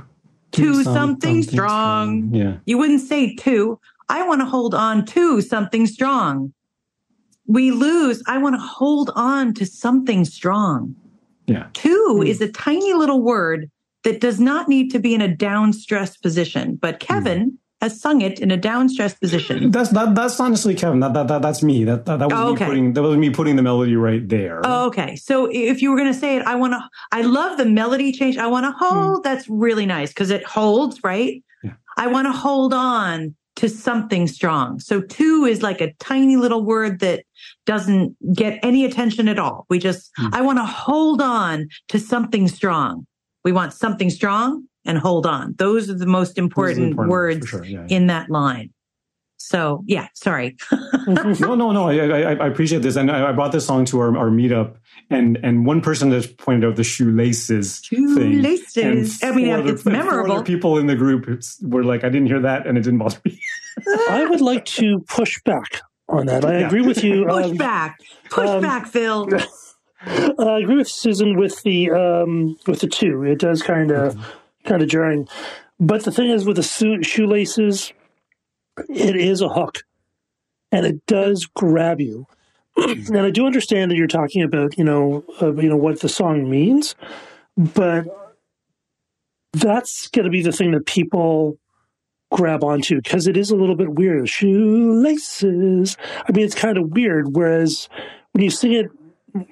To, 0.52 0.62
To 0.62 0.84
some- 0.84 0.94
something 0.94 1.42
strong. 1.42 2.28
Yeah. 2.34 2.56
You 2.66 2.76
wouldn't 2.76 3.00
say 3.00 3.34
to. 3.36 3.78
I 4.10 4.26
want 4.28 4.42
to 4.42 4.44
hold 4.44 4.74
on 4.74 5.06
to 5.06 5.40
something 5.40 5.86
strong. 5.86 6.52
We 7.46 7.70
lose. 7.70 8.22
I 8.26 8.36
want 8.36 8.54
to 8.56 8.60
hold 8.60 9.10
on 9.14 9.54
to 9.54 9.64
something 9.64 10.26
strong. 10.26 10.94
Yeah. 11.46 11.68
Two 11.72 12.16
Hmm. 12.20 12.26
is 12.26 12.40
a 12.42 12.48
tiny 12.52 12.92
little 12.92 13.22
word 13.22 13.70
that 14.04 14.20
does 14.20 14.38
not 14.38 14.68
need 14.68 14.90
to 14.90 14.98
be 14.98 15.14
in 15.14 15.22
a 15.22 15.34
down 15.34 15.72
stressed 15.72 16.22
position, 16.22 16.76
but 16.80 17.00
Kevin 17.00 17.56
has 17.82 18.00
sung 18.00 18.22
it 18.22 18.38
in 18.40 18.50
a 18.50 18.56
down 18.56 18.88
stressed 18.88 19.20
position. 19.20 19.72
That's 19.72 19.90
that. 19.90 20.14
That's 20.14 20.38
honestly 20.40 20.74
Kevin. 20.74 21.00
That 21.00 21.12
that, 21.14 21.26
that 21.26 21.42
that's 21.42 21.62
me. 21.62 21.84
That 21.84 22.06
that, 22.06 22.20
that 22.20 22.30
was 22.30 22.38
Oh, 22.38 22.54
me 22.54 22.58
putting 22.64 22.92
that 22.94 23.02
was 23.02 23.16
me 23.18 23.30
putting 23.30 23.56
the 23.56 23.62
melody 23.62 23.96
right 23.96 24.26
there. 24.26 24.60
Oh, 24.64 24.86
okay. 24.86 25.16
So 25.16 25.50
if 25.52 25.82
you 25.82 25.90
were 25.90 25.96
going 25.96 26.12
to 26.12 26.18
say 26.18 26.36
it, 26.36 26.42
I 26.46 26.54
want 26.54 26.72
to, 26.74 26.80
I 27.10 27.22
love 27.22 27.58
the 27.58 27.66
melody 27.66 28.12
change. 28.12 28.38
I 28.38 28.46
want 28.46 28.64
to 28.64 28.72
hold. 28.72 29.24
That's 29.24 29.48
really 29.48 29.84
nice 29.84 30.10
because 30.10 30.30
it 30.30 30.44
holds, 30.44 31.02
right? 31.02 31.42
Yeah. 31.62 31.72
I 31.98 32.06
want 32.06 32.26
to 32.28 32.32
hold 32.32 32.72
on 32.72 33.34
to 33.56 33.68
something 33.68 34.28
strong. 34.28 34.80
So 34.80 35.02
two 35.02 35.44
is 35.44 35.60
like 35.62 35.80
a 35.82 35.92
tiny 35.94 36.36
little 36.36 36.64
word 36.64 37.00
that 37.00 37.24
doesn't 37.66 38.16
get 38.32 38.58
any 38.62 38.84
attention 38.84 39.28
at 39.28 39.38
all. 39.38 39.66
We 39.68 39.78
just, 39.78 40.10
Hmm. 40.16 40.28
I 40.32 40.40
want 40.40 40.58
to 40.58 40.64
hold 40.64 41.20
on 41.20 41.68
to 41.88 41.98
something 41.98 42.48
strong. 42.48 43.06
We 43.44 43.52
want 43.52 43.72
something 43.72 44.08
strong 44.08 44.66
and 44.84 44.98
hold 44.98 45.26
on. 45.26 45.54
Those 45.58 45.88
are 45.90 45.94
the 45.94 46.06
most 46.06 46.28
Those 46.28 46.30
are 46.30 46.34
the 46.34 46.40
important, 46.42 46.78
important 46.90 47.10
words 47.10 47.48
sure. 47.48 47.64
Yeah, 47.64 47.80
yeah. 47.88 47.96
in 47.96 48.06
that 48.08 48.30
line. 48.30 48.70
So 49.38 49.82
yeah, 49.86 50.08
sorry. 50.14 50.56
no, 51.06 51.54
no, 51.54 51.72
no. 51.72 51.88
I, 51.88 51.96
I, 51.96 52.34
I 52.34 52.46
appreciate 52.46 52.82
this, 52.82 52.94
and 52.96 53.10
I, 53.10 53.28
I 53.30 53.32
brought 53.32 53.50
this 53.52 53.66
song 53.66 53.84
to 53.86 53.98
our, 53.98 54.16
our 54.16 54.30
meetup, 54.30 54.76
and 55.10 55.36
and 55.42 55.66
one 55.66 55.80
person 55.80 56.12
has 56.12 56.26
pointed 56.28 56.68
out 56.68 56.76
the 56.76 56.84
shoelaces 56.84 57.80
thing. 57.80 58.08
Shoelaces. 58.14 59.20
And 59.22 59.32
I 59.32 59.34
mean, 59.34 59.50
other- 59.50 59.72
it's 59.72 59.84
memorable. 59.84 60.32
other 60.32 60.44
people 60.44 60.78
in 60.78 60.86
the 60.86 60.94
group 60.94 61.26
were 61.60 61.82
like, 61.84 62.04
I 62.04 62.08
didn't 62.08 62.28
hear 62.28 62.40
that, 62.40 62.66
and 62.66 62.78
it 62.78 62.82
didn't 62.82 63.00
bother 63.00 63.18
me. 63.24 63.40
I 64.10 64.24
would 64.24 64.40
like 64.40 64.64
to 64.66 65.00
push 65.08 65.42
back 65.44 65.82
on 66.08 66.26
that. 66.26 66.44
I 66.44 66.60
Yeah. 66.60 66.66
agree 66.68 66.82
with 66.82 67.02
you. 67.02 67.26
Push 67.26 67.44
um, 67.46 67.56
back. 67.56 67.98
Push 68.30 68.48
um, 68.48 68.62
back, 68.62 68.86
Phil. 68.86 69.28
I 70.06 70.58
agree 70.60 70.76
with 70.76 70.88
Susan 70.88 71.36
with 71.36 71.62
the 71.62 71.90
um, 71.90 72.56
with 72.66 72.80
the 72.80 72.88
two. 72.88 73.24
It 73.24 73.38
does 73.40 73.60
kind 73.62 73.90
of 73.90 74.16
kind 74.64 74.82
of 74.82 74.88
jarring, 74.88 75.28
but 75.80 76.04
the 76.04 76.12
thing 76.12 76.30
is 76.30 76.44
with 76.44 76.56
the 76.56 76.62
shoe- 76.62 77.02
shoelaces, 77.02 77.92
it 78.88 79.16
is 79.16 79.40
a 79.40 79.48
hook, 79.48 79.80
and 80.70 80.86
it 80.86 81.04
does 81.06 81.46
grab 81.46 82.00
you. 82.00 82.26
and 82.76 83.18
I 83.18 83.30
do 83.30 83.46
understand 83.46 83.90
that 83.90 83.96
you're 83.96 84.06
talking 84.06 84.42
about 84.42 84.78
you 84.78 84.84
know 84.84 85.24
uh, 85.40 85.52
you 85.54 85.68
know 85.68 85.76
what 85.76 86.00
the 86.00 86.08
song 86.08 86.50
means, 86.50 86.94
but 87.56 88.06
that's 89.52 90.08
going 90.08 90.24
to 90.24 90.30
be 90.30 90.42
the 90.42 90.52
thing 90.52 90.70
that 90.72 90.86
people 90.86 91.58
grab 92.32 92.64
onto 92.64 92.96
because 92.96 93.26
it 93.26 93.36
is 93.36 93.50
a 93.50 93.56
little 93.56 93.76
bit 93.76 93.90
weird. 93.90 94.26
Shoelaces. 94.28 95.98
I 96.26 96.32
mean, 96.32 96.46
it's 96.46 96.54
kind 96.54 96.78
of 96.78 96.90
weird. 96.90 97.36
Whereas 97.36 97.90
when 98.32 98.42
you 98.42 98.50
sing 98.50 98.72
it 98.72 98.90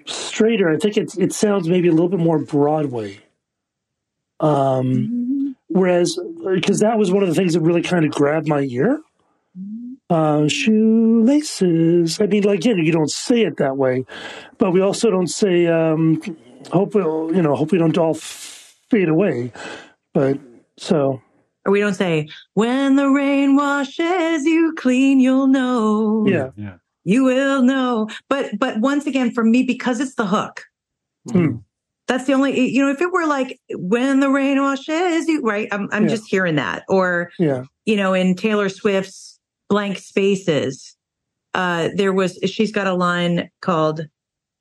straighter. 0.06 0.68
I 0.68 0.76
think 0.76 0.96
it 0.96 1.16
it 1.18 1.32
sounds 1.32 1.68
maybe 1.68 1.88
a 1.88 1.92
little 1.92 2.08
bit 2.08 2.20
more 2.20 2.38
Broadway. 2.38 3.20
Um, 4.40 5.56
whereas 5.68 6.18
because 6.44 6.80
that 6.80 6.98
was 6.98 7.12
one 7.12 7.22
of 7.22 7.28
the 7.28 7.34
things 7.34 7.54
that 7.54 7.60
really 7.60 7.82
kind 7.82 8.04
of 8.04 8.10
grabbed 8.10 8.48
my 8.48 8.62
ear. 8.62 9.00
Uh, 10.08 10.48
shoelaces. 10.48 12.20
I 12.20 12.26
mean, 12.26 12.42
like 12.42 12.58
again, 12.60 12.78
you 12.78 12.90
don't 12.90 13.10
say 13.10 13.42
it 13.42 13.58
that 13.58 13.76
way, 13.76 14.04
but 14.58 14.72
we 14.72 14.80
also 14.80 15.08
don't 15.08 15.28
say 15.28 15.68
um, 15.68 16.20
hope 16.72 16.96
we'll, 16.96 17.32
you 17.32 17.42
know 17.42 17.54
hope 17.54 17.70
we 17.70 17.78
don't 17.78 17.96
all 17.96 18.14
fade 18.14 19.08
away. 19.08 19.52
But 20.12 20.38
so 20.76 21.22
Or 21.64 21.70
we 21.70 21.78
don't 21.78 21.94
say, 21.94 22.28
when 22.54 22.96
the 22.96 23.08
rain 23.08 23.54
washes 23.54 24.44
you 24.44 24.74
clean, 24.76 25.20
you'll 25.20 25.46
know. 25.46 26.26
yeah, 26.26 26.50
yeah. 26.56 26.74
You 27.04 27.24
will 27.24 27.62
know. 27.62 28.08
But, 28.28 28.58
but 28.58 28.78
once 28.80 29.06
again, 29.06 29.30
for 29.30 29.44
me, 29.44 29.62
because 29.62 30.00
it's 30.00 30.14
the 30.14 30.26
hook, 30.26 30.64
Hmm. 31.30 31.58
That's 32.10 32.24
the 32.26 32.32
only, 32.32 32.68
you 32.68 32.82
know, 32.84 32.90
if 32.90 33.00
it 33.00 33.12
were 33.12 33.24
like, 33.24 33.60
when 33.70 34.18
the 34.18 34.28
rain 34.30 34.60
washes 34.60 35.28
you, 35.28 35.40
right? 35.42 35.68
I'm, 35.70 35.88
I'm 35.92 36.02
Yeah. 36.02 36.08
just 36.08 36.24
hearing 36.28 36.56
that. 36.56 36.82
Or, 36.88 37.30
yeah, 37.38 37.62
you 37.84 37.96
know, 37.96 38.14
in 38.14 38.34
Taylor 38.34 38.68
Swift's 38.68 39.38
blank 39.68 39.98
spaces. 39.98 40.96
Uh, 41.54 41.90
there 41.94 42.12
was, 42.12 42.36
she's 42.46 42.72
got 42.72 42.88
a 42.88 42.94
line 42.94 43.48
called, 43.62 44.06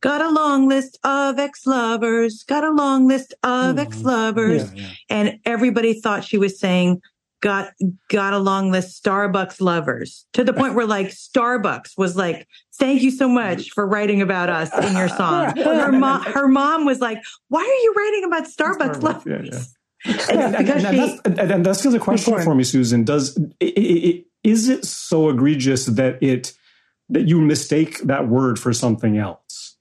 got 0.02 0.22
a 0.22 0.30
long 0.30 0.68
list 0.68 1.00
of 1.04 1.39
ex-lovers, 1.39 2.43
got 2.43 2.64
a 2.64 2.70
long 2.70 3.08
list 3.08 3.34
of 3.41 3.78
Oh, 3.80 3.82
ex-lovers. 3.82 4.72
Yeah, 4.76 4.84
yeah. 4.84 4.89
And 5.10 5.39
everybody 5.43 6.00
thought 6.00 6.24
she 6.24 6.38
was 6.38 6.60
saying, 6.60 7.02
got, 7.41 7.72
got 8.10 8.34
along 8.34 8.66
long 8.66 8.72
list 8.72 9.04
Starbucks 9.04 9.60
lovers 9.60 10.28
to 10.34 10.43
the 10.43 10.54
point 10.54 10.76
where 10.76 10.86
like 10.86 11.08
Starbucks 11.08 11.97
was 11.97 12.16
like, 12.16 12.47
thank 12.80 13.01
you 13.01 13.11
so 13.11 13.27
much 13.30 13.71
for 13.71 13.86
writing 13.86 14.21
about 14.21 14.49
us 14.49 14.73
in 14.88 14.95
your 14.95 15.09
song. 15.21 15.55
Her 15.57 15.91
mom, 15.91 16.23
her 16.23 16.47
mom 16.47 16.86
was 16.86 16.99
like, 16.99 17.21
why 17.49 17.59
are 17.61 17.63
you 17.84 17.93
writing 17.95 18.23
about 18.25 18.43
Starbucks, 18.45 18.99
Starbucks, 18.99 19.03
lovers? 19.03 19.75
yeah, 20.05 20.13
yeah. 20.13 20.13
And 20.30 20.39
And, 20.39 20.55
and, 20.55 20.65
because 20.65 20.82
she, 20.89 20.97
that's, 20.97 21.21
and, 21.25 21.39
and 21.51 21.65
that's 21.65 21.80
still 21.80 21.93
a 21.95 21.99
question 21.99 22.34
point. 22.34 22.45
for 22.45 22.55
me, 22.55 22.63
Susan. 22.63 23.03
Does 23.03 23.38
i- 23.61 23.65
i- 23.65 23.73
i- 24.09 24.23
is 24.45 24.69
it 24.69 24.86
so 24.86 25.30
egregious 25.30 25.86
that 25.88 26.21
it 26.23 26.53
that 27.09 27.27
you 27.27 27.41
mistake 27.41 27.99
that 28.03 28.30
word 28.30 28.57
for 28.57 28.71
something 28.71 29.17
else? 29.17 29.75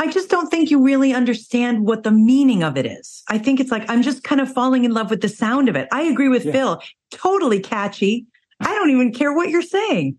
I 0.00 0.06
just 0.08 0.28
don't 0.30 0.48
think 0.48 0.70
you 0.70 0.80
really 0.80 1.12
understand 1.12 1.84
what 1.84 2.04
the 2.04 2.12
meaning 2.12 2.62
of 2.62 2.76
it 2.76 2.86
is. 2.86 3.24
I 3.28 3.38
think 3.38 3.58
it's 3.58 3.72
like, 3.72 3.90
I'm 3.90 4.02
just 4.02 4.22
kind 4.22 4.40
of 4.40 4.52
falling 4.52 4.84
in 4.84 4.92
love 4.92 5.10
with 5.10 5.22
the 5.22 5.28
sound 5.28 5.68
of 5.68 5.74
it. 5.74 5.88
I 5.90 6.02
agree 6.02 6.28
with 6.28 6.44
Yeah. 6.44 6.52
Phil. 6.52 6.82
Totally 7.10 7.58
catchy. 7.58 8.26
I 8.60 8.72
don't 8.74 8.90
even 8.90 9.12
care 9.12 9.32
what 9.34 9.48
you're 9.50 9.62
saying. 9.62 10.18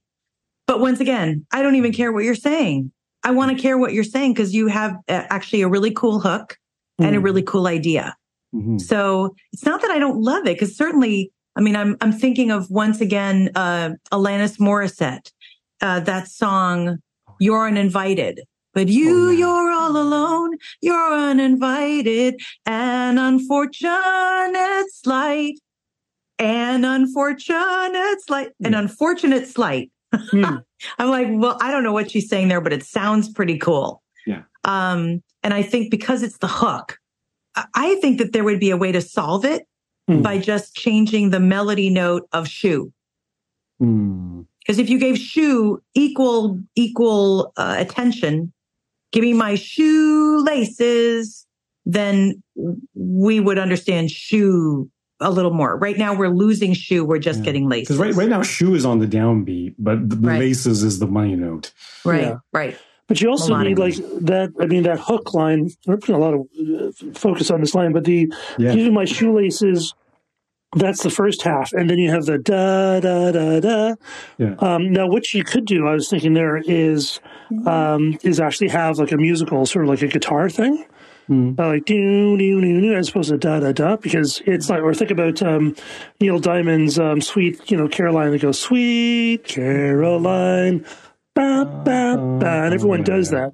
But 0.69 0.79
once 0.81 0.99
again, 0.99 1.47
I 1.51 1.63
don't 1.63 1.73
even 1.73 1.91
care 1.91 2.11
what 2.11 2.23
you're 2.23 2.35
saying. 2.35 2.91
I 3.23 3.31
want 3.31 3.49
to 3.55 3.59
care 3.59 3.75
what 3.79 3.91
you're 3.91 4.03
saying 4.03 4.33
because 4.33 4.53
you 4.53 4.67
have 4.67 4.91
uh, 5.07 5.23
actually 5.31 5.63
a 5.63 5.67
really 5.67 5.89
cool 5.89 6.19
hook 6.19 6.57
and 6.99 7.15
a 7.15 7.19
really 7.19 7.41
cool 7.41 7.65
idea. 7.65 8.15
Mhm. 8.53 8.79
So 8.79 9.33
it's 9.51 9.65
not 9.65 9.81
that 9.81 9.89
I 9.89 9.97
don't 9.97 10.21
love 10.21 10.45
it 10.45 10.53
because 10.59 10.77
certainly, 10.77 11.31
I 11.55 11.61
mean, 11.61 11.75
I'm, 11.75 11.97
I'm 12.01 12.11
thinking 12.11 12.51
of 12.51 12.69
once 12.69 13.01
again, 13.01 13.49
uh, 13.55 13.91
Alanis 14.11 14.59
Morissette, 14.59 15.31
uh, 15.81 16.01
that 16.01 16.27
song, 16.27 16.99
You're 17.39 17.65
Uninvited. 17.67 18.41
But 18.75 18.89
you, 18.89 19.29
Oh, 19.29 19.31
yeah. 19.31 19.39
you're 19.39 19.71
all 19.71 19.97
alone. 19.97 20.51
You're 20.81 21.13
uninvited. 21.13 22.39
An 22.67 23.17
unfortunate 23.17 24.85
slight. 24.93 25.55
An 26.37 26.85
unfortunate 26.85 28.17
slight. 28.27 28.49
An 28.63 28.75
unfortunate 28.75 29.47
slight. 29.47 29.91
Hmm. 30.13 30.43
I'm 30.99 31.09
like, 31.09 31.27
well, 31.29 31.57
I 31.61 31.71
don't 31.71 31.83
know 31.83 31.93
what 31.93 32.11
she's 32.11 32.29
saying 32.29 32.47
there, 32.47 32.61
but 32.61 32.73
it 32.73 32.83
sounds 32.83 33.29
pretty 33.29 33.57
cool. 33.57 34.01
Yeah. 34.25 34.43
Um, 34.63 35.21
and 35.43 35.53
I 35.53 35.61
think 35.61 35.91
because 35.91 36.23
it's 36.23 36.37
the 36.37 36.47
hook, 36.47 36.97
I- 37.75 37.95
think 38.01 38.17
that 38.19 38.31
there 38.33 38.43
would 38.43 38.59
be 38.59 38.69
a 38.69 38.77
way 38.77 38.91
to 38.91 39.01
solve 39.01 39.43
it 39.45 39.65
Hmm. 40.07 40.21
by 40.23 40.37
just 40.39 40.75
changing 40.75 41.29
the 41.29 41.39
melody 41.39 41.89
note 41.89 42.27
of 42.31 42.47
shoe. 42.47 42.91
Hmm. 43.79 44.41
Because 44.59 44.79
if 44.79 44.89
you 44.89 44.97
gave 44.99 45.17
shoe 45.17 45.81
equal 45.95 46.59
equal 46.75 47.51
uh, 47.57 47.75
attention, 47.77 48.51
give 49.11 49.23
me 49.23 49.33
my 49.33 49.55
shoelaces, 49.55 51.45
then 51.85 52.41
we 52.93 53.39
would 53.39 53.57
understand 53.59 54.11
shoe 54.11 54.89
a 55.21 55.29
little 55.31 55.51
more. 55.53 55.75
Right 55.77 55.97
now, 55.97 56.13
we're 56.15 56.29
losing 56.29 56.73
shoe. 56.73 57.03
We're 57.05 57.19
just 57.19 57.39
Yeah. 57.39 57.45
getting 57.45 57.67
laces. 57.69 57.97
Because 57.97 57.97
right, 57.99 58.13
right 58.15 58.29
now, 58.29 58.41
shoe 58.41 58.73
is 58.75 58.85
on 58.85 58.99
the 58.99 59.07
downbeat, 59.07 59.75
but 59.77 60.09
the, 60.09 60.15
the 60.15 60.27
Right. 60.27 60.39
laces 60.39 60.83
is 60.83 60.99
the 60.99 61.07
money 61.07 61.35
note. 61.35 61.71
right, 62.05 62.21
Yeah. 62.21 62.35
right. 62.53 62.77
But 63.07 63.21
you 63.21 63.29
also 63.29 63.49
Melodic. 63.49 63.69
need 63.69 63.79
like 63.79 63.95
that. 64.25 64.51
I 64.61 64.65
mean, 64.67 64.83
that 64.83 64.99
hook 64.99 65.33
line. 65.33 65.71
We're 65.87 65.97
putting 65.97 66.15
a 66.15 66.19
lot 66.19 66.35
of 66.35 66.41
uh, 66.41 66.91
focus 67.15 67.49
on 67.49 67.59
this 67.59 67.73
line, 67.73 67.91
but 67.91 68.03
the 68.05 68.31
Yeah. 68.57 68.73
using 68.73 68.93
my 68.93 69.05
shoelaces. 69.05 69.93
That's 70.75 71.01
the 71.01 71.09
first 71.09 71.41
half, 71.41 71.73
and 71.73 71.89
then 71.89 71.97
you 71.97 72.11
have 72.11 72.25
the 72.27 72.37
da 72.37 72.99
da 72.99 73.31
da 73.31 73.59
da. 73.59 73.95
Yeah. 74.37 74.53
Um, 74.59 74.91
now, 74.93 75.07
what 75.07 75.33
you 75.33 75.43
could 75.43 75.65
do, 75.65 75.87
I 75.87 75.93
was 75.93 76.07
thinking 76.09 76.35
there 76.35 76.57
is, 76.63 77.19
um, 77.65 78.19
is 78.21 78.39
actually 78.39 78.67
have 78.67 78.99
like 78.99 79.11
a 79.11 79.17
musical, 79.17 79.65
sort 79.65 79.85
of 79.85 79.89
like 79.89 80.03
a 80.03 80.07
guitar 80.07 80.47
thing, 80.47 80.85
Hmm. 81.29 81.53
uh, 81.59 81.67
like 81.67 81.85
do 81.85 82.35
do 82.37 82.59
do 82.59 82.81
do, 82.81 82.93
as 82.95 83.09
opposed 83.09 83.29
to 83.29 83.37
da 83.37 83.59
da 83.59 83.71
da, 83.71 83.95
because 83.97 84.41
it's 84.47 84.67
like, 84.67 84.81
or 84.81 84.95
think 84.95 85.11
about 85.11 85.43
um, 85.43 85.75
Neil 86.19 86.39
Diamond's 86.39 86.97
um, 86.97 87.21
"Sweet," 87.21 87.69
you 87.69 87.77
know, 87.77 87.87
Caroline 87.87 88.31
that 88.31 88.41
goes 88.41 88.59
"Sweet 88.59 89.43
Caroline," 89.43 90.83
ba 91.35 91.65
ba 91.85 92.17
ba, 92.39 92.49
and 92.65 92.73
everyone 92.73 93.03
does 93.03 93.29
that. 93.29 93.53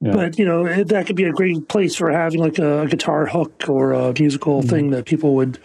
Yeah. 0.00 0.12
But 0.12 0.38
you 0.38 0.44
know 0.44 0.66
it- 0.66 0.86
that 0.88 1.06
could 1.08 1.16
be 1.16 1.24
a 1.24 1.32
great 1.32 1.66
place 1.68 1.96
for 1.96 2.12
having 2.12 2.38
like 2.38 2.58
a, 2.60 2.82
a 2.82 2.86
guitar 2.86 3.26
hook 3.26 3.64
or 3.68 3.92
a 3.92 4.12
musical 4.18 4.62
Hmm. 4.62 4.68
thing 4.68 4.90
that 4.90 5.04
people 5.06 5.34
would 5.34 5.58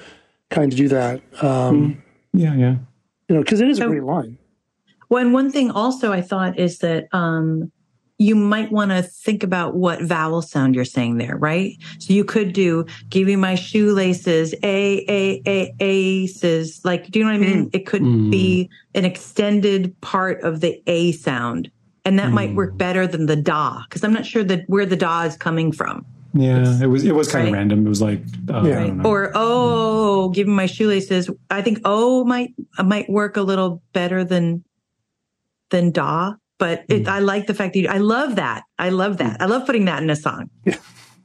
kind 0.49 0.71
of 0.73 0.77
do 0.77 0.87
that. 0.87 1.21
Um, 1.43 2.01
Yeah, 2.33 2.55
yeah. 2.55 2.75
You 3.29 3.35
know, 3.35 3.41
because 3.43 3.61
it 3.61 3.69
is 3.69 3.79
a 3.79 3.85
great 3.85 4.03
line. 4.03 4.37
Well, 5.09 5.21
and 5.23 5.31
one 5.33 5.51
thing 5.51 5.69
also 5.69 6.11
I 6.11 6.21
thought 6.21 6.57
is 6.57 6.79
that 6.79 7.07
um, 7.13 7.71
you 8.21 8.35
might 8.35 8.71
want 8.71 8.91
to 8.91 9.01
think 9.01 9.41
about 9.41 9.75
what 9.75 9.99
vowel 10.03 10.43
sound 10.43 10.75
you're 10.75 10.85
saying 10.85 11.17
there, 11.17 11.35
right? 11.37 11.75
So 11.97 12.13
you 12.13 12.23
could 12.23 12.53
do 12.53 12.85
"Give 13.09 13.25
me 13.25 13.35
my 13.35 13.55
shoelaces," 13.55 14.53
a 14.63 15.03
a 15.09 15.41
a 15.47 15.73
aces. 15.79 16.81
Like, 16.85 17.09
do 17.09 17.17
you 17.19 17.25
know 17.25 17.31
what 17.31 17.37
I 17.37 17.45
mean? 17.49 17.69
It 17.73 17.87
could 17.87 18.03
Mm. 18.03 18.29
be 18.29 18.69
an 18.93 19.05
extended 19.05 19.99
part 20.01 20.41
of 20.43 20.59
the 20.61 20.79
a 20.85 21.13
sound, 21.13 21.71
and 22.05 22.19
that 22.19 22.31
might 22.31 22.53
work 22.53 22.77
better 22.77 23.07
than 23.07 23.25
the 23.25 23.35
da, 23.35 23.81
because 23.89 24.03
I'm 24.03 24.13
not 24.13 24.25
sure 24.25 24.43
that 24.43 24.65
where 24.67 24.85
the 24.85 24.95
da 24.95 25.23
is 25.23 25.35
coming 25.35 25.71
from. 25.71 26.05
Yeah, 26.33 26.79
it 26.81 26.87
was 26.87 27.03
it 27.03 27.15
was 27.15 27.27
kind 27.27 27.45
Right. 27.45 27.47
of 27.49 27.53
random. 27.53 27.85
It 27.87 27.89
was 27.89 28.01
like 28.03 28.21
uh, 28.53 28.61
Yeah. 28.65 28.79
I 28.81 28.87
don't 28.87 28.97
know. 28.99 29.09
Or 29.09 29.31
oh, 29.33 30.29
give 30.29 30.45
me 30.47 30.53
my 30.53 30.67
shoelaces. 30.67 31.27
I 31.49 31.61
think 31.63 31.79
oh 31.85 32.23
might 32.23 32.53
might 32.83 33.09
work 33.09 33.35
a 33.35 33.41
little 33.41 33.81
better 33.93 34.23
than 34.23 34.63
than 35.71 35.89
da. 35.91 36.33
But 36.61 36.85
it, 36.89 37.07
I 37.07 37.19
like 37.19 37.47
the 37.47 37.53
fact 37.55 37.73
that 37.73 37.79
you, 37.79 37.87
I 37.89 37.97
love 37.97 38.35
that. 38.37 38.63
I 38.77 38.89
love 38.89 39.17
that. 39.17 39.41
I 39.41 39.47
love 39.47 39.65
putting 39.65 39.85
that 39.85 40.01
in 40.03 40.09
a 40.11 40.15
song. 40.15 40.49
I, 40.67 40.77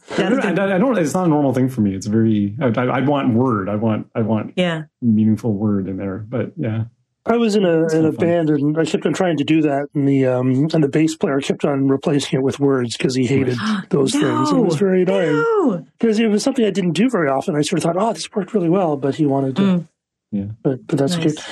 That's 0.08 0.18
don't, 0.18 0.40
good. 0.40 0.58
I, 0.58 0.76
I 0.76 0.78
don't. 0.78 0.96
It's 0.98 1.12
not 1.14 1.26
a 1.26 1.28
normal 1.28 1.52
thing 1.52 1.68
for 1.68 1.82
me. 1.82 1.94
It's 1.94 2.06
very. 2.06 2.56
I, 2.60 2.68
I, 2.68 2.96
I'd 2.96 3.06
want 3.08 3.34
word. 3.34 3.68
I 3.68 3.74
want. 3.76 4.08
I 4.14 4.22
want 4.22 4.54
Yeah. 4.56 4.84
meaningful 5.02 5.52
word 5.52 5.88
in 5.88 5.96
there. 5.98 6.18
But 6.26 6.52
yeah. 6.56 6.84
I 7.28 7.36
was 7.36 7.56
in 7.56 7.64
a 7.64 7.88
in 7.88 8.04
a 8.06 8.12
fun. 8.12 8.20
band 8.26 8.50
and 8.50 8.78
I 8.78 8.84
kept 8.84 9.04
on 9.04 9.12
trying 9.12 9.36
to 9.38 9.44
do 9.44 9.60
that, 9.62 9.88
and 9.94 10.08
the 10.08 10.26
um 10.26 10.68
and 10.72 10.82
the 10.84 10.88
bass 10.88 11.16
player 11.16 11.40
kept 11.40 11.64
on 11.64 11.88
replacing 11.88 12.38
it 12.38 12.42
with 12.42 12.60
words 12.60 12.96
because 12.96 13.16
he 13.16 13.26
hated 13.26 13.58
those 13.90 14.12
things. 14.12 14.52
It 14.52 14.56
was 14.56 14.76
very 14.76 15.02
annoying 15.02 15.32
No. 15.34 15.84
because 15.98 16.18
it 16.20 16.28
was 16.28 16.44
something 16.44 16.64
I 16.64 16.70
didn't 16.70 16.92
do 16.92 17.10
very 17.10 17.28
often. 17.28 17.56
I 17.56 17.62
sort 17.62 17.78
of 17.78 17.82
thought, 17.82 17.96
oh, 17.98 18.12
this 18.12 18.30
worked 18.32 18.54
really 18.54 18.68
well, 18.70 18.96
but 18.96 19.16
he 19.16 19.26
wanted 19.26 19.56
to. 19.56 19.62
Mm. 19.62 19.88
Yeah. 20.30 20.44
But 20.62 20.86
but 20.86 20.98
that's 20.98 21.16
Nice. 21.16 21.34
good. 21.34 21.44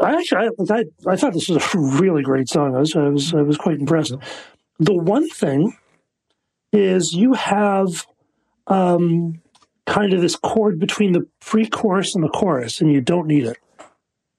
I 0.00 0.14
actually 0.16 0.48
I, 0.70 0.74
I 0.78 0.84
I 1.12 1.16
thought 1.16 1.32
this 1.32 1.48
was 1.48 1.62
a 1.74 1.78
really 2.02 2.22
great 2.22 2.48
song. 2.48 2.74
I 2.74 2.80
was 2.80 2.94
I 2.96 3.08
was 3.08 3.34
I 3.34 3.42
was 3.42 3.56
quite 3.56 3.78
impressed. 3.80 4.14
The 4.78 4.94
one 4.94 5.28
thing 5.28 5.76
is 6.72 7.14
you 7.14 7.32
have 7.34 8.06
um 8.66 9.40
kind 9.86 10.12
of 10.12 10.20
this 10.20 10.36
chord 10.36 10.78
between 10.80 11.12
the 11.12 11.26
pre-chorus 11.40 12.14
and 12.14 12.24
the 12.24 12.28
chorus, 12.28 12.80
and 12.80 12.92
you 12.92 13.00
don't 13.00 13.26
need 13.26 13.44
it 13.44 13.58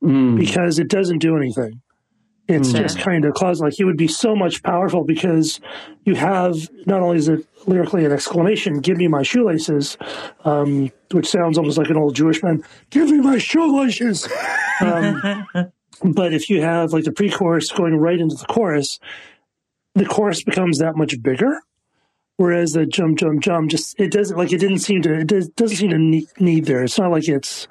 Mm. 0.04 0.38
because 0.38 0.78
it 0.78 0.90
doesn't 0.90 1.18
do 1.18 1.36
anything. 1.36 1.82
It's 2.48 2.72
Mm. 2.72 2.78
just 2.78 3.00
kind 3.00 3.26
of 3.26 3.34
cause 3.34 3.60
like 3.60 3.78
it 3.80 3.84
would 3.86 3.98
be 3.98 4.08
so 4.08 4.36
much 4.36 4.64
powerful 4.64 5.04
because 5.04 5.60
you 6.06 6.16
have 6.16 6.56
not 6.86 7.02
only 7.02 7.18
is 7.18 7.28
it 7.28 7.46
lyrically 7.66 8.06
an 8.06 8.12
exclamation, 8.14 8.80
"Give 8.80 8.98
me 8.98 9.08
my 9.10 9.22
shoelaces," 9.24 9.98
um, 10.46 10.90
which 11.12 11.28
sounds 11.28 11.58
almost 11.58 11.78
like 11.78 11.90
an 11.90 11.98
old 11.98 12.16
Jewish 12.16 12.42
man. 12.42 12.64
Give 12.90 13.10
me 13.10 13.18
my 13.20 13.38
shoelaces. 13.38 14.30
Um, 14.80 15.46
but 16.04 16.34
if 16.34 16.50
you 16.50 16.62
have 16.62 16.94
like 16.94 17.04
the 17.04 17.12
pre-chorus 17.12 17.72
going 17.72 17.96
right 17.98 18.20
into 18.20 18.36
the 18.36 18.46
chorus, 18.46 19.00
the 19.96 20.06
chorus 20.06 20.42
becomes 20.44 20.78
that 20.80 20.96
much 20.96 21.22
bigger. 21.22 21.60
Whereas 22.38 22.74
the 22.74 22.86
jump, 22.86 23.18
jump, 23.18 23.42
jump, 23.42 23.72
just 23.72 24.00
it 24.00 24.12
doesn't 24.12 24.38
like 24.38 24.54
it 24.54 24.60
didn't 24.60 24.80
seem 24.80 25.02
to 25.02 25.14
it 25.20 25.28
does, 25.28 25.50
doesn't 25.50 25.78
seem 25.78 25.90
to 25.90 25.98
need, 25.98 26.28
need 26.40 26.66
there. 26.66 26.84
It's 26.84 27.00
not 27.00 27.12
like 27.12 27.28
it's 27.28 27.68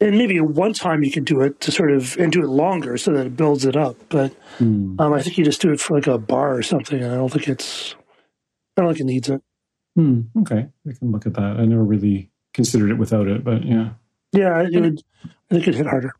and 0.00 0.16
maybe 0.16 0.40
one 0.40 0.72
time 0.72 1.02
you 1.02 1.10
could 1.10 1.24
do 1.24 1.40
it 1.40 1.60
to 1.62 1.72
sort 1.72 1.90
of 1.90 2.16
and 2.18 2.30
do 2.32 2.42
it 2.42 2.48
longer 2.48 2.96
so 2.96 3.12
that 3.12 3.26
it 3.26 3.36
builds 3.36 3.64
it 3.64 3.76
up. 3.76 3.96
But 4.08 4.32
Mm. 4.58 5.00
um, 5.00 5.12
I 5.12 5.22
think 5.22 5.38
you 5.38 5.44
just 5.44 5.60
do 5.60 5.70
it 5.72 5.80
for 5.80 5.94
like 5.94 6.06
a 6.08 6.18
bar 6.18 6.56
or 6.56 6.62
something. 6.62 7.00
And 7.02 7.12
I 7.12 7.16
don't 7.16 7.30
think 7.32 7.48
it's 7.48 7.94
I 8.76 8.82
don't 8.82 8.90
think 8.90 9.00
it 9.00 9.04
needs 9.12 9.28
it. 9.28 9.42
Hmm. 9.96 10.20
Okay, 10.40 10.68
I 10.88 10.92
can 10.98 11.10
look 11.12 11.26
at 11.26 11.34
that. 11.34 11.56
I 11.58 11.64
never 11.64 11.82
really 11.84 12.30
considered 12.54 12.90
it 12.90 12.98
without 12.98 13.26
it, 13.28 13.42
but 13.44 13.64
yeah. 13.64 13.90
Yeah, 14.32 14.60
it 14.62 14.80
would. 14.80 15.02
I 15.50 15.54
think 15.54 15.66
it 15.68 15.74
hit 15.74 15.86
harder. 15.86 16.14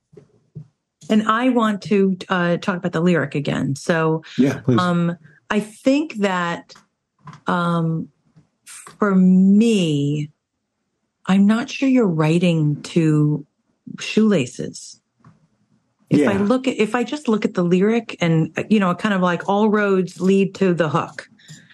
And 1.11 1.23
I 1.29 1.49
want 1.51 1.83
to 1.83 2.17
uh, 2.29 2.57
talk 2.59 2.77
about 2.79 2.93
the 2.93 3.01
lyric 3.01 3.35
again. 3.35 3.77
So 3.77 4.23
Yeah, 4.37 4.61
please. 4.61 4.79
um, 4.81 5.17
I 5.51 5.61
think 5.61 6.15
that 6.17 6.75
um, 7.47 8.09
for 8.65 9.15
me, 9.15 10.31
I'm 11.27 11.47
not 11.47 11.71
sure 11.71 11.89
you're 11.89 12.07
writing 12.07 12.83
to 12.83 13.47
shoelaces. 14.01 15.01
If 16.11 16.27
I 16.27 16.37
look 16.37 16.67
at, 16.67 16.77
if 16.77 16.95
I 16.95 17.05
just 17.05 17.29
look 17.29 17.45
at 17.45 17.55
the 17.55 17.63
lyric 17.63 18.17
and, 18.21 18.57
you 18.71 18.81
know, 18.81 18.95
kind 18.95 19.15
of 19.15 19.21
like 19.21 19.49
all 19.49 19.69
roads 19.69 20.21
lead 20.21 20.55
to 20.57 20.73
the 20.73 20.89
hook. 20.89 21.29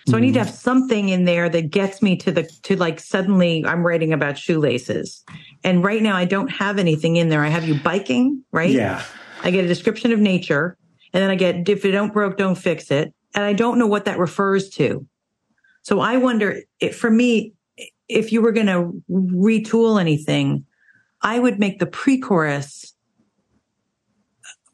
So 0.07 0.17
I 0.17 0.21
need 0.21 0.33
to 0.35 0.41
Mm-hmm. 0.41 0.47
have 0.47 0.51
something 0.51 1.09
in 1.09 1.25
there 1.25 1.49
that 1.49 1.71
gets 1.71 2.03
me 2.03 2.17
to 2.17 2.33
the, 2.33 2.43
to 2.65 2.77
like 2.77 3.01
suddenly 3.01 3.65
I'm 3.65 3.87
writing 3.87 4.13
about 4.13 4.37
shoelaces. 4.37 5.25
And 5.63 5.85
right 5.85 6.03
now 6.03 6.17
I 6.17 6.25
don't 6.25 6.49
have 6.49 6.79
anything 6.79 7.17
in 7.17 7.29
there. 7.29 7.45
I 7.45 7.49
have 7.49 7.67
you 7.67 7.75
biking, 7.75 8.45
right? 8.53 8.71
yeah. 8.73 9.03
I 9.43 9.51
get 9.51 9.65
a 9.65 9.69
description 9.69 10.11
of 10.13 10.19
nature, 10.19 10.77
and 11.13 11.23
then 11.23 11.31
I 11.31 11.35
get 11.37 11.69
if 11.69 11.85
it 11.85 11.93
don't 11.93 12.13
broke, 12.13 12.37
don't 12.37 12.55
fix 12.55 12.91
it, 12.91 13.15
and 13.35 13.45
I 13.45 13.53
don't 13.53 13.79
know 13.79 13.87
what 13.87 14.07
that 14.07 14.19
refers 14.19 14.71
to. 14.71 15.07
So 15.83 16.01
I 16.01 16.17
wonder, 16.17 16.63
if, 16.81 16.97
for 16.97 17.11
me, 17.11 17.53
if 18.09 18.33
you 18.33 18.41
were 18.41 18.53
going 18.53 18.67
to 18.67 18.93
retool 19.11 20.01
anything, 20.01 20.65
I 21.25 21.41
would 21.41 21.59
make 21.59 21.81
the 21.81 21.87
pre-chorus 21.87 22.95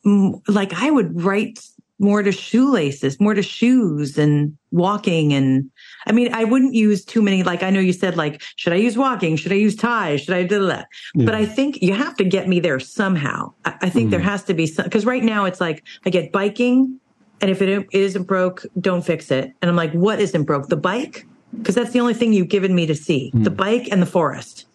mm, 0.05 0.41
like 0.49 0.73
I 0.75 0.91
would 0.91 1.23
write 1.23 1.61
more 2.01 2.23
to 2.23 2.33
shoelaces, 2.33 3.21
more 3.21 3.35
to 3.35 3.43
shoes 3.43 4.17
and 4.17 4.57
walking. 4.71 5.35
And 5.35 5.71
I 6.07 6.13
mean, 6.13 6.33
I 6.33 6.45
wouldn't 6.45 6.73
use 6.73 7.05
too 7.05 7.21
many, 7.21 7.43
like 7.43 7.63
I 7.63 7.69
know 7.69 7.79
you 7.79 7.93
said, 7.93 8.17
like, 8.17 8.41
should 8.57 8.73
I 8.73 8.77
use 8.77 8.97
walking? 8.97 9.37
Should 9.37 9.53
I 9.53 9.57
use 9.57 9.77
ties? 9.77 10.23
Should 10.23 10.35
I 10.35 10.45
do 10.45 10.67
that? 10.67 10.89
Yeah. 11.15 11.27
But 11.27 11.35
I 11.35 11.45
think 11.45 11.83
you 11.83 11.93
have 11.93 12.17
to 12.17 12.25
get 12.25 12.49
me 12.49 12.59
there 12.59 12.81
somehow. 12.81 13.53
I, 13.67 13.77
I 13.83 13.91
think 13.91 14.11
there 14.11 14.19
has 14.19 14.43
to 14.45 14.55
be 14.55 14.67
some, 14.67 14.85
because 14.87 15.05
right 15.05 15.23
now 15.23 15.45
it's 15.45 15.61
like 15.61 15.85
I 16.07 16.11
get 16.11 16.33
biking. 16.33 16.99
And 17.43 17.51
if 17.51 17.61
it, 17.61 17.69
it 17.69 17.87
isn't 17.93 18.25
broke, 18.25 18.65
don't 18.81 19.05
fix 19.05 19.31
it. 19.31 19.53
And 19.61 19.71
I'm 19.71 19.77
like, 19.77 19.93
what 19.93 20.21
isn't 20.21 20.45
broke? 20.45 20.69
The 20.69 20.77
bike? 20.77 21.27
Because 21.57 21.75
that's 21.75 21.93
the 21.93 22.01
only 22.01 22.15
thing 22.15 22.33
you've 22.33 22.49
given 22.49 22.75
me 22.75 22.87
to 22.87 22.95
see 22.95 23.31
the 23.35 23.51
bike 23.51 23.89
and 23.91 24.01
the 24.01 24.07
forest. 24.07 24.67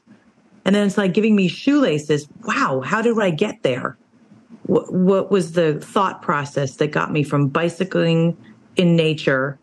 And 0.65 0.73
then 0.73 0.87
it's 0.87 0.97
like 0.97 1.13
giving 1.13 1.35
me 1.35 1.47
shoelaces. 1.47 2.27
Wow, 2.43 2.81
how 2.81 3.01
did 3.01 3.17
I 3.19 3.29
get 3.29 3.61
there? 3.63 3.97
What, 4.63 4.91
what 4.91 5.31
was 5.31 5.51
the 5.51 5.79
thought 5.79 6.23
process 6.23 6.77
that 6.77 6.87
got 6.87 7.11
me 7.11 7.23
from 7.23 7.47
bicycling 7.47 8.35
in 8.75 8.95
nature 8.95 9.59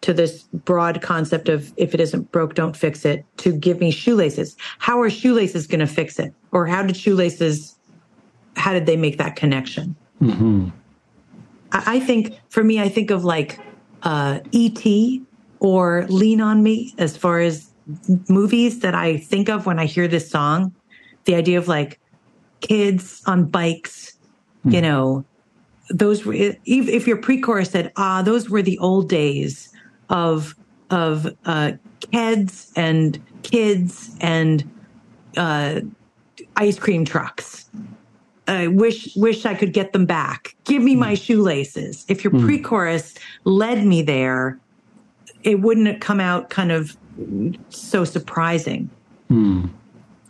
to 0.00 0.14
this 0.14 0.44
broad 0.64 1.02
concept 1.02 1.50
of 1.50 1.72
if 1.76 1.92
it 1.92 2.00
isn't 2.00 2.32
broke, 2.32 2.54
don't 2.54 2.74
fix 2.74 3.04
it 3.04 3.24
to 3.36 3.52
give 3.52 3.80
me 3.80 3.90
shoelaces? 3.90 4.56
How 4.78 5.00
are 5.02 5.10
shoelaces 5.10 5.66
going 5.66 5.80
to 5.80 5.86
fix 5.86 6.18
it? 6.18 6.32
Or 6.52 6.66
how 6.66 6.82
did 6.82 6.96
shoelaces, 6.96 7.76
how 8.56 8.72
did 8.72 8.86
they 8.86 8.96
make 8.96 9.18
that 9.18 9.36
connection? 9.36 9.94
I, 11.72 11.96
I 11.96 12.00
think 12.00 12.40
for 12.48 12.64
me, 12.64 12.80
I 12.80 12.88
think 12.88 13.10
of 13.10 13.24
like 13.24 13.60
uh, 14.02 14.40
E.T. 14.52 15.22
or 15.60 16.06
Lean 16.08 16.40
on 16.40 16.62
Me 16.62 16.94
as 16.96 17.14
far 17.14 17.40
as 17.40 17.69
movies 18.28 18.80
that 18.80 18.94
I 18.94 19.16
think 19.16 19.48
of 19.48 19.66
when 19.66 19.78
I 19.78 19.86
hear 19.86 20.08
this 20.08 20.30
song. 20.30 20.74
The 21.24 21.34
idea 21.34 21.58
of 21.58 21.68
like 21.68 22.00
kids 22.60 23.22
on 23.26 23.44
bikes, 23.44 24.16
you 24.64 24.80
know, 24.80 25.24
those 25.90 26.24
were, 26.24 26.34
if, 26.34 27.06
your 27.06 27.16
pre-chorus 27.16 27.70
said, 27.70 27.92
ah, 27.96 28.22
those 28.22 28.48
were 28.48 28.62
the 28.62 28.78
old 28.78 29.08
days 29.08 29.72
of, 30.08 30.54
of, 30.90 31.26
uh, 31.44 31.72
kids 32.12 32.72
and 32.76 33.20
kids 33.42 34.16
and, 34.20 34.70
uh, 35.36 35.80
ice 36.56 36.78
cream 36.78 37.04
trucks. 37.04 37.68
I 38.46 38.66
wish, 38.66 39.14
wish 39.16 39.46
I 39.46 39.54
could 39.54 39.72
get 39.72 39.92
them 39.92 40.06
back. 40.06 40.56
Give 40.64 40.82
me 40.82 40.96
my 40.96 41.14
shoelaces. 41.14 42.04
If 42.08 42.24
your 42.24 42.32
pre-chorus 42.32 43.14
led 43.44 43.86
me 43.86 44.02
there, 44.02 44.58
it 45.42 45.60
wouldn't 45.60 46.00
come 46.00 46.20
out 46.20 46.50
kind 46.50 46.72
of 46.72 46.96
so 47.68 48.04
surprising. 48.04 48.90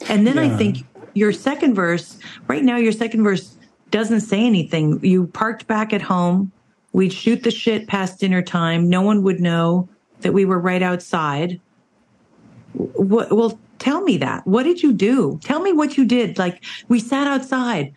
And 0.09 0.27
then 0.27 0.39
I 0.39 0.49
think 0.57 0.79
your 1.15 1.33
second 1.33 1.75
verse, 1.75 2.19
right 2.49 2.63
now, 2.63 2.77
your 2.77 2.93
second 2.93 3.23
verse 3.23 3.57
doesn't 3.91 4.21
say 4.21 4.45
anything. 4.45 5.05
You 5.05 5.27
parked 5.27 5.67
back 5.67 5.93
at 5.93 6.03
home. 6.03 6.53
We'd 6.93 7.13
shoot 7.13 7.43
the 7.43 7.51
shit 7.51 7.87
past 7.87 8.21
dinner 8.21 8.43
time. 8.43 8.89
No 8.89 9.03
one 9.03 9.23
would 9.23 9.41
know 9.41 9.89
that 10.21 10.33
we 10.33 10.45
were 10.45 10.59
right 10.59 10.83
outside. 10.83 11.61
What, 12.75 13.33
well, 13.33 13.59
tell 13.79 14.03
me 14.03 14.17
that. 14.19 14.47
What 14.47 14.65
did 14.65 14.83
you 14.83 14.93
do? 14.93 15.39
Tell 15.43 15.61
me 15.61 15.73
what 15.73 15.97
you 15.97 16.05
did. 16.05 16.39
Like, 16.39 16.65
we 16.89 17.01
sat 17.01 17.27
outside, 17.27 17.93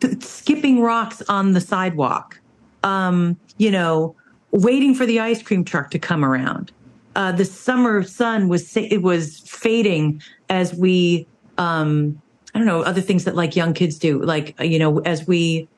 th- 0.00 0.22
skipping 0.22 0.80
rocks 0.80 1.22
on 1.28 1.52
the 1.52 1.60
sidewalk, 1.60 2.40
um, 2.82 3.38
you 3.58 3.70
know, 3.70 4.14
waiting 4.52 4.94
for 4.94 5.06
the 5.06 5.20
ice 5.20 5.42
cream 5.42 5.64
truck 5.64 5.90
to 5.90 5.98
come 5.98 6.24
around. 6.24 6.72
Uh, 7.16 7.32
the 7.32 7.44
summer 7.44 8.02
sun 8.02 8.48
was 8.48 8.76
it 8.76 9.02
was 9.02 9.40
fading 9.40 10.22
as 10.48 10.74
we 10.74 11.26
um, 11.58 12.20
I 12.54 12.58
don't 12.58 12.66
know 12.66 12.82
other 12.82 13.00
things 13.00 13.24
that 13.24 13.34
like 13.34 13.56
young 13.56 13.74
kids 13.74 13.98
do, 13.98 14.20
like 14.22 14.54
you 14.60 14.78
know 14.78 15.00
as 15.00 15.26
we 15.26 15.68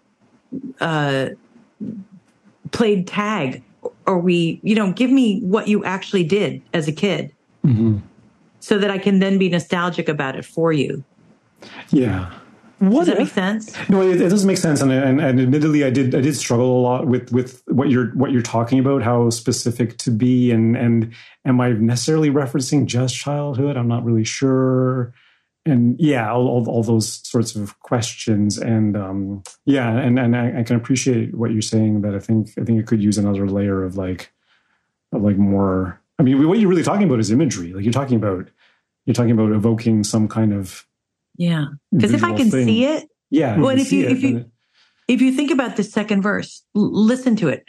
uh, 0.80 1.30
played 2.70 3.06
tag 3.06 3.62
or 4.06 4.18
we 4.18 4.60
you 4.62 4.74
know 4.74 4.92
give 4.92 5.10
me 5.10 5.40
what 5.40 5.68
you 5.68 5.84
actually 5.84 6.24
did 6.24 6.60
as 6.74 6.86
a 6.86 6.92
kid, 6.92 7.32
so 8.60 8.78
that 8.78 8.90
I 8.90 8.98
can 8.98 9.18
then 9.18 9.38
be 9.38 9.48
nostalgic 9.48 10.08
about 10.08 10.36
it 10.36 10.44
for 10.44 10.72
you. 10.72 11.02
Yeah. 11.90 12.32
What 12.82 13.04
Does 13.04 13.14
that 13.14 13.18
make 13.18 13.28
sense? 13.28 13.88
No, 13.88 14.02
it, 14.02 14.20
it 14.20 14.28
does 14.28 14.44
make 14.44 14.56
sense, 14.56 14.80
and, 14.80 14.90
and 14.90 15.20
and 15.20 15.40
admittedly, 15.40 15.84
I 15.84 15.90
did 15.90 16.16
I 16.16 16.20
did 16.20 16.34
struggle 16.34 16.80
a 16.80 16.82
lot 16.82 17.06
with 17.06 17.30
with 17.30 17.62
what 17.68 17.90
you're 17.90 18.08
what 18.08 18.32
you're 18.32 18.42
talking 18.42 18.80
about, 18.80 19.04
how 19.04 19.30
specific 19.30 19.98
to 19.98 20.10
be, 20.10 20.50
and 20.50 20.76
and 20.76 21.12
am 21.44 21.60
I 21.60 21.74
necessarily 21.74 22.28
referencing 22.28 22.86
just 22.86 23.14
childhood? 23.14 23.76
I'm 23.76 23.86
not 23.86 24.04
really 24.04 24.24
sure, 24.24 25.14
and 25.64 25.94
yeah, 26.00 26.32
all 26.32 26.48
all, 26.48 26.68
all 26.68 26.82
those 26.82 27.20
sorts 27.22 27.54
of 27.54 27.78
questions, 27.78 28.58
and 28.58 28.96
um, 28.96 29.44
yeah, 29.64 29.88
and 29.88 30.18
and 30.18 30.36
I, 30.36 30.58
I 30.58 30.62
can 30.64 30.74
appreciate 30.74 31.36
what 31.36 31.52
you're 31.52 31.62
saying. 31.62 32.00
That 32.00 32.16
I 32.16 32.18
think 32.18 32.48
I 32.60 32.64
think 32.64 32.80
it 32.80 32.88
could 32.88 33.00
use 33.00 33.16
another 33.16 33.46
layer 33.46 33.84
of 33.84 33.96
like 33.96 34.32
of 35.12 35.22
like 35.22 35.36
more. 35.36 36.00
I 36.18 36.24
mean, 36.24 36.48
what 36.48 36.58
you're 36.58 36.68
really 36.68 36.82
talking 36.82 37.06
about 37.06 37.20
is 37.20 37.30
imagery. 37.30 37.74
Like 37.74 37.84
you're 37.84 37.92
talking 37.92 38.16
about 38.16 38.48
you're 39.06 39.14
talking 39.14 39.30
about 39.30 39.52
evoking 39.52 40.02
some 40.02 40.26
kind 40.26 40.52
of 40.52 40.84
Yeah, 41.42 41.64
because 41.92 42.12
if 42.12 42.22
I 42.22 42.34
can 42.34 42.50
thing. 42.50 42.66
see 42.66 42.84
it, 42.84 43.08
yeah. 43.30 43.58
Well, 43.58 43.70
can 43.70 43.80
if 43.80 43.92
you- 43.92 44.06
it, 44.06 44.12
if 44.12 44.22
you- 44.22 44.36
it- 44.38 44.46
if 45.08 45.20
you 45.20 45.32
think 45.32 45.50
about 45.50 45.76
the 45.76 45.82
second 45.82 46.22
verse, 46.22 46.64
l- 46.76 46.88
listen 46.92 47.34
to 47.36 47.48
it, 47.48 47.68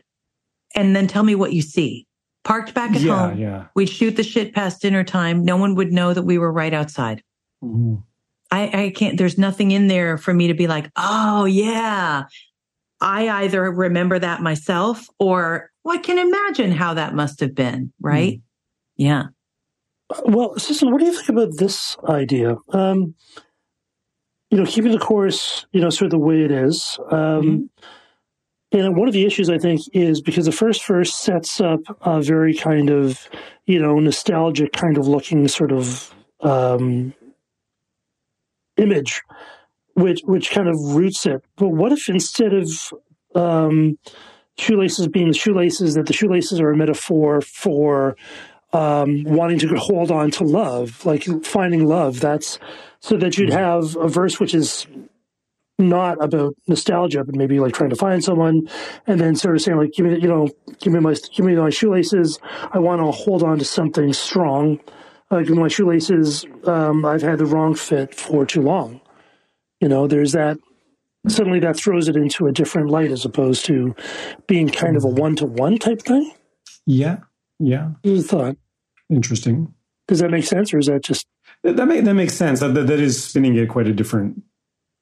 and 0.76 0.96
then 0.96 1.08
tell 1.08 1.24
me 1.24 1.34
what 1.36 1.54
you 1.54 1.62
see. 1.64 2.06
Parked 2.44 2.74
back 2.76 2.92
at 2.92 3.02
yeah, 3.02 3.30
home, 3.30 3.38
yeah. 3.40 3.66
we'd 3.76 3.90
shoot 3.90 4.16
the 4.16 4.24
shit 4.24 4.54
past 4.54 4.82
dinner 4.82 5.04
time. 5.04 5.44
No 5.44 5.58
one 5.58 5.74
would 5.76 5.92
know 5.92 6.14
that 6.14 6.24
we 6.24 6.38
were 6.38 6.52
right 6.52 6.74
outside. 6.74 7.24
Mhm. 7.64 8.04
I, 8.52 8.84
I 8.86 8.90
can't, 8.92 9.18
there's 9.18 9.38
nothing 9.40 9.72
in 9.72 9.88
there 9.88 10.18
for 10.20 10.32
me 10.34 10.48
to 10.48 10.54
be 10.54 10.68
like, 10.68 10.92
oh, 10.96 11.46
yeah. 11.46 12.24
I 13.02 13.28
either 13.44 13.72
remember 13.72 14.20
that 14.20 14.42
myself 14.42 15.08
or 15.20 15.72
well, 15.84 15.98
I 15.98 16.02
can 16.02 16.20
imagine 16.20 16.72
how 16.72 16.94
that 16.94 17.16
must 17.16 17.40
have 17.40 17.56
been, 17.56 17.92
right? 18.00 18.40
Yeah. 18.96 19.24
Well, 20.26 20.58
Susan, 20.60 20.92
what 20.92 21.00
do 21.00 21.06
you 21.06 21.14
think 21.14 21.30
about 21.30 21.58
this 21.58 21.98
idea? 22.08 22.58
Um, 22.70 23.16
you 24.54 24.60
know, 24.60 24.66
keeping 24.66 24.92
the 24.92 25.00
course, 25.00 25.66
you 25.72 25.82
know, 25.82 25.90
sort 25.90 26.08
of 26.08 26.12
the 26.12 26.26
way 26.30 26.44
it 26.44 26.52
is. 26.52 27.00
Um, 27.10 27.72
And 28.72 28.96
one 28.98 29.08
of 29.08 29.14
the 29.14 29.26
issues, 29.26 29.50
I 29.50 29.60
think, 29.60 29.82
is 29.94 30.20
because 30.20 30.46
the 30.46 30.52
first 30.52 30.86
verse 30.88 31.14
sets 31.14 31.62
up 31.62 31.82
a 32.02 32.22
very 32.22 32.56
kind 32.56 32.90
of, 32.90 33.30
you 33.66 33.80
know, 33.80 34.00
nostalgic 34.00 34.74
kind 34.74 34.98
of 34.98 35.08
looking 35.08 35.48
sort 35.48 35.72
of 35.72 36.14
um, 36.42 37.14
image, 38.78 39.22
which 39.94 40.22
which 40.26 40.50
kind 40.50 40.68
of 40.68 40.76
roots 40.96 41.26
it. 41.28 41.44
But 41.56 41.70
what 41.70 41.92
if 41.92 42.10
instead 42.10 42.54
of 42.54 42.68
um, 43.36 44.00
shoelaces 44.58 45.08
being 45.08 45.28
the 45.28 45.38
shoelaces, 45.38 45.94
that 45.94 46.08
the 46.08 46.14
shoelaces 46.14 46.60
are 46.60 46.72
a 46.72 46.78
metaphor 46.78 47.42
for 47.42 48.16
um, 48.74 49.24
wanting 49.24 49.60
to 49.60 49.68
hold 49.76 50.10
on 50.10 50.32
to 50.32 50.44
love, 50.44 51.06
like 51.06 51.26
finding 51.46 51.86
love. 51.86 52.20
That's 52.20 52.58
so 53.04 53.18
that 53.18 53.38
you'd 53.38 53.52
have 53.52 53.98
a 53.98 54.08
verse 54.08 54.40
which 54.40 54.56
is 54.56 54.88
not 55.78 56.24
about 56.24 56.56
nostalgia, 56.68 57.24
but 57.26 57.36
maybe 57.36 57.60
like 57.60 57.74
trying 57.74 57.90
to 57.90 57.98
find 57.98 58.24
someone, 58.24 58.70
and 59.06 59.20
then 59.20 59.36
sort 59.36 59.56
of 59.56 59.62
saying 59.62 59.78
like, 59.78 59.92
"Give 59.92 60.06
me, 60.06 60.20
you 60.22 60.28
know, 60.28 60.48
give 60.80 60.94
me 60.94 61.02
my, 61.02 61.14
give 61.36 61.46
me 61.46 61.56
my 61.56 61.70
shoelaces. 61.70 62.40
I 62.72 62.80
want 62.80 63.02
to 63.02 63.12
hold 63.12 63.44
on 63.44 63.60
to 63.60 63.66
something 63.66 64.14
strong. 64.14 64.80
Uh, 65.30 65.40
give 65.40 65.50
me 65.50 65.60
my 65.60 65.68
shoelaces. 65.68 66.46
Um, 66.66 67.04
I've 67.06 67.22
had 67.22 67.40
the 67.40 67.46
wrong 67.46 67.76
fit 67.76 68.16
for 68.16 68.46
too 68.46 68.62
long. 68.62 69.02
You 69.82 69.90
know, 69.90 70.08
there's 70.08 70.32
that. 70.32 70.58
Suddenly, 71.28 71.60
that 71.62 71.76
throws 71.76 72.08
it 72.08 72.16
into 72.16 72.48
a 72.48 72.54
different 72.54 72.90
light 72.90 73.12
as 73.12 73.26
opposed 73.26 73.66
to 73.66 73.96
being 74.48 74.70
kind 74.70 74.96
of 74.96 75.04
a 75.04 75.10
one-to-one 75.10 75.78
type 75.78 76.02
thing. 76.02 76.32
Yeah, 76.86 77.18
yeah. 77.60 77.92
Thought? 78.04 78.58
Interesting. 79.10 79.74
Does 80.14 80.20
that 80.20 80.30
make 80.30 80.46
sense, 80.46 80.72
or 80.74 80.78
is 80.78 80.86
that 80.86 81.04
just 81.04 81.26
That 81.64 81.76
that, 81.78 81.88
make, 81.88 82.04
that 82.06 82.14
makes 82.14 82.36
sense. 82.36 82.60
That, 82.60 82.76
that 82.76 82.86
that 82.86 83.00
is 83.00 83.24
spinning 83.24 83.56
it 83.56 83.68
quite 83.68 83.88
a 83.88 83.94
different. 83.94 84.44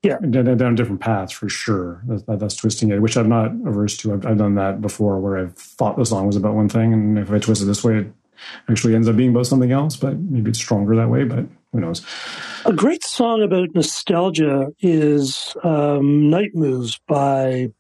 Yeah. 0.03 0.17
down, 0.17 0.57
down 0.57 0.75
different 0.75 1.01
paths 1.01 1.31
for 1.33 1.47
sure. 1.49 2.01
That, 2.07 2.25
that, 2.27 2.39
that's 2.39 2.55
twisting 2.55 2.89
it, 2.91 3.01
which 3.01 3.17
I'm 3.17 3.29
not 3.29 3.51
averse 3.67 3.97
to. 3.97 4.13
I've, 4.13 4.25
I've 4.25 4.37
done 4.37 4.55
that 4.55 4.79
before, 4.81 5.19
where 5.19 5.37
I've 5.37 5.53
thought 5.55 5.97
the 5.97 6.05
song 6.05 6.25
was 6.27 6.37
about 6.37 6.55
one 6.55 6.69
thing, 6.69 6.93
and 6.93 7.19
if 7.19 7.29
I 7.29 7.39
twist 7.39 7.61
it 7.61 7.65
this 7.65 7.83
way, 7.83 7.97
it 7.97 8.13
actually 8.69 8.95
ends 8.95 9.07
up 9.09 9.15
being 9.17 9.29
about 9.31 9.45
something 9.47 9.71
else. 9.73 9.97
But 9.97 10.17
maybe 10.17 10.49
it's 10.49 10.59
stronger 10.59 10.95
that 10.95 11.09
way. 11.09 11.25
But 11.25 11.45
who 11.73 11.81
knows? 11.81 12.03
A 12.65 12.71
great 12.73 13.03
song 13.03 13.43
about 13.43 13.75
nostalgia 13.75 14.69
is 14.79 15.55
um, 15.63 16.29
Night 16.29 16.51
Moves 16.55 16.99
by 17.07 17.71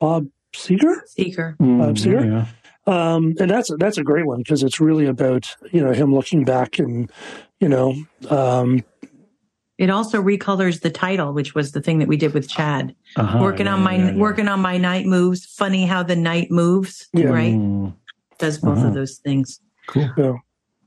Bob 0.00 0.26
Seger. 0.56 0.96
Seeker. 1.06 1.54
Bob 1.58 1.68
Mm, 1.68 1.96
Seger? 1.96 2.24
yeah, 2.24 2.46
Um, 2.86 3.34
and 3.38 3.50
that's 3.50 3.70
that's 3.78 3.98
a 3.98 4.02
great 4.02 4.26
one 4.26 4.38
because 4.38 4.62
it's 4.62 4.80
really 4.80 5.06
about 5.06 5.54
you 5.72 5.80
know 5.82 5.92
him 5.92 6.12
looking 6.14 6.44
back 6.44 6.78
and 6.80 7.10
you 7.60 7.68
know 7.68 7.94
um, 8.28 8.82
It 9.78 9.88
also 9.90 10.20
recolors 10.22 10.80
the 10.80 10.90
title, 10.90 11.32
which 11.32 11.54
was 11.54 11.72
the 11.72 11.80
thing 11.80 11.98
that 12.00 12.08
we 12.08 12.16
did 12.16 12.34
with 12.34 12.48
Chad. 12.48 12.94
Uh-huh, 13.16 13.38
working 13.40 13.66
yeah, 13.66 13.74
on 13.74 13.82
my 13.82 13.96
yeah, 13.96 14.10
yeah. 14.10 14.16
working 14.16 14.48
on 14.48 14.60
my 14.60 14.78
night 14.78 15.06
moves. 15.06 15.46
Funny 15.46 15.86
how 15.86 16.02
the 16.02 16.16
night 16.16 16.50
moves, 16.50 17.08
Yeah. 17.12 17.26
right? 17.26 17.54
Mm, 17.54 17.94
Does 18.38 18.58
both 18.58 18.78
Uh-huh. 18.78 18.88
of 18.88 18.94
those 18.94 19.18
things. 19.18 19.60
cool. 19.86 20.10
Yeah. 20.16 20.34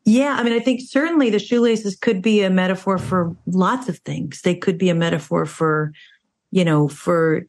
Yeah, 0.08 0.36
I 0.40 0.44
mean, 0.44 0.54
I 0.54 0.60
think 0.60 0.82
certainly 0.82 1.32
the 1.32 1.40
shoelaces 1.40 1.96
could 1.96 2.22
be 2.22 2.44
a 2.44 2.50
metaphor 2.50 3.00
for 3.00 3.36
lots 3.48 3.90
of 3.90 3.98
things. 4.00 4.42
They 4.42 4.54
could 4.54 4.78
be 4.78 4.90
a 4.90 4.94
metaphor 4.96 5.48
for, 5.48 5.92
you 6.52 6.64
know, 6.64 6.88
for 6.88 7.48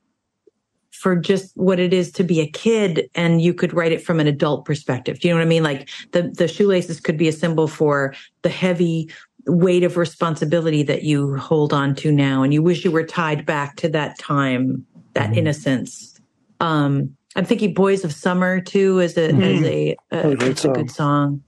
for 0.96 1.16
just 1.16 1.56
what 1.56 1.78
it 1.78 1.92
is 1.92 2.10
to 2.12 2.24
be 2.24 2.40
a 2.40 2.50
kid, 2.50 3.08
and 3.14 3.40
you 3.42 3.54
could 3.54 3.72
write 3.72 3.92
it 3.92 4.02
from 4.02 4.20
an 4.20 4.26
adult 4.26 4.64
perspective. 4.64 5.20
Do 5.20 5.28
you 5.28 5.34
know 5.34 5.38
what 5.38 5.46
I 5.46 5.48
mean? 5.48 5.62
Like 5.62 5.88
the 6.12 6.22
the 6.22 6.48
shoelaces 6.48 7.00
could 7.00 7.16
be 7.16 7.28
a 7.28 7.32
symbol 7.32 7.68
for 7.68 8.14
the 8.42 8.48
heavy 8.48 9.10
weight 9.46 9.84
of 9.84 9.96
responsibility 9.96 10.82
that 10.82 11.04
you 11.04 11.36
hold 11.36 11.72
on 11.72 11.94
to 11.96 12.10
now, 12.10 12.42
and 12.42 12.52
you 12.52 12.62
wish 12.62 12.84
you 12.84 12.90
were 12.90 13.04
tied 13.04 13.46
back 13.46 13.76
to 13.76 13.88
that 13.90 14.18
time, 14.18 14.84
that 15.14 15.30
Mm-hmm. 15.30 15.38
innocence. 15.38 16.20
Um, 16.60 17.16
I'm 17.36 17.44
thinking 17.44 17.74
"Boys 17.74 18.04
of 18.04 18.12
Summer" 18.12 18.60
too, 18.60 18.98
is 19.00 19.16
a 19.16 19.28
a, 19.28 19.36
What 19.36 19.64
a, 19.64 19.96
a 20.10 20.50
as 20.50 20.64
a 20.64 20.68
good 20.68 20.90
song. 20.90 21.42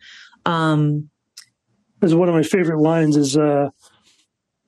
Um, 0.44 1.11
Because 2.01 2.14
one 2.14 2.28
of 2.28 2.34
my 2.34 2.42
favorite 2.44 2.78
lines 2.80 3.16
is 3.16 3.36
uh, 3.36 3.70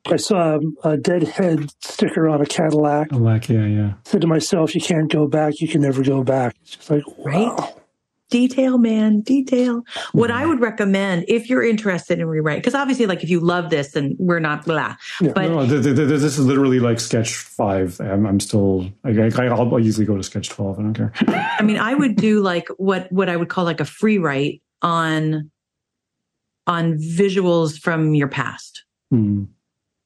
I 0.06 0.16
saw 0.16 0.58
a 0.82 0.96
dead 0.96 1.24
head 1.24 1.70
sticker 1.80 2.28
on 2.28 2.40
a 2.40 2.46
Cadillac. 2.46 3.12
I 3.12 3.16
like, 3.16 3.48
yeah, 3.48 3.66
yeah. 3.66 3.92
Said 4.04 4.22
to 4.22 4.26
myself, 4.26 4.74
"You 4.74 4.80
can't 4.80 5.10
go 5.12 5.26
back. 5.26 5.60
You 5.60 5.68
can 5.68 5.82
never 5.82 6.02
go 6.02 6.22
back." 6.24 6.56
It's 6.62 6.76
just 6.76 6.90
like, 6.90 7.02
wow. 7.18 7.54
Right. 7.56 7.74
detail 8.30 8.78
man 8.78 9.20
detail 9.22 9.82
what 10.12 10.30
i 10.30 10.46
would 10.46 10.60
recommend 10.60 11.24
if 11.26 11.50
you're 11.50 11.64
interested 11.64 12.20
in 12.20 12.26
rewriting 12.26 12.60
because 12.60 12.76
obviously 12.76 13.04
like 13.04 13.24
if 13.24 13.28
you 13.28 13.40
love 13.40 13.70
this 13.70 13.96
and 13.96 14.14
we're 14.20 14.38
not 14.38 14.64
blah 14.64 14.94
Yeah. 15.20 15.32
but 15.34 15.48
no, 15.48 15.64
no, 15.64 15.66
th- 15.68 15.82
th- 15.82 15.96
th- 15.96 16.08
this 16.08 16.22
is 16.22 16.38
literally 16.38 16.78
like 16.78 17.00
sketch 17.00 17.34
five. 17.34 18.00
I'm, 18.00 18.24
I'm 18.26 18.38
still, 18.38 18.88
I, 19.02 19.10
I, 19.10 19.46
I'll 19.48 19.80
easily 19.80 20.06
go 20.06 20.16
to 20.16 20.22
sketch 20.22 20.48
12. 20.48 20.78
I 20.78 20.82
don't 20.82 20.94
care. 20.94 21.12
i 21.58 21.62
mean 21.64 21.76
i 21.76 21.92
would 21.92 22.14
do 22.14 22.40
like 22.40 22.68
what 22.78 23.10
what 23.10 23.28
i 23.28 23.36
would 23.36 23.48
call 23.48 23.64
like 23.64 23.80
a 23.80 23.84
free 23.84 24.18
write 24.18 24.62
on 24.80 25.50
on 26.68 26.98
visuals 26.98 27.80
from 27.80 28.14
your 28.14 28.28
past 28.28 28.84
Hmm. 29.10 29.46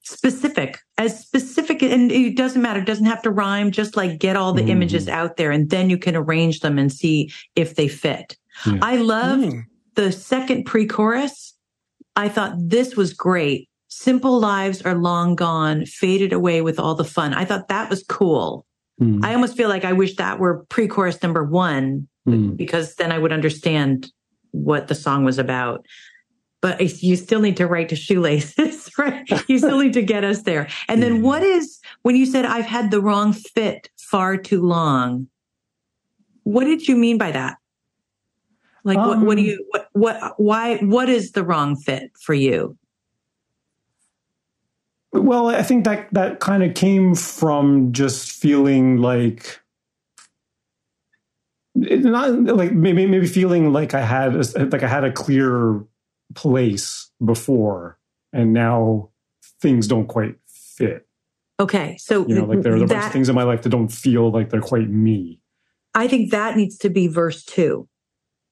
Specific 0.05 0.79
as 0.99 1.19
specific 1.19 1.83
and 1.83 2.13
it 2.13 2.37
doesn't 2.37 2.61
matter 2.63 2.81
it 2.81 2.87
doesn't 2.87 3.07
have 3.07 3.23
to 3.23 3.31
rhyme 3.31 3.71
just 3.71 3.97
like 3.97 4.19
get 4.19 4.37
all 4.37 4.53
the 4.53 4.63
Mhm. 4.63 4.69
images 4.71 5.09
out 5.09 5.37
there 5.37 5.51
and 5.51 5.71
then 5.71 5.89
you 5.91 5.97
can 5.99 6.15
arrange 6.15 6.61
them 6.61 6.79
and 6.79 6.93
see 6.93 7.33
if 7.57 7.75
they 7.75 7.89
fit 7.89 8.37
Yeah. 8.67 8.79
i 8.83 8.97
love 8.97 9.41
Mm. 9.41 9.63
the 9.95 10.13
second 10.13 10.65
pre-chorus 10.65 11.55
i 12.17 12.29
thought 12.29 12.55
this 12.59 12.97
was 12.97 13.13
great 13.15 13.69
simple 13.89 14.39
lives 14.41 14.83
are 14.83 14.95
long 14.95 15.35
gone 15.37 15.87
faded 15.87 16.33
away 16.33 16.61
with 16.61 16.79
all 16.79 16.95
the 16.95 17.05
fun 17.05 17.33
i 17.35 17.45
thought 17.45 17.69
that 17.69 17.89
was 17.91 18.05
cool 18.09 18.67
Hmm. 18.99 19.25
i 19.25 19.33
almost 19.35 19.57
feel 19.57 19.69
like 19.71 19.85
i 19.85 19.93
wish 19.93 20.17
that 20.17 20.39
were 20.39 20.65
pre-chorus 20.69 21.23
number 21.23 21.43
one 21.45 22.07
Hmm. 22.27 22.51
because 22.51 22.95
then 22.97 23.11
i 23.11 23.19
would 23.19 23.33
understand 23.33 24.11
what 24.51 24.89
the 24.89 24.95
song 24.95 25.25
was 25.25 25.39
about 25.39 25.85
but 26.63 26.81
you 27.03 27.17
still 27.17 27.41
need 27.41 27.57
to 27.59 27.67
write 27.67 27.89
to 27.91 27.97
shoelaces 27.97 28.84
right? 28.99 29.29
You 29.49 29.59
still 29.59 29.79
need 29.79 29.95
to 29.95 30.03
get 30.03 30.25
us 30.25 30.43
there. 30.43 30.69
And 30.89 31.03
then 31.03 31.23
what 31.23 31.43
is 31.43 31.81
when 32.03 32.17
you 32.17 32.27
said 32.27 32.45
i've 32.45 32.67
had 32.67 32.91
the 32.91 33.01
wrong 33.01 33.33
fit 33.33 33.91
far 33.97 34.37
too 34.37 34.63
long 34.63 35.29
what 36.45 36.65
did 36.65 36.87
you 36.87 36.97
mean 36.97 37.19
by 37.19 37.33
that? 37.33 37.57
Like 38.85 38.99
what, 38.99 39.21
what 39.21 39.37
do 39.37 39.43
Um, 39.43 39.47
you 39.47 39.67
what 39.71 39.89
what 39.93 40.35
why 40.39 40.77
what 40.77 41.09
is 41.09 41.33
the 41.33 41.43
wrong 41.43 41.75
fit 41.75 42.13
for 42.21 42.35
you? 42.35 42.77
Well, 45.13 45.49
I 45.49 45.63
think 45.63 45.85
that 45.85 46.13
that 46.13 46.41
kind 46.41 46.63
of 46.63 46.75
came 46.75 47.15
from 47.15 47.93
just 47.93 48.33
feeling 48.33 48.99
like 48.99 49.61
not 51.75 52.31
like 52.45 52.73
maybe 52.73 53.07
maybe 53.07 53.27
feeling 53.27 53.73
like 53.73 53.95
I 53.95 54.03
had 54.03 54.37
a, 54.37 54.67
like 54.67 54.83
I 54.83 54.89
had 54.89 55.05
a 55.05 55.13
clear 55.13 55.83
place 56.35 57.11
before, 57.25 57.99
and 58.35 58.53
now 58.53 59.09
things 59.63 59.87
don't 59.89 60.07
quite 60.09 60.35
fit. 60.47 61.07
okay 61.59 61.97
so 61.99 62.27
You 62.29 62.35
know, 62.35 62.45
like 62.45 62.63
there 62.63 62.73
are 62.73 62.77
a 62.77 62.81
bunch 62.81 62.91
that, 62.91 63.07
of 63.07 63.13
things 63.13 63.29
in 63.31 63.35
my 63.35 63.45
life 63.45 63.63
that 63.63 63.71
don't 63.71 63.89
feel 63.89 64.31
like 64.31 64.51
they're 64.51 64.61
quite 64.61 64.91
me. 64.91 65.41
i 65.95 66.07
think 66.09 66.31
that 66.33 66.57
needs 66.57 66.77
to 66.79 66.91
be 66.91 67.07
verse 67.07 67.45
two 67.45 67.89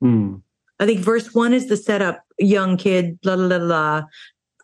Hmm. 0.03 0.37
I 0.81 0.87
think 0.87 0.99
verse 0.99 1.33
one 1.33 1.55
is 1.55 1.69
the 1.69 1.77
setup, 1.77 2.25
young 2.39 2.77
kid, 2.77 3.17
la 3.23 3.35
la 3.35 3.57
la 3.57 3.65
la. 3.65 4.03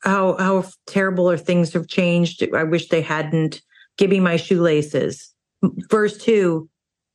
How 0.03 0.37
how 0.37 0.65
terrible 0.89 1.31
or 1.31 1.39
things 1.39 1.73
have 1.75 1.87
changed. 1.87 2.43
I 2.53 2.65
wish 2.65 2.89
they 2.89 3.03
hadn't. 3.03 3.63
Give 3.99 4.11
me 4.11 4.19
my 4.19 4.35
shoelaces. 4.37 5.33
Verse 5.91 6.19
two, 6.19 6.69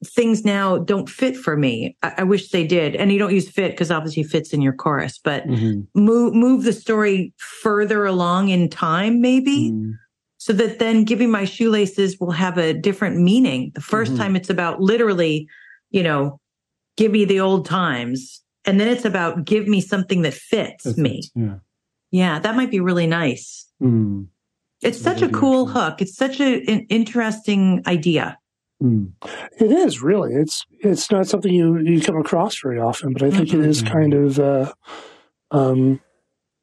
things 0.06 0.44
now 0.46 0.78
don't 0.78 1.10
fit 1.10 1.36
for 1.38 1.56
me. 1.58 1.96
I, 2.04 2.14
I 2.20 2.24
wish 2.24 2.50
they 2.50 2.66
did. 2.66 2.96
And 2.96 3.12
you 3.12 3.20
don't 3.20 3.34
use 3.34 3.50
fit 3.50 3.72
because 3.72 3.92
obviously 3.92 4.24
fits 4.24 4.54
in 4.54 4.62
your 4.62 4.74
chorus, 4.74 5.20
but 5.24 5.46
Mhm. 5.48 5.88
move 5.96 6.34
move 6.34 6.64
the 6.64 6.74
story 6.74 7.34
further 7.38 8.06
along 8.06 8.50
in 8.50 8.70
time, 8.70 9.22
maybe 9.22 9.70
Hmm. 9.70 9.92
so 10.38 10.54
that 10.54 10.80
then 10.80 11.04
giving 11.04 11.32
my 11.32 11.46
shoelaces 11.46 12.20
will 12.20 12.32
have 12.32 12.58
a 12.58 12.74
different 12.74 13.18
meaning. 13.18 13.72
The 13.76 13.82
1st 13.82 14.14
Mhm. 14.14 14.18
time 14.18 14.36
it's 14.36 14.50
about 14.50 14.82
literally, 14.82 15.48
you 15.92 16.04
know, 16.04 16.40
give 16.98 17.12
me 17.12 17.26
the 17.26 17.40
old 17.40 17.66
times. 17.66 18.42
And 18.66 18.80
then 18.80 18.88
it's 18.88 19.06
about 19.06 19.46
give 19.46 19.68
me 19.68 19.82
something 19.82 20.22
that 20.22 20.34
fits 20.34 20.84
That's 20.86 20.98
me. 20.98 21.24
Yeah. 21.36 21.56
Yeah, 22.12 22.40
that 22.40 22.56
might 22.56 22.72
be 22.72 22.80
really 22.80 23.08
nice. 23.08 23.66
Hmm. 23.80 24.24
It's 24.82 25.00
such 25.00 25.22
a 25.22 25.26
a 25.28 25.30
cool 25.30 25.66
hook. 25.66 26.02
It's 26.02 26.16
such 26.16 26.40
a, 26.42 26.62
an 26.70 26.86
interesting 26.90 27.82
idea. 27.88 28.38
Hmm. 28.80 29.06
It 29.60 29.72
is 29.72 30.02
really. 30.02 30.34
It's 30.34 30.66
it's 30.80 31.12
not 31.12 31.28
something 31.28 31.54
you 31.54 31.78
you 31.80 32.02
come 32.02 32.18
across 32.18 32.60
very 32.62 32.80
often, 32.80 33.14
but 33.14 33.24
I 33.24 33.32
think 33.32 33.54
it 33.54 33.60
is 33.62 33.82
Mhm. 33.84 33.92
kind 33.92 34.14
of 34.14 34.40
uh, 34.40 34.74
um, 35.52 36.00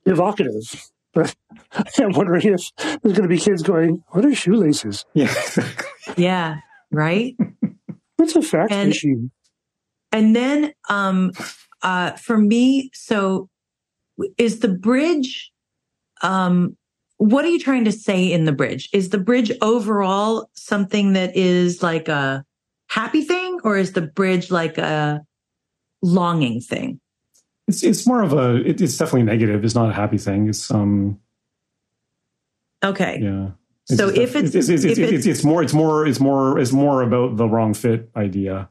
evocative. 0.05 0.91
But 1.15 1.35
I'm 1.99 2.13
wondering 2.13 2.43
if 2.47 2.71
there's 2.77 3.17
going 3.17 3.23
to 3.23 3.29
be 3.29 3.39
kids 3.39 3.63
going, 3.63 4.03
"What 4.09 4.25
are 4.25 4.35
shoelaces? 4.35 5.05
Yeah. 5.15 5.33
Yeah, 6.17 6.57
right? 6.91 7.37
What's 8.17 8.35
a 8.37 8.43
fax 8.43 8.73
And- 8.73 8.89
machine?" 8.89 9.31
And 10.13 10.35
then 10.35 10.73
um 10.89 11.31
uh 11.83 12.13
for 12.13 12.37
me, 12.37 12.91
so 12.93 13.49
is 14.37 14.59
the 14.61 14.69
bridge 14.69 15.53
um 16.23 16.77
what 17.21 17.45
are 17.45 17.49
you 17.49 17.61
trying 17.61 17.85
to 17.85 17.93
say 17.93 18.33
in 18.33 18.47
the 18.47 18.53
bridge? 18.53 18.89
Is 18.95 19.11
the 19.11 19.19
bridge 19.19 19.53
overall 19.61 20.49
something 20.55 21.13
that 21.13 21.37
is 21.37 21.83
like 21.83 22.09
a 22.09 22.43
happy 22.89 23.21
thing 23.21 23.61
or 23.63 23.77
is 23.77 23.93
the 23.93 24.01
bridge 24.01 24.51
like 24.51 24.79
a 24.79 25.21
longing 26.01 26.63
thing? 26.63 26.99
It's 27.69 27.83
it's 27.83 28.07
more 28.07 28.23
of 28.23 28.33
a 28.33 28.57
it, 28.67 28.81
it's 28.81 28.97
definitely 28.97 29.25
negative. 29.25 29.63
It's 29.67 29.75
not 29.75 29.91
a 29.91 29.93
happy 29.93 30.17
thing. 30.17 30.49
It's 30.49 30.71
um 30.71 31.21
Okay. 32.83 33.19
yeah. 33.21 33.51
So 33.85 34.09
if 34.09 34.35
a- 34.35 34.39
it's- 34.39 34.55
it's, 34.55 34.69
it's, 34.71 34.85
if 34.85 34.91
it's, 34.93 34.99
it's- 34.99 35.13
it's, 35.13 35.27
it's 35.27 35.45
more 35.45 35.63
it's 35.63 35.75
more 35.75 36.07
it's 36.07 36.21
more 36.21 36.59
it's 36.59 36.73
more 36.73 37.03
about 37.03 37.37
the 37.37 37.47
wrong 37.47 37.75
fit 37.75 38.09
idea. 38.17 38.71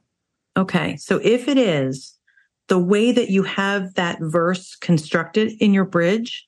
Okay. 0.57 0.97
So 0.97 1.19
if 1.23 1.47
it 1.47 1.59
is 1.59 2.15
the 2.67 2.79
way 2.79 3.11
that 3.11 3.29
you 3.29 3.43
have 3.43 3.93
that 3.93 4.17
verse 4.19 4.75
constructed 4.75 5.51
in 5.59 5.71
your 5.71 5.85
bridge 5.85 6.47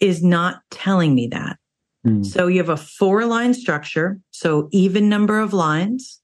is 0.00 0.22
not 0.22 0.60
telling 0.70 1.14
me 1.14 1.28
that. 1.28 1.56
Hmm. 2.04 2.22
So 2.22 2.46
you 2.46 2.58
have 2.58 2.68
a 2.68 2.76
four 2.76 3.24
line 3.26 3.54
structure. 3.54 4.20
So 4.30 4.68
even 4.72 5.08
number 5.08 5.38
of 5.40 5.52
lines. 5.52 6.20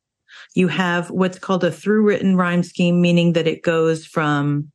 You 0.56 0.68
have 0.68 1.10
what's 1.10 1.38
called 1.38 1.64
a 1.64 1.70
through 1.72 2.02
written 2.02 2.36
rhyme 2.36 2.62
scheme, 2.62 3.00
meaning 3.00 3.32
that 3.32 3.48
it 3.48 3.62
goes 3.62 4.06
from 4.06 4.70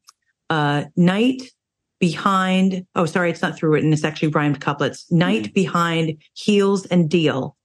uh, 0.49 0.85
night 0.97 1.43
behind. 1.99 2.85
Oh, 2.95 3.05
sorry, 3.05 3.29
it's 3.29 3.41
not 3.41 3.57
through 3.57 3.71
written. 3.71 3.93
It's 3.93 4.03
actually 4.03 4.29
rhymed 4.29 4.59
couplets. 4.59 5.09
Night 5.11 5.53
behind 5.53 6.21
heels 6.33 6.85
and 6.87 7.09
deal. 7.09 7.55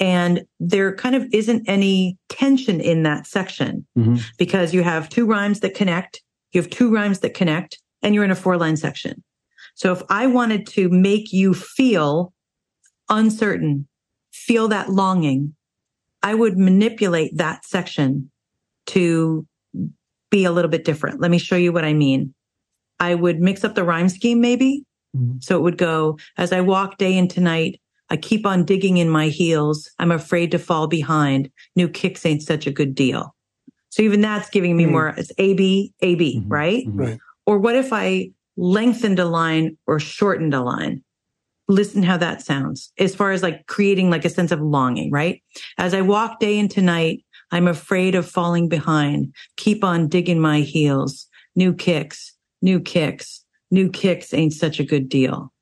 And 0.00 0.44
there 0.60 0.94
kind 0.94 1.14
of 1.14 1.26
isn't 1.32 1.68
any 1.68 2.16
tension 2.28 2.80
in 2.80 3.02
that 3.02 3.26
section 3.26 3.86
Mhm. 3.98 4.22
because 4.38 4.72
you 4.72 4.82
have 4.82 5.08
two 5.08 5.26
rhymes 5.26 5.60
that 5.60 5.74
connect. 5.74 6.22
You 6.52 6.62
have 6.62 6.70
two 6.70 6.90
rhymes 6.94 7.18
that 7.20 7.34
connect 7.34 7.78
and 8.02 8.14
you're 8.14 8.24
in 8.24 8.30
a 8.30 8.36
four 8.36 8.56
line 8.56 8.76
section. 8.76 9.22
So 9.78 9.92
if 9.92 10.02
I 10.10 10.26
wanted 10.26 10.66
to 10.68 10.88
make 10.88 11.32
you 11.32 11.54
feel 11.54 12.32
uncertain, 13.08 13.86
feel 14.32 14.66
that 14.68 14.90
longing, 14.90 15.54
I 16.20 16.34
would 16.34 16.58
manipulate 16.58 17.36
that 17.36 17.64
section 17.64 18.28
to 18.86 19.46
be 20.30 20.44
a 20.44 20.50
little 20.50 20.70
bit 20.70 20.84
different. 20.84 21.20
Let 21.20 21.30
me 21.30 21.38
show 21.38 21.54
you 21.54 21.72
what 21.72 21.84
I 21.84 21.94
mean. 21.94 22.34
I 22.98 23.14
would 23.14 23.38
mix 23.38 23.62
up 23.62 23.76
the 23.76 23.84
rhyme 23.84 24.08
scheme 24.08 24.40
maybe. 24.40 24.82
Mhm. 25.16 25.42
So 25.42 25.56
it 25.56 25.62
would 25.62 25.78
go, 25.78 26.18
as 26.36 26.52
I 26.52 26.60
walk 26.60 26.98
day 26.98 27.16
into 27.16 27.40
night, 27.40 27.80
I 28.10 28.16
keep 28.16 28.46
on 28.46 28.64
digging 28.64 28.96
in 28.96 29.08
my 29.08 29.28
heels. 29.28 29.88
I'm 30.00 30.10
afraid 30.10 30.50
to 30.50 30.58
fall 30.58 30.88
behind. 30.88 31.50
New 31.76 31.88
kicks 31.88 32.26
ain't 32.26 32.42
such 32.42 32.66
a 32.66 32.72
good 32.72 32.96
deal. 32.96 33.32
So 33.90 34.02
even 34.02 34.22
that's 34.22 34.50
giving 34.50 34.76
me 34.76 34.86
Hmm. 34.86 34.90
more, 34.90 35.14
it's 35.16 35.30
A, 35.38 35.54
B, 35.54 35.92
A, 36.00 36.16
B, 36.16 36.40
Mhm. 36.40 36.50
right? 36.50 36.84
Mhm. 36.84 36.98
Right. 36.98 37.18
Or 37.46 37.58
what 37.58 37.76
if 37.76 37.92
I 37.92 38.32
lengthened 38.58 39.18
a 39.18 39.24
line 39.24 39.78
or 39.86 39.98
shortened 39.98 40.52
a 40.52 40.60
line? 40.60 41.02
listen 41.68 42.02
how 42.02 42.16
that 42.16 42.42
sounds 42.42 42.92
as 42.98 43.14
far 43.14 43.30
as 43.30 43.42
like 43.42 43.66
creating 43.66 44.10
like 44.10 44.24
a 44.24 44.30
sense 44.30 44.50
of 44.50 44.60
longing, 44.60 45.10
right? 45.10 45.42
As 45.76 45.94
I 45.94 46.00
walk 46.00 46.40
day 46.40 46.58
into 46.58 46.80
night, 46.80 47.24
I'm 47.50 47.68
afraid 47.68 48.14
of 48.14 48.28
falling 48.28 48.68
behind. 48.68 49.34
Keep 49.56 49.84
on 49.84 50.08
digging 50.08 50.40
my 50.40 50.60
heels. 50.60 51.26
New 51.54 51.74
kicks, 51.74 52.34
new 52.62 52.80
kicks, 52.80 53.44
new 53.70 53.90
kicks 53.90 54.32
ain't 54.32 54.52
such 54.52 54.80
a 54.80 54.84
good 54.84 55.08
deal. 55.08 55.52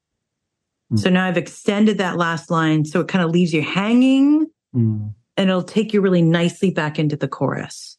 Mm. 0.93 0.99
So 0.99 1.11
now 1.11 1.27
I've 1.27 1.37
extended 1.37 1.99
that 1.99 2.17
last 2.17 2.51
line. 2.51 2.85
So 2.85 3.01
it 3.01 3.09
kind 3.09 3.25
of 3.25 3.31
leaves 3.31 3.53
you 3.53 3.63
hanging 3.63 4.47
Mm. 4.75 5.15
and 5.37 5.49
it'll 5.49 5.63
take 5.63 5.95
you 5.95 6.01
really 6.03 6.21
nicely 6.23 6.71
back 6.71 6.99
into 6.99 7.17
the 7.17 7.29
chorus. 7.29 7.97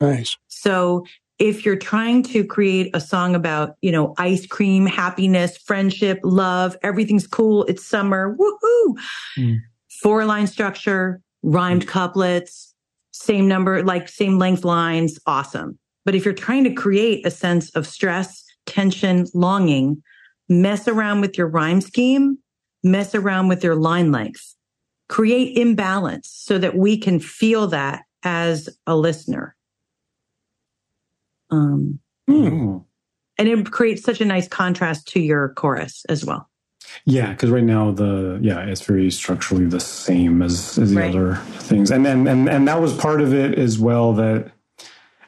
Nice. 0.00 0.36
So 0.48 1.04
if 1.38 1.64
you're 1.64 1.76
trying 1.76 2.22
to 2.22 2.44
create 2.44 2.94
a 2.94 3.00
song 3.00 3.34
about, 3.34 3.74
you 3.82 3.90
know, 3.90 4.14
ice 4.18 4.46
cream, 4.46 4.86
happiness, 4.86 5.56
friendship, 5.56 6.20
love, 6.22 6.76
everything's 6.82 7.26
cool, 7.26 7.64
it's 7.64 7.84
summer, 7.84 8.36
woohoo. 8.36 8.96
Mm. 9.36 9.58
Four 10.00 10.24
line 10.24 10.46
structure, 10.46 11.20
rhymed 11.42 11.86
couplets, 11.88 12.74
same 13.12 13.48
number, 13.48 13.82
like 13.82 14.08
same 14.08 14.38
length 14.38 14.64
lines, 14.64 15.18
awesome. 15.26 15.78
But 16.04 16.14
if 16.14 16.24
you're 16.24 16.34
trying 16.34 16.64
to 16.64 16.74
create 16.74 17.26
a 17.26 17.30
sense 17.30 17.70
of 17.70 17.86
stress, 17.86 18.44
tension, 18.66 19.26
longing, 19.34 20.02
mess 20.48 20.86
around 20.86 21.20
with 21.20 21.36
your 21.36 21.48
rhyme 21.48 21.80
scheme, 21.80 22.38
mess 22.82 23.14
around 23.14 23.48
with 23.48 23.64
your 23.64 23.76
line 23.76 24.12
length, 24.12 24.54
create 25.08 25.56
imbalance 25.56 26.28
so 26.28 26.58
that 26.58 26.76
we 26.76 26.96
can 26.98 27.18
feel 27.18 27.66
that 27.68 28.02
as 28.22 28.68
a 28.86 28.96
listener. 28.96 29.56
Um, 31.54 31.98
Oh. 32.28 32.84
and 33.38 33.48
it 33.48 33.70
creates 33.70 34.02
such 34.02 34.20
a 34.20 34.24
nice 34.24 34.48
contrast 34.48 35.06
to 35.08 35.20
your 35.20 35.50
chorus 35.50 36.04
as 36.08 36.24
well. 36.24 36.48
Yeah, 37.04 37.30
because 37.32 37.50
right 37.50 37.64
now 37.64 37.90
the 37.92 38.38
yeah 38.42 38.60
it's 38.60 38.80
very 38.82 39.10
structurally 39.10 39.64
the 39.66 39.80
same 39.80 40.42
as, 40.42 40.78
as 40.78 40.90
the 40.92 41.00
Right. 41.00 41.14
other 41.14 41.36
things, 41.58 41.90
and 41.90 42.04
then 42.04 42.26
and 42.26 42.48
and 42.48 42.68
that 42.68 42.80
was 42.80 42.94
part 42.94 43.20
of 43.20 43.32
it 43.34 43.58
as 43.58 43.78
well. 43.78 44.12
That 44.14 44.52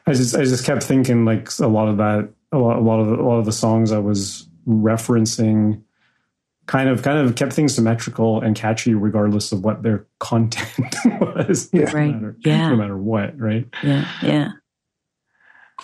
I 0.05 0.13
just 0.13 0.35
I 0.35 0.43
just 0.43 0.65
kept 0.65 0.83
thinking 0.83 1.25
like 1.25 1.49
a 1.59 1.67
lot 1.67 1.87
of 1.87 1.97
that 1.97 2.29
a 2.51 2.57
lot 2.57 2.77
a 2.77 2.81
lot 2.81 2.99
of 2.99 3.07
a 3.19 3.21
lot 3.23 3.37
of 3.39 3.45
the 3.45 3.51
songs 3.51 3.91
I 3.91 3.99
was 3.99 4.47
referencing 4.67 5.81
kind 6.67 6.89
of 6.89 7.01
kind 7.01 7.17
of 7.27 7.35
kept 7.35 7.53
things 7.53 7.73
symmetrical 7.75 8.41
and 8.41 8.55
catchy 8.55 8.93
regardless 8.93 9.51
of 9.51 9.63
what 9.63 9.83
their 9.83 10.05
content 10.19 10.95
was. 11.21 11.69
Yeah. 11.73 11.85
no 11.85 11.91
Right. 11.93 12.13
matter, 12.13 12.35
Yeah. 12.45 12.69
no 12.69 12.75
matter 12.75 12.97
what, 12.97 13.37
right? 13.39 13.67
Yeah. 13.83 14.07
Yeah. 14.21 14.49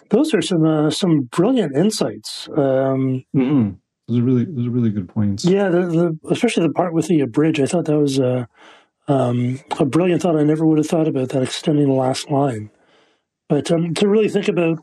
Those 0.09 0.33
are 0.33 0.41
some 0.41 0.65
uh, 0.65 0.89
some 0.89 1.21
brilliant 1.21 1.75
insights. 1.75 2.49
Um, 2.55 3.23
Mm-hmm. 3.35 3.71
Those 4.07 4.19
are 4.19 4.23
really 4.23 4.45
those 4.45 4.67
are 4.67 4.71
really 4.71 4.89
good 4.89 5.07
points. 5.07 5.45
yeah, 5.45 5.69
the, 5.69 5.81
the, 5.87 6.29
especially 6.29 6.67
the 6.67 6.73
part 6.73 6.93
with 6.93 7.07
the 7.07 7.21
uh, 7.21 7.25
bridge. 7.25 7.59
I 7.61 7.65
thought 7.65 7.85
that 7.85 7.97
was 7.97 8.19
a, 8.19 8.49
um, 9.07 9.61
a 9.79 9.85
brilliant 9.85 10.21
thought. 10.21 10.35
I 10.35 10.43
never 10.43 10.65
would 10.65 10.77
have 10.77 10.87
thought 10.87 11.07
about 11.07 11.29
that 11.29 11.41
extending 11.41 11.87
the 11.87 11.93
last 11.93 12.29
line. 12.29 12.69
But 13.47 13.71
um, 13.71 13.93
to 13.95 14.07
really 14.09 14.27
think 14.27 14.49
about 14.49 14.79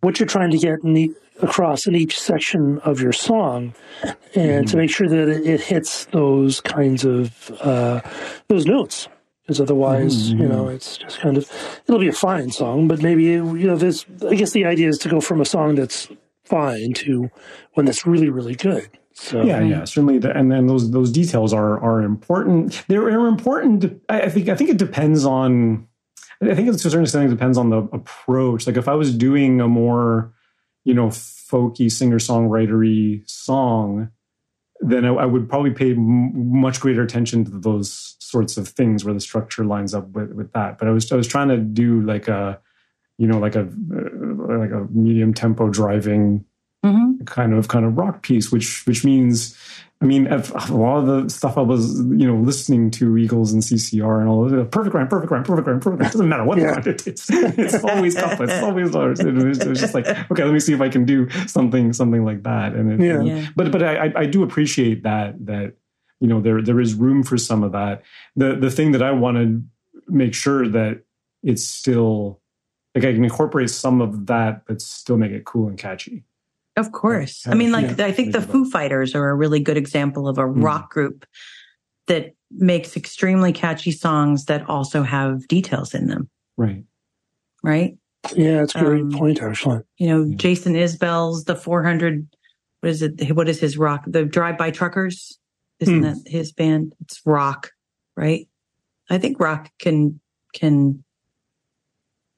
what 0.00 0.18
you're 0.18 0.26
trying 0.26 0.50
to 0.52 0.58
get 0.58 0.78
in 0.84 0.94
the, 0.94 1.12
across 1.42 1.86
in 1.86 1.94
each 1.94 2.18
section 2.18 2.78
of 2.80 3.00
your 3.00 3.12
song, 3.12 3.74
and 4.34 4.66
to 4.68 4.76
make 4.76 4.90
sure 4.90 5.08
that 5.08 5.28
it, 5.28 5.46
it 5.46 5.60
hits 5.60 6.06
those 6.06 6.62
kinds 6.62 7.04
of 7.04 7.50
uh, 7.60 8.00
those 8.48 8.64
notes. 8.64 9.08
Because 9.46 9.60
otherwise, 9.60 10.32
Mhm, 10.32 10.40
you 10.40 10.48
know, 10.48 10.68
it's 10.68 10.96
just 10.96 11.20
kind 11.20 11.36
of 11.36 11.48
it'll 11.86 12.00
be 12.00 12.08
a 12.08 12.12
fine 12.12 12.50
song, 12.50 12.88
but 12.88 13.00
maybe 13.00 13.22
you 13.24 13.44
know, 13.44 13.76
this. 13.76 14.04
I 14.28 14.34
guess 14.34 14.50
the 14.50 14.64
idea 14.64 14.88
is 14.88 14.98
to 14.98 15.08
go 15.08 15.20
from 15.20 15.40
a 15.40 15.44
song 15.44 15.76
that's 15.76 16.08
fine 16.44 16.92
to 16.94 17.30
one 17.74 17.86
that's 17.86 18.06
really, 18.06 18.28
really 18.28 18.56
good. 18.56 18.88
So 19.18 19.42
yeah 19.44 19.62
yeah 19.62 19.84
certainly 19.84 20.18
the, 20.18 20.36
and 20.36 20.52
then 20.52 20.66
those 20.66 20.90
those 20.90 21.10
details 21.10 21.54
are 21.54 21.80
are 21.82 22.02
important 22.02 22.84
they're, 22.86 23.08
important 23.08 24.02
I, 24.10 24.22
I 24.22 24.28
think 24.28 24.50
i 24.50 24.54
think 24.54 24.68
it 24.68 24.76
depends 24.76 25.24
on 25.24 25.88
i 26.42 26.54
think 26.54 26.68
to 26.68 26.74
a 26.74 26.78
certain 26.78 27.04
extent 27.04 27.24
it 27.24 27.34
depends 27.34 27.56
on 27.56 27.70
the 27.70 27.78
approach 27.78 28.66
like 28.66 28.76
if 28.76 28.88
i 28.88 28.94
was 28.94 29.16
doing 29.16 29.62
a 29.62 29.68
more 29.68 30.34
you 30.84 30.92
know 30.92 31.06
folky 31.08 31.90
singer 31.90 32.18
songwritery 32.18 33.26
song 33.26 34.10
then 34.80 35.06
I, 35.06 35.14
I 35.14 35.24
would 35.24 35.48
probably 35.48 35.70
pay 35.70 35.92
m- 35.92 36.60
much 36.60 36.80
greater 36.80 37.02
attention 37.02 37.46
to 37.46 37.50
those 37.52 38.15
sorts 38.30 38.56
of 38.56 38.68
things 38.68 39.04
where 39.04 39.14
the 39.14 39.20
structure 39.20 39.64
lines 39.64 39.94
up 39.94 40.08
with, 40.10 40.32
with 40.32 40.52
that 40.52 40.78
but 40.78 40.88
i 40.88 40.90
was 40.90 41.10
i 41.12 41.16
was 41.16 41.26
trying 41.26 41.48
to 41.48 41.56
do 41.58 42.00
like 42.02 42.28
a 42.28 42.58
you 43.18 43.26
know 43.26 43.38
like 43.38 43.54
a 43.56 43.62
uh, 43.62 44.58
like 44.58 44.70
a 44.72 44.86
medium 44.90 45.32
tempo 45.32 45.68
driving 45.68 46.44
hmm 46.84 47.12
kind 47.24 47.54
of 47.54 47.66
kind 47.66 47.84
of 47.84 47.96
rock 47.96 48.22
piece, 48.22 48.52
which 48.52 48.86
which 48.86 49.02
means, 49.04 49.56
I 50.00 50.04
mean, 50.04 50.26
if 50.28 50.50
a 50.70 50.74
lot 50.74 50.98
of 50.98 51.06
the 51.06 51.30
stuff 51.30 51.56
I 51.58 51.62
was 51.62 51.98
you 52.00 52.26
know 52.30 52.36
listening 52.36 52.90
to 52.92 53.16
Eagles 53.16 53.52
and 53.52 53.62
CCR 53.62 54.20
and 54.20 54.28
all 54.28 54.44
of 54.44 54.70
perfect 54.70 54.94
rhyme, 54.94 55.08
perfect 55.08 55.32
rhyme, 55.32 55.42
perfect 55.42 55.66
rhyme, 55.66 55.80
perfect 55.80 56.00
rhyme. 56.00 56.08
It 56.08 56.12
doesn't 56.12 56.28
matter 56.28 56.44
what 56.44 56.58
Yeah. 56.58 56.66
the 56.80 56.92
content 56.92 57.06
is. 57.08 57.26
It's 57.30 57.82
always 57.82 58.14
couplets. 58.14 58.52
It's 58.52 58.62
always 58.62 58.92
letters. 58.94 59.18
It 59.20 59.32
was, 59.34 59.58
it 59.58 59.66
was 59.68 59.80
just 59.80 59.94
like, 59.94 60.06
okay, 60.06 60.44
let 60.44 60.52
me 60.52 60.60
see 60.60 60.74
if 60.74 60.80
I 60.80 60.88
can 60.90 61.04
do 61.06 61.28
something 61.48 61.92
something 61.94 62.24
like 62.24 62.42
that. 62.44 62.74
And 62.74 62.92
it, 62.92 63.04
Yeah. 63.04 63.22
Yeah. 63.22 63.46
but 63.56 63.72
but 63.72 63.82
I 63.82 64.06
I- 64.06 64.12
I 64.20 64.26
do 64.26 64.42
appreciate 64.44 65.02
that 65.04 65.44
that 65.46 65.74
you 66.20 66.26
know 66.28 66.40
there 66.40 66.62
there 66.62 66.80
is 66.80 66.94
room 66.94 67.22
for 67.22 67.36
some 67.38 67.62
of 67.62 67.72
that. 67.72 68.02
The 68.36 68.56
the 68.56 68.70
thing 68.70 68.92
that 68.92 69.02
I 69.02 69.10
want 69.12 69.36
to 69.36 69.62
make 70.08 70.34
sure 70.34 70.68
that 70.68 71.02
it's 71.42 71.64
still 71.64 72.40
like 72.94 73.04
I 73.04 73.12
can 73.12 73.24
incorporate 73.24 73.70
some 73.70 74.00
of 74.00 74.26
that, 74.26 74.62
but 74.66 74.80
still 74.80 75.16
make 75.18 75.32
it 75.32 75.44
cool 75.44 75.68
and 75.68 75.78
catchy. 75.78 76.24
Of 76.76 76.92
course. 76.92 77.44
Yeah. 77.46 77.52
I 77.52 77.54
mean, 77.54 77.72
like, 77.72 77.98
Yeah. 77.98 78.06
I 78.06 78.12
think 78.12 78.32
the 78.32 78.40
Think 78.40 78.44
about 78.50 78.52
Foo 78.52 78.70
Fighters 78.70 79.14
are 79.14 79.28
a 79.30 79.34
really 79.34 79.60
good 79.60 79.76
example 79.78 80.28
of 80.28 80.36
a 80.38 80.42
Mm. 80.42 80.62
rock 80.62 80.90
group 80.90 81.26
that 82.06 82.34
makes 82.50 82.96
extremely 82.96 83.52
catchy 83.52 83.90
songs 83.92 84.44
that 84.46 84.68
also 84.68 85.02
have 85.02 85.46
details 85.48 85.94
in 85.94 86.06
them, 86.06 86.28
Right. 86.56 86.84
right? 87.62 87.96
yeah, 88.34 88.62
it's 88.62 88.74
a 88.74 88.80
great 88.80 89.02
Um, 89.02 89.10
point, 89.12 89.42
actually. 89.42 89.80
You 89.98 90.08
know, 90.08 90.22
Yeah. 90.24 90.36
Jason 90.36 90.74
Isbell's 90.74 91.44
The 91.44 91.56
400, 91.56 92.26
what 92.80 92.90
is 92.90 93.02
it? 93.02 93.32
What 93.34 93.48
is 93.48 93.58
his 93.60 93.76
rock? 93.78 94.04
The 94.06 94.24
Drive 94.24 94.56
By 94.58 94.70
Truckers? 94.70 95.38
Isn't 95.80 95.96
Hmm. 95.96 96.02
that 96.02 96.16
his 96.26 96.52
band? 96.52 96.94
It's 97.00 97.20
rock, 97.26 97.70
right? 98.16 98.48
I 99.10 99.18
think 99.18 99.38
rock 99.40 99.70
can, 99.78 100.20
can, 100.54 101.04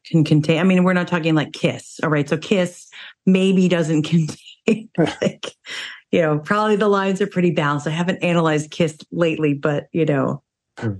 can 0.06 0.24
contain, 0.24 0.58
I 0.58 0.64
mean, 0.64 0.84
we're 0.84 0.92
not 0.92 1.08
talking 1.08 1.34
like 1.34 1.52
Kiss. 1.52 2.00
All 2.02 2.10
right. 2.10 2.28
So 2.28 2.36
Kiss 2.36 2.88
maybe 3.26 3.68
doesn't 3.68 4.02
contain 4.66 4.88
like, 4.98 5.46
you 6.10 6.20
know, 6.22 6.38
probably 6.38 6.76
the 6.76 6.88
lines 6.88 7.20
are 7.20 7.26
pretty 7.26 7.50
balanced. 7.50 7.86
I 7.86 7.90
haven't 7.90 8.22
analyzed 8.22 8.70
Kiss 8.70 8.96
lately, 9.12 9.54
but 9.54 9.86
you 9.92 10.04
know, 10.04 10.42
no, 10.82 10.96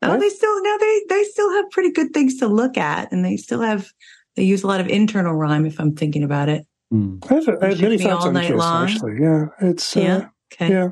What? 0.00 0.20
they 0.20 0.28
still, 0.30 0.62
no, 0.62 0.78
they, 0.78 1.02
they 1.08 1.24
still 1.24 1.50
have 1.52 1.70
pretty 1.70 1.90
good 1.92 2.12
things 2.14 2.38
to 2.38 2.46
look 2.48 2.76
at 2.78 3.12
and 3.12 3.24
they 3.24 3.36
still 3.36 3.60
have, 3.60 3.88
they 4.36 4.42
use 4.44 4.62
a 4.62 4.66
lot 4.66 4.80
of 4.80 4.88
internal 4.88 5.34
rhyme 5.34 5.66
if 5.66 5.78
I'm 5.78 5.94
thinking 5.94 6.22
about 6.24 6.48
it. 6.48 6.66
Mm. 6.92 7.24
I 7.30 7.34
have, 7.34 7.48
I 7.62 7.68
have 7.68 7.80
many 7.80 7.98
thoughts 7.98 8.22
All 8.22 8.28
on 8.28 8.34
Night 8.34 8.48
Kiss, 8.48 8.56
Long. 8.58 8.84
actually. 8.88 9.18
Yeah, 9.20 9.46
it's 9.60 9.96
uh, 9.96 10.00
Yeah. 10.00 10.28
Okay. 10.52 10.70
yeah. 10.70 10.88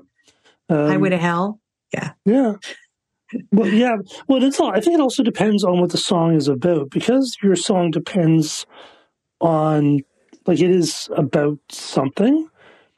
Um, 0.71 0.89
Highway 0.89 1.11
to 1.11 1.19
Hell. 1.19 1.61
Yeah. 1.93 2.13
Yeah. 2.25 2.53
Well, 3.53 3.69
yeah. 3.69 3.97
Well, 4.29 4.43
it's 4.43 4.59
all. 4.61 4.71
I 4.73 4.81
think 4.81 4.95
it 4.95 5.01
also 5.01 5.23
depends 5.23 5.63
on 5.65 5.81
what 5.81 5.91
the 5.91 5.99
song 5.99 6.35
is 6.35 6.49
about 6.49 6.91
because 6.91 7.37
your 7.43 7.57
song 7.57 7.91
depends 7.91 8.67
on, 9.41 10.01
like, 10.47 10.61
it 10.61 10.71
is 10.71 11.09
about 11.17 11.59
something 11.71 12.47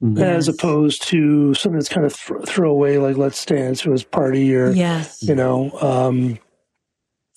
Mm. 0.02 0.20
as 0.20 0.48
opposed 0.48 1.06
to 1.08 1.54
something 1.54 1.78
that's 1.78 1.88
kind 1.88 2.04
of 2.04 2.12
th- 2.18 2.40
throwaway, 2.46 2.96
like 2.96 3.16
"Let's 3.16 3.44
Dance" 3.46 3.86
or 3.86 3.92
"His 3.92 4.02
Party" 4.02 4.52
or 4.52 4.72
Yes. 4.72 5.22
you 5.22 5.34
know. 5.34 5.70
Um, 5.80 6.38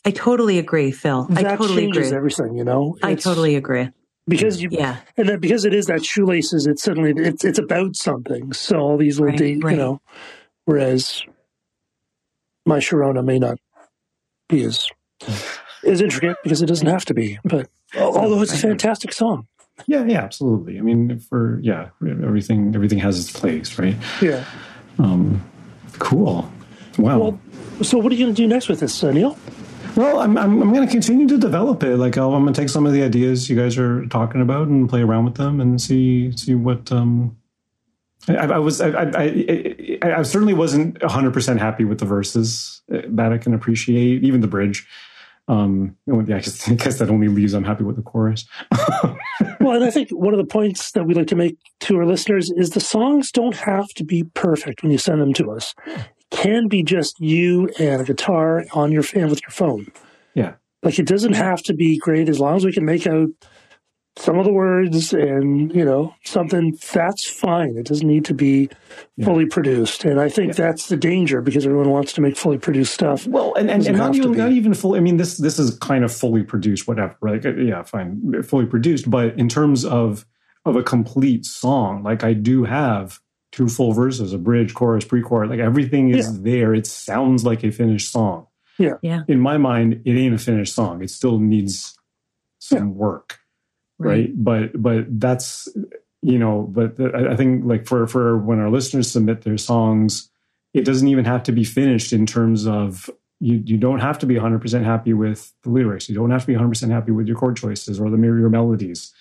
I 0.04 0.10
totally 0.10 0.58
agree, 0.58 0.90
Phil. 0.92 1.28
I 1.36 1.44
that 1.44 1.60
totally 1.60 1.84
changes 1.84 2.08
agree. 2.08 2.18
everything, 2.18 2.58
you 2.58 2.64
know. 2.64 2.98
I 3.04 3.14
totally 3.14 3.56
agree. 3.56 3.90
Because 4.28 4.62
you 4.62 4.70
Yeah. 4.72 4.98
and 5.18 5.30
then 5.30 5.40
because 5.40 5.66
it 5.66 5.74
is 5.74 5.86
that 5.86 6.04
shoelaces, 6.04 6.66
it's 6.66 6.82
suddenly 6.82 7.14
it's 7.16 7.44
it's 7.46 7.60
about 7.60 7.96
something. 7.96 8.54
So 8.54 8.78
all 8.80 8.98
these 8.98 9.20
little, 9.20 9.32
Right, 9.32 9.38
de- 9.38 9.58
right. 9.60 9.72
you 9.72 9.78
know, 9.78 10.02
whereas 10.66 11.22
my 12.66 12.80
Sharona 12.80 13.24
may 13.24 13.38
not 13.40 13.60
be 14.50 14.64
as 14.64 14.88
as 15.86 16.02
intricate 16.02 16.38
because 16.44 16.62
it 16.62 16.66
doesn't 16.66 16.88
have 16.88 17.06
to 17.06 17.14
be. 17.14 17.38
But 17.44 17.70
although 17.98 18.42
it's 18.42 18.54
a 18.54 18.58
fantastic 18.58 19.14
song, 19.14 19.48
Yeah, 19.86 20.04
yeah, 20.06 20.24
absolutely. 20.24 20.80
I 20.80 20.82
mean, 20.82 21.20
for 21.20 21.60
yeah, 21.62 21.90
everything 22.02 22.74
everything 22.74 23.00
has 23.00 23.20
its 23.20 23.32
place, 23.32 23.78
right? 23.78 23.96
yeah. 24.22 24.44
Um, 24.98 25.44
cool. 26.00 26.50
Wow. 26.98 27.20
Well, 27.20 27.40
so 27.84 27.98
what 28.00 28.12
are 28.12 28.16
you 28.16 28.26
going 28.26 28.34
to 28.36 28.42
do 28.42 28.48
next 28.48 28.70
with 28.70 28.80
this, 28.80 29.04
uh, 29.04 29.12
Neel? 29.12 29.38
Well, 29.96 30.20
I'm 30.20 30.38
I'm, 30.38 30.62
I'm 30.62 30.74
going 30.74 30.86
to 30.86 30.92
continue 30.92 31.28
to 31.28 31.38
develop 31.38 31.84
it. 31.84 31.98
Like 31.98 32.18
I'll, 32.18 32.34
I'm 32.34 32.44
going 32.44 32.54
to 32.54 32.62
take 32.62 32.70
some 32.70 32.86
of 32.86 32.94
the 32.94 33.04
ideas 33.04 33.50
you 33.50 33.56
guys 33.56 33.78
are 33.78 34.06
talking 34.08 34.42
about 34.42 34.68
and 34.68 34.90
play 34.90 35.02
around 35.02 35.26
with 35.26 35.36
them 35.36 35.62
and 35.62 35.82
see 35.82 36.36
see 36.36 36.56
what. 36.56 36.92
Um, 36.92 37.38
I, 38.28 38.34
I 38.34 38.58
was 38.58 38.82
I, 38.82 38.90
I, 38.90 39.24
I, 40.02 40.14
I 40.18 40.22
certainly 40.24 40.54
wasn't 40.54 41.02
100 41.02 41.34
percent 41.34 41.60
happy 41.60 41.86
with 41.86 42.00
the 42.00 42.06
verses 42.06 42.82
uh, 42.94 43.02
that 43.10 43.32
I 43.32 43.38
can 43.38 43.54
appreciate, 43.54 44.24
even 44.24 44.42
the 44.42 44.48
bridge. 44.48 44.88
Um, 45.48 45.96
yeah, 46.08 46.16
I 46.36 46.40
guess, 46.40 46.68
I 46.70 46.74
guess 46.74 47.00
that 47.00 47.10
only 47.10 47.28
leaves 47.28 47.54
I'm 47.54 47.64
happy 47.64 47.84
with 47.84 47.96
the 47.96 48.02
chorus. 48.02 48.46
well, 49.60 49.76
and 49.76 49.84
I 49.84 49.92
think 49.92 50.10
one 50.10 50.34
of 50.34 50.40
the 50.40 50.46
points 50.46 50.92
that 50.92 51.06
we 51.06 51.14
like 51.14 51.28
to 51.28 51.36
make 51.36 51.58
to 51.82 51.98
our 51.98 52.06
listeners 52.06 52.52
is 52.56 52.72
the 52.72 52.80
songs 52.80 53.32
don't 53.32 53.56
have 53.56 53.88
to 53.90 54.04
be 54.04 54.24
perfect 54.24 54.82
when 54.82 54.92
you 54.92 54.98
send 54.98 55.22
them 55.22 55.34
to 55.34 55.52
us. 55.52 55.76
Can 56.32 56.68
be 56.68 56.84
just 56.84 57.20
you 57.20 57.70
and 57.80 58.02
a 58.02 58.06
guitar 58.06 58.66
on 58.74 58.92
your 58.92 59.04
and 59.14 59.30
with 59.30 59.42
your 59.42 59.52
phone. 59.52 59.88
Yeah. 60.34 60.56
Like 60.84 61.00
it 61.00 61.08
doesn't 61.08 61.34
have 61.34 61.62
to 61.64 61.74
be 61.74 61.98
great 61.98 62.30
as 62.30 62.40
long 62.40 62.56
as 62.58 62.66
we 62.66 62.74
can 62.74 62.86
make 62.86 63.08
out 63.08 63.30
some 64.18 64.40
of 64.40 64.46
the 64.46 64.52
words 64.54 65.12
and 65.14 65.76
you 65.76 65.84
know 65.84 66.16
something 66.24 66.78
that's 66.94 67.28
fine 67.28 67.76
it 67.76 67.86
doesn't 67.86 68.08
need 68.08 68.24
to 68.24 68.34
be 68.34 68.70
Yeah. 69.18 69.26
fully 69.26 69.46
produced 69.46 70.06
and 70.06 70.22
i 70.22 70.30
think 70.30 70.56
that's 70.56 70.88
the 70.88 70.96
danger 70.96 71.42
because 71.42 71.66
everyone 71.66 71.90
wants 71.90 72.14
to 72.14 72.22
make 72.22 72.38
fully 72.38 72.58
produced 72.58 72.94
stuff 72.94 73.28
Well, 73.28 73.54
and, 73.56 73.70
and, 73.70 73.86
and 73.86 73.98
not 73.98 74.16
even 74.16 74.32
not 74.32 74.52
even 74.54 74.74
fully. 74.74 75.00
I 75.00 75.02
mean, 75.02 75.18
this 75.18 75.36
this 75.38 75.60
is 75.60 75.78
kind 75.80 76.06
of 76.06 76.14
fully 76.16 76.44
produced, 76.44 76.88
whatever. 76.88 77.18
Like, 77.22 77.46
uh, 77.46 77.56
yeah, 77.56 77.84
fine, 77.84 78.42
fully 78.44 78.66
produced. 78.66 79.10
But 79.10 79.38
in 79.38 79.50
terms 79.50 79.84
of 79.84 80.26
of 80.64 80.78
a 80.78 80.82
complete 80.84 81.46
song, 81.46 82.02
like 82.04 82.24
I 82.24 82.32
do 82.32 82.64
have 82.64 83.20
two 83.56 83.68
full 83.68 83.94
verses, 83.94 84.34
a 84.34 84.38
bridge, 84.38 84.74
chorus, 84.74 85.06
pre-chorus. 85.06 85.50
Like 85.50 85.60
everything 85.60 86.10
is 86.10 86.42
there. 86.44 86.74
It 86.76 86.86
sounds 86.86 87.44
like 87.44 87.64
a 87.64 87.72
finished 87.72 88.12
song. 88.12 88.48
Yeah. 88.78 88.96
Yeah. 89.02 89.22
In 89.28 89.40
my 89.40 89.58
mind, 89.58 90.02
it 90.06 90.12
ain't 90.12 90.36
a 90.36 90.38
finished 90.38 90.76
song. 90.76 91.02
It 91.02 91.10
still 91.10 91.40
needs 91.40 91.98
some 92.60 92.96
work, 92.96 93.40
right? 93.98 94.32
But 94.36 94.82
but 94.82 95.06
that's 95.20 95.70
you 96.22 96.38
know. 96.38 96.70
But 96.70 96.98
the, 96.98 97.12
I 97.16 97.34
I 97.34 97.36
think 97.36 97.64
like 97.66 97.88
for 97.88 98.06
for 98.08 98.38
when 98.38 98.60
our 98.60 98.70
listeners 98.70 99.10
submit 99.12 99.42
their 99.42 99.58
songs 99.58 100.30
it 100.76 100.84
doesn't 100.84 101.08
even 101.08 101.24
have 101.24 101.42
to 101.44 101.54
be 101.54 101.64
finished 101.64 102.12
in 102.12 102.26
terms 102.26 102.68
of 102.68 103.10
you, 103.40 103.64
you 103.66 103.78
don't 103.78 104.00
have 104.00 104.20
to 104.20 104.26
be 104.26 104.36
100% 104.36 104.84
happy 104.84 105.14
with 105.14 105.54
the 105.64 105.70
lyrics 105.70 106.10
you 106.10 106.16
don't 106.16 106.32
have 106.32 106.42
to 106.42 106.48
be 106.48 106.54
100% 106.54 106.92
happy 106.92 107.12
with 107.12 107.28
your 107.28 107.38
chord 107.38 107.56
choices 107.56 108.00
or 108.00 108.10
the 108.10 108.18
your 108.18 108.50
melodies 108.50 109.14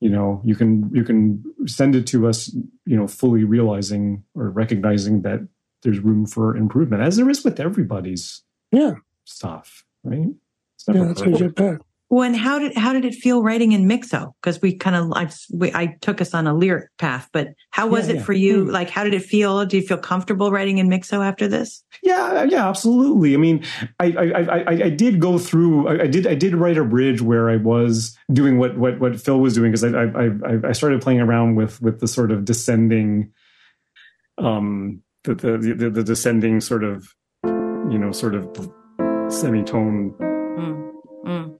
you 0.00 0.10
know 0.10 0.40
you 0.44 0.54
can 0.54 0.90
you 0.92 1.04
can 1.04 1.42
send 1.66 1.94
it 1.94 2.06
to 2.06 2.26
us 2.26 2.54
you 2.84 2.96
know 2.96 3.06
fully 3.06 3.44
realizing 3.44 4.22
or 4.34 4.50
recognizing 4.50 5.22
that 5.22 5.46
there's 5.82 6.00
room 6.00 6.26
for 6.26 6.56
improvement 6.56 7.02
as 7.02 7.16
there 7.16 7.30
is 7.30 7.44
with 7.44 7.60
everybody's 7.60 8.42
yeah. 8.72 8.94
stuff 9.24 9.84
right? 10.04 10.28
It's 10.74 10.88
yeah 10.88 10.94
never 10.94 11.08
that's 11.08 11.20
what 11.20 11.30
you 11.30 11.38
get 11.38 11.54
back 11.54 11.80
When 12.08 12.34
how 12.34 12.60
did 12.60 12.76
how 12.76 12.92
did 12.92 13.04
it 13.04 13.14
feel 13.16 13.42
writing 13.42 13.72
in 13.72 13.88
Mixo? 13.88 14.32
Because 14.40 14.62
we 14.62 14.76
kind 14.76 14.94
of 14.94 15.12
I, 15.12 15.28
we, 15.52 15.72
I 15.72 15.96
took 16.02 16.20
us 16.20 16.34
on 16.34 16.46
a 16.46 16.54
lyric 16.54 16.88
path, 16.98 17.28
but 17.32 17.48
how 17.72 17.88
was 17.88 18.06
Yeah, 18.06 18.14
it 18.14 18.16
yeah. 18.18 18.22
for 18.22 18.32
you? 18.32 18.64
Hmm. 18.66 18.70
Like, 18.70 18.90
how 18.90 19.02
did 19.02 19.12
it 19.12 19.24
feel? 19.24 19.66
Do 19.66 19.76
you 19.76 19.82
feel 19.82 19.98
comfortable 19.98 20.52
writing 20.52 20.78
in 20.78 20.88
Mixo 20.88 21.24
after 21.24 21.48
this? 21.48 21.82
Yeah, 22.04 22.44
yeah, 22.44 22.68
absolutely. 22.68 23.34
I 23.34 23.38
mean, 23.38 23.64
I 23.98 24.06
I, 24.06 24.22
I, 24.40 24.58
I- 24.60 24.82
I 24.84 24.90
did 24.90 25.18
go 25.20 25.36
through. 25.36 25.88
I, 25.88 26.02
I 26.02 26.06
did 26.06 26.28
I 26.28 26.36
did 26.36 26.54
write 26.54 26.78
a 26.78 26.84
bridge 26.84 27.22
where 27.22 27.50
I 27.50 27.56
was 27.56 28.16
doing 28.32 28.58
what 28.58 28.78
what 28.78 29.00
what 29.00 29.20
Phil 29.20 29.40
was 29.40 29.54
doing 29.54 29.72
because 29.72 29.82
I, 29.82 29.88
I 30.04 30.26
I 30.46 30.68
I 30.68 30.72
started 30.72 31.02
playing 31.02 31.20
around 31.20 31.56
with 31.56 31.82
with 31.82 31.98
the 31.98 32.06
sort 32.06 32.30
of 32.30 32.44
descending, 32.44 33.32
um, 34.38 35.02
the 35.24 35.34
the 35.34 35.58
the, 35.58 35.90
the 35.90 36.04
descending 36.04 36.60
sort 36.60 36.84
of, 36.84 37.08
you 37.44 37.98
know, 37.98 38.12
sort 38.12 38.36
of 38.36 38.44
semitone 39.28 40.14
Mm, 40.20 40.92
mm. 41.26 41.58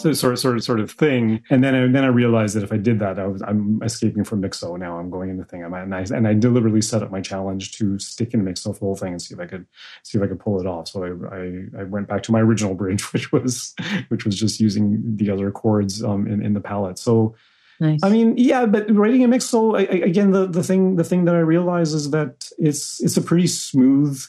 So 0.00 0.12
sort 0.12 0.32
of 0.32 0.38
sort 0.38 0.56
of 0.56 0.64
sort 0.64 0.80
of 0.80 0.90
thing. 0.90 1.42
And 1.50 1.62
then 1.62 1.74
I, 1.74 1.86
then 1.86 2.04
I 2.04 2.08
realized 2.08 2.56
that 2.56 2.62
if 2.62 2.72
I 2.72 2.78
did 2.78 2.98
that, 3.00 3.18
I 3.18 3.26
was 3.26 3.42
I'm 3.42 3.80
escaping 3.82 4.24
from 4.24 4.42
Mixo. 4.42 4.78
Now 4.78 4.98
I'm 4.98 5.10
going 5.10 5.30
into 5.30 5.44
thing. 5.44 5.64
I'm 5.64 5.74
and 5.74 5.94
I 5.94 6.00
and 6.00 6.26
I 6.26 6.34
deliberately 6.34 6.80
set 6.80 7.02
up 7.02 7.10
my 7.10 7.20
challenge 7.20 7.72
to 7.78 7.98
stick 7.98 8.34
in 8.34 8.44
Mixo 8.44 8.64
for 8.64 8.72
the 8.72 8.80
whole 8.80 8.96
thing 8.96 9.12
and 9.12 9.22
see 9.22 9.34
if 9.34 9.40
I 9.40 9.46
could 9.46 9.66
see 10.02 10.18
if 10.18 10.24
I 10.24 10.26
could 10.26 10.40
pull 10.40 10.60
it 10.60 10.66
off. 10.66 10.88
So 10.88 11.04
I 11.04 11.36
I, 11.36 11.82
I 11.82 11.84
went 11.84 12.08
back 12.08 12.22
to 12.24 12.32
my 12.32 12.40
original 12.40 12.74
bridge, 12.74 13.02
which 13.12 13.30
was 13.32 13.74
which 14.08 14.24
was 14.24 14.38
just 14.38 14.60
using 14.60 15.16
the 15.16 15.30
other 15.30 15.50
chords 15.50 16.02
um, 16.02 16.26
in 16.26 16.42
in 16.42 16.54
the 16.54 16.60
palette. 16.60 16.98
So 16.98 17.34
Nice. 17.82 18.00
I 18.02 18.10
mean, 18.10 18.34
yeah, 18.36 18.66
but 18.66 18.94
writing 18.94 19.24
a 19.24 19.28
Mixo 19.28 19.78
I, 19.78 19.84
again, 19.84 20.32
the 20.32 20.46
the 20.46 20.62
thing 20.62 20.96
the 20.96 21.04
thing 21.04 21.24
that 21.24 21.34
I 21.34 21.38
realize 21.38 21.94
is 21.94 22.10
that 22.10 22.50
it's 22.58 23.00
it's 23.00 23.16
a 23.16 23.22
pretty 23.22 23.46
smooth 23.46 24.22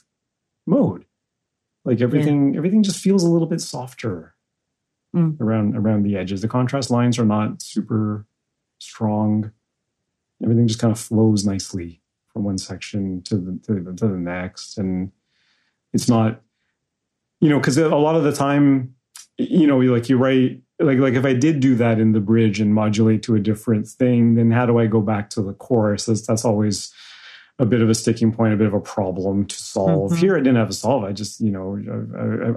mode. 0.65 1.03
Like 1.83 1.99
everything 1.99 2.55
everything 2.55 2.81
just 2.81 2.99
feels 2.99 3.23
a 3.23 3.29
little 3.29 3.47
bit 3.47 3.59
softer 3.59 4.35
Mm. 5.16 5.41
around 5.41 5.76
around 5.76 6.03
the 6.03 6.16
edges. 6.16 6.41
The 6.41 6.47
contrast 6.47 6.89
lines 6.89 7.20
are 7.20 7.26
not 7.26 7.62
super 7.62 8.26
strong. 8.80 9.51
Everything 10.41 10.68
just 10.68 10.80
kind 10.80 10.91
of 10.91 10.99
flows 10.99 11.45
nicely 11.45 12.01
from 12.32 12.45
one 12.45 12.57
section 12.57 13.22
to 13.24 13.36
the 13.36 13.59
to, 13.64 13.74
the- 13.82 13.93
to 13.93 14.07
the 14.07 14.18
next, 14.18 14.78
and 14.78 15.12
it's 15.91 16.07
not, 16.07 16.41
you 17.41 17.49
know, 17.49 17.59
because 17.59 17.78
a 17.78 17.89
lot 17.89 18.16
of 18.16 18.24
the 18.24 18.32
time, 18.32 18.95
you 19.38 19.68
know, 19.68 19.80
like 19.80 20.07
you 20.07 20.18
write 20.18 20.62
like 20.80 20.97
like 20.99 21.16
if 21.16 21.26
I 21.26 21.34
did 21.34 21.59
do 21.59 21.76
that 21.76 21.99
in 21.99 22.14
the 22.14 22.22
bridge 22.22 22.62
and 22.62 22.74
modulate 22.74 23.22
to 23.24 23.36
a 23.36 23.39
different 23.39 23.88
thing, 23.89 24.36
then 24.36 24.49
how 24.49 24.66
do 24.66 24.80
I 24.80 24.88
go 24.88 25.01
back 25.01 25.30
to 25.32 25.41
the 25.41 25.53
chorus? 25.53 26.05
That's 26.05 26.26
that's 26.26 26.45
always 26.45 26.93
a 27.62 27.66
bit 27.66 27.82
of 27.82 27.89
a 27.91 27.95
sticking 27.95 28.32
point, 28.34 28.53
a 28.53 28.57
bit 28.57 28.66
of 28.66 28.74
a 28.74 28.80
problem 28.80 29.45
to 29.45 29.55
solve. 29.55 30.12
Mhm. 30.14 30.18
Here, 30.18 30.36
I 30.36 30.39
didn't 30.39 30.55
have 30.55 30.70
to 30.70 30.74
solve. 30.74 31.03
I 31.03 31.12
just, 31.12 31.39
you 31.39 31.51
know, 31.51 31.78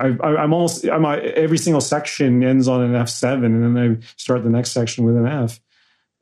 I, 0.00 0.06
I, 0.06 0.32
I, 0.32 0.42
I'm 0.42 0.54
almost, 0.54 0.86
I'm 0.88 1.04
every 1.04 1.58
single 1.58 1.82
section 1.82 2.42
ends 2.42 2.66
on 2.66 2.80
an 2.80 2.94
F 2.94 3.10
seven, 3.10 3.62
and 3.62 3.76
then 3.76 4.00
I 4.00 4.06
start 4.16 4.42
the 4.42 4.48
next 4.48 4.72
section 4.72 5.04
with 5.04 5.16
an 5.16 5.26
F. 5.26 5.60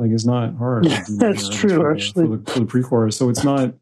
Like 0.01 0.11
it's 0.11 0.25
not 0.25 0.57
hard. 0.57 0.85
Yeah, 0.91 1.05
that's 1.09 1.49
true, 1.49 1.77
for 1.77 1.93
actually. 1.93 2.27
for 2.27 2.37
the, 2.37 2.51
for 2.51 2.59
the 2.59 2.67
pre-chorus. 2.67 3.17
So 3.17 3.29
it's 3.29 3.45
not, 3.45 3.73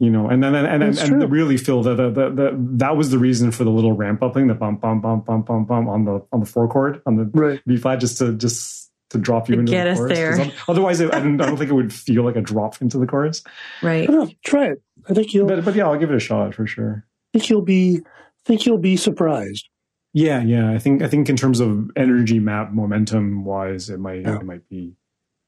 you 0.00 0.10
know, 0.10 0.28
and 0.28 0.42
then 0.42 0.56
and 0.56 0.82
and, 0.82 0.98
and, 0.98 1.20
true. 1.20 1.26
really, 1.26 1.56
Phil, 1.56 1.84
that 1.84 1.94
that 1.94 2.34
that 2.34 2.56
that 2.78 2.96
was 2.96 3.10
the 3.10 3.18
reason 3.18 3.52
for 3.52 3.62
the 3.62 3.70
little 3.70 3.92
ramp 3.92 4.24
up 4.24 4.34
thing, 4.34 4.48
the 4.48 4.54
bump 4.54 4.80
bump 4.80 5.02
bump 5.02 5.24
bump 5.24 5.46
bump 5.46 5.68
bump 5.68 5.88
on 5.88 6.04
the 6.04 6.26
on 6.32 6.40
the 6.40 6.46
four 6.46 6.66
chord 6.66 7.00
on 7.06 7.16
the 7.16 7.30
right 7.32 7.62
B 7.64 7.76
flat, 7.76 8.00
just 8.00 8.18
to 8.18 8.34
just 8.34 8.85
to 9.10 9.18
drop 9.18 9.48
you 9.48 9.54
To 9.56 9.60
into 9.60 9.72
get 9.72 9.84
the 9.84 9.90
us 9.92 9.98
chorus. 9.98 10.18
'Cause 10.18 10.38
there. 10.38 10.52
Otherwise, 10.68 11.00
it, 11.00 11.14
I, 11.14 11.20
don't, 11.20 11.40
I 11.40 11.46
don't 11.46 11.56
think 11.56 11.70
it 11.70 11.74
would 11.74 11.92
feel 11.92 12.24
like 12.24 12.36
a 12.36 12.40
drop 12.40 12.80
into 12.82 12.98
the 12.98 13.06
chorus. 13.06 13.42
right. 13.82 14.02
I 14.02 14.06
don't 14.12 14.26
know, 14.28 14.34
try 14.44 14.66
it 14.66 14.82
i 15.08 15.14
think 15.14 15.32
you'll 15.32 15.46
But 15.46 15.64
but 15.64 15.74
yeah, 15.76 15.84
I'll 15.86 15.98
give 15.98 16.10
it 16.10 16.16
a 16.16 16.20
shot 16.20 16.54
for 16.54 16.66
sure. 16.66 17.04
think 17.32 17.48
you'll 17.48 17.62
be 17.62 18.00
think 18.44 18.66
you'll 18.66 18.78
be 18.78 18.96
surprised 18.96 19.68
Yeah, 20.12 20.42
yeah. 20.42 20.70
I 20.72 20.78
think 20.78 21.02
I 21.02 21.08
think 21.08 21.28
in 21.28 21.36
terms 21.36 21.60
of 21.60 21.90
energy 21.96 22.38
map 22.40 22.72
momentum 22.72 23.44
wise, 23.44 23.88
it 23.90 24.00
might 24.00 24.22
Yeah. 24.22 24.36
it 24.40 24.44
might 24.44 24.68
be 24.68 24.94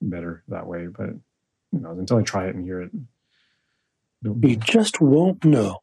better 0.00 0.44
that 0.48 0.66
way. 0.66 0.86
But 0.86 1.10
you 1.72 1.80
know, 1.80 1.90
until 1.92 2.18
I 2.18 2.22
try 2.22 2.46
it 2.46 2.54
and 2.54 2.64
hear 2.64 2.80
it, 2.82 2.90
it'll 4.24 4.38
you 4.46 4.56
just 4.56 5.00
won't 5.00 5.44
know 5.44 5.78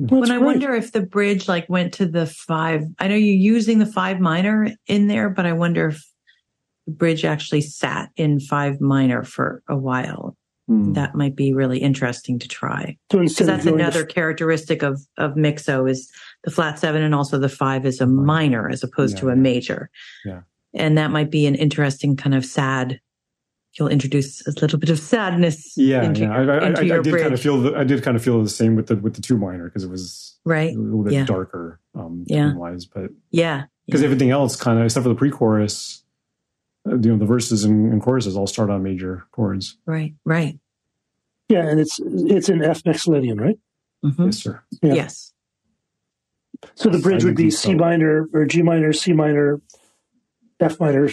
mm-hmm. 0.00 0.06
That's 0.06 0.20
when 0.20 0.30
I 0.30 0.36
great. 0.38 0.46
wonder 0.46 0.74
if 0.74 0.92
the 0.92 1.00
bridge 1.02 1.48
like 1.48 1.68
went 1.68 1.94
to 1.94 2.06
the 2.06 2.26
five, 2.26 2.84
I 3.00 3.08
know 3.08 3.16
you're 3.16 3.34
using 3.54 3.80
the 3.80 3.86
five 3.86 4.20
minor 4.20 4.68
in 4.86 5.08
there, 5.08 5.28
but 5.28 5.44
I 5.44 5.52
wonder 5.54 5.88
if 5.88 5.96
the 5.96 6.06
bridge 6.88 7.24
actually 7.24 7.60
sat 7.60 8.10
in 8.16 8.40
five 8.40 8.80
minor 8.80 9.22
for 9.22 9.62
a 9.68 9.76
while. 9.76 10.36
Hmm. 10.66 10.92
That 10.94 11.14
might 11.14 11.34
be 11.34 11.54
really 11.54 11.78
interesting 11.78 12.38
to 12.40 12.48
try. 12.48 12.96
so 13.10 13.18
Because 13.20 13.36
that's 13.38 13.64
another 13.66 14.04
characteristic 14.04 14.82
of 14.82 15.00
of 15.16 15.32
Mixo 15.34 15.88
is 15.90 16.10
the 16.44 16.50
flat 16.50 16.78
seven 16.78 17.02
and 17.02 17.14
also 17.14 17.38
the 17.38 17.48
five 17.48 17.86
is 17.86 18.00
a 18.00 18.06
minor 18.06 18.68
as 18.68 18.82
opposed 18.82 19.14
Yeah, 19.16 19.20
to 19.20 19.28
a 19.28 19.34
yeah. 19.34 19.40
major. 19.40 19.90
Yeah. 20.24 20.40
And 20.74 20.98
that 20.98 21.10
might 21.10 21.30
be 21.30 21.46
an 21.46 21.54
interesting 21.54 22.16
kind 22.16 22.34
of 22.34 22.44
sad. 22.44 23.00
You'll 23.78 23.88
introduce 23.88 24.46
a 24.46 24.50
little 24.60 24.78
bit 24.78 24.90
of 24.90 24.98
sadness 24.98 25.72
yeah, 25.76 26.02
into, 26.02 26.22
yeah. 26.22 26.32
I, 26.32 26.42
I, 26.42 26.56
I, 26.58 26.66
into 26.66 26.80
I 26.80 26.84
your 26.84 27.02
did 27.02 27.10
bridge, 27.12 27.22
kind 27.22 27.34
of 27.34 27.40
feel 27.40 27.60
the, 27.62 27.74
I 27.76 27.84
did 27.84 28.02
kind 28.02 28.16
of 28.16 28.22
feel 28.22 28.42
the 28.42 28.48
same 28.48 28.76
with 28.76 28.88
the 28.88 28.96
with 28.96 29.14
the 29.14 29.22
two 29.22 29.38
minor 29.38 29.64
because 29.64 29.84
it 29.84 29.90
was 29.90 30.36
right? 30.44 30.74
a 30.74 30.78
little 30.78 31.04
bit 31.04 31.12
Yeah. 31.14 31.24
darker 31.24 31.80
um, 31.94 32.24
Yeah. 32.26 32.54
wise, 32.54 32.84
but 32.86 33.10
Yeah, 33.30 33.64
because 33.86 34.02
everything 34.02 34.30
else 34.30 34.56
kind 34.56 34.78
of 34.78 34.84
except 34.84 35.02
for 35.04 35.08
the 35.08 35.14
pre-chorus, 35.14 36.02
you 36.86 36.96
know, 36.96 37.16
the 37.18 37.26
verses 37.26 37.64
and, 37.64 37.92
and 37.92 38.02
choruses 38.02 38.36
all 38.36 38.46
start 38.46 38.70
on 38.70 38.82
major 38.82 39.26
chords. 39.32 39.76
right, 39.86 40.14
right. 40.24 40.58
yeah 41.48 41.66
and 41.68 41.80
it's 41.80 41.98
it's 42.02 42.48
in 42.48 42.62
f 42.64 42.82
mixolydian 42.84 43.40
right 43.40 43.58
Mhm. 44.04 44.26
Yes, 44.26 44.38
sir. 44.38 44.62
Yeah. 44.80 44.94
Yes. 44.94 45.32
so 46.76 46.88
the 46.88 46.98
bridge 47.00 47.24
would 47.24 47.34
be 47.36 47.50
c 47.50 47.72
so. 47.72 47.74
minor 47.74 48.28
or 48.32 48.44
g 48.46 48.62
minor 48.62 48.92
c 48.92 49.12
minor 49.12 49.60
f 50.60 50.78
minor 50.78 51.08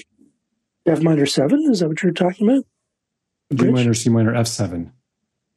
f 0.86 1.02
minor 1.02 1.26
7 1.26 1.64
is 1.72 1.80
that 1.80 1.88
what 1.88 2.04
you're 2.04 2.12
talking 2.14 2.48
about 2.50 2.64
G 3.54 3.70
minor, 3.72 3.94
C 3.94 4.10
minor, 4.10 4.34
F 4.36 4.48
seven. 4.48 4.92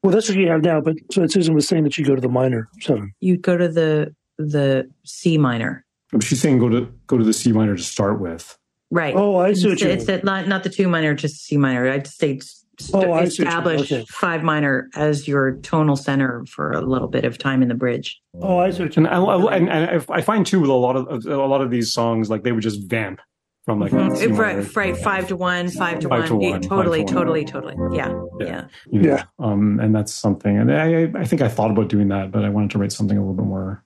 well 0.02 0.12
that's 0.12 0.28
what 0.28 0.38
you 0.38 0.48
have 0.48 0.62
now 0.62 0.80
but 0.80 0.96
so 1.12 1.26
susan 1.26 1.54
was 1.54 1.68
saying 1.68 1.84
that 1.84 1.96
you 1.98 2.04
go 2.04 2.14
to 2.14 2.20
the 2.20 2.28
minor 2.28 2.68
7 2.80 3.12
You 3.20 3.36
go 3.36 3.56
to 3.58 3.68
the 3.68 4.14
the 4.38 4.88
C 5.04 5.36
minor. 5.36 5.84
She's 6.22 6.40
saying 6.40 6.58
go 6.60 6.68
to 6.70 6.92
go 7.08 7.18
to 7.18 7.24
the 7.24 7.32
C 7.34 7.52
minor 7.52 7.76
to 7.76 7.82
start 7.82 8.20
with. 8.20 8.56
Right. 8.90 9.14
oh 9.14 9.36
i 9.36 9.52
see 9.52 9.66
what 9.66 9.72
it's, 9.74 9.82
you 9.82 9.88
it's 9.88 10.06
mean 10.06 10.16
that 10.16 10.24
not 10.24 10.48
not 10.48 10.62
the 10.62 10.70
two 10.70 10.88
minor, 10.88 11.14
just 11.14 11.44
C 11.44 11.56
minor. 11.56 11.88
I'd 11.90 12.06
say 12.06 12.38
st- 12.38 12.54
Oh, 12.94 13.12
I 13.12 13.24
see 13.24 13.42
what 13.42 13.42
you 13.42 13.44
mean. 13.44 13.48
establish 13.48 13.92
Okay. 13.92 14.04
five 14.08 14.42
minor 14.44 14.88
as 14.94 15.26
your 15.26 15.56
tonal 15.62 15.96
center 15.96 16.44
for 16.48 16.70
a 16.70 16.80
little 16.80 17.08
bit 17.08 17.24
of 17.24 17.36
time 17.36 17.60
in 17.60 17.68
the 17.68 17.74
bridge. 17.74 18.20
oh 18.40 18.58
i 18.58 18.70
see 18.70 18.84
what 18.84 18.96
you 18.96 19.04
And 19.04 19.08
I, 19.08 19.18
I- 19.20 19.56
and, 19.56 19.68
and 19.68 20.04
I 20.08 20.20
find 20.22 20.46
too 20.46 20.60
with 20.60 20.70
a 20.70 20.74
lot 20.74 20.96
of 20.96 21.26
a 21.26 21.36
lot 21.36 21.60
of 21.60 21.70
these 21.70 21.92
songs, 21.92 22.30
like 22.30 22.44
they 22.44 22.52
would 22.52 22.62
just 22.62 22.88
vamp 22.88 23.20
from 23.66 23.80
like 23.80 23.92
Mhm. 23.92 24.10
minor, 24.30 24.34
right, 24.34 24.76
right, 24.76 24.96
five 24.96 25.28
to 25.28 25.36
one, 25.36 25.68
five 25.68 25.98
to 25.98 26.08
Five 26.08 26.20
one. 26.20 26.28
to 26.28 26.34
one, 26.36 26.52
five 26.62 26.68
totally, 26.70 26.98
to 27.04 27.04
one. 27.04 27.14
totally, 27.14 27.44
totally. 27.44 27.74
Yeah, 27.94 28.14
Yeah. 28.40 28.46
yeah. 28.46 28.64
you 28.90 29.02
know, 29.02 29.08
Yeah. 29.16 29.24
Um, 29.38 29.78
and 29.80 29.94
that's 29.94 30.12
something. 30.14 30.56
And 30.56 30.72
I, 30.72 31.02
I- 31.02 31.12
I 31.16 31.24
think 31.26 31.42
I 31.42 31.48
thought 31.48 31.70
about 31.70 31.88
doing 31.88 32.08
that, 32.08 32.30
but 32.30 32.44
I 32.44 32.48
wanted 32.48 32.70
to 32.70 32.78
write 32.78 32.92
something 32.92 33.18
a 33.18 33.20
little 33.20 33.34
bit 33.34 33.44
more 33.44 33.84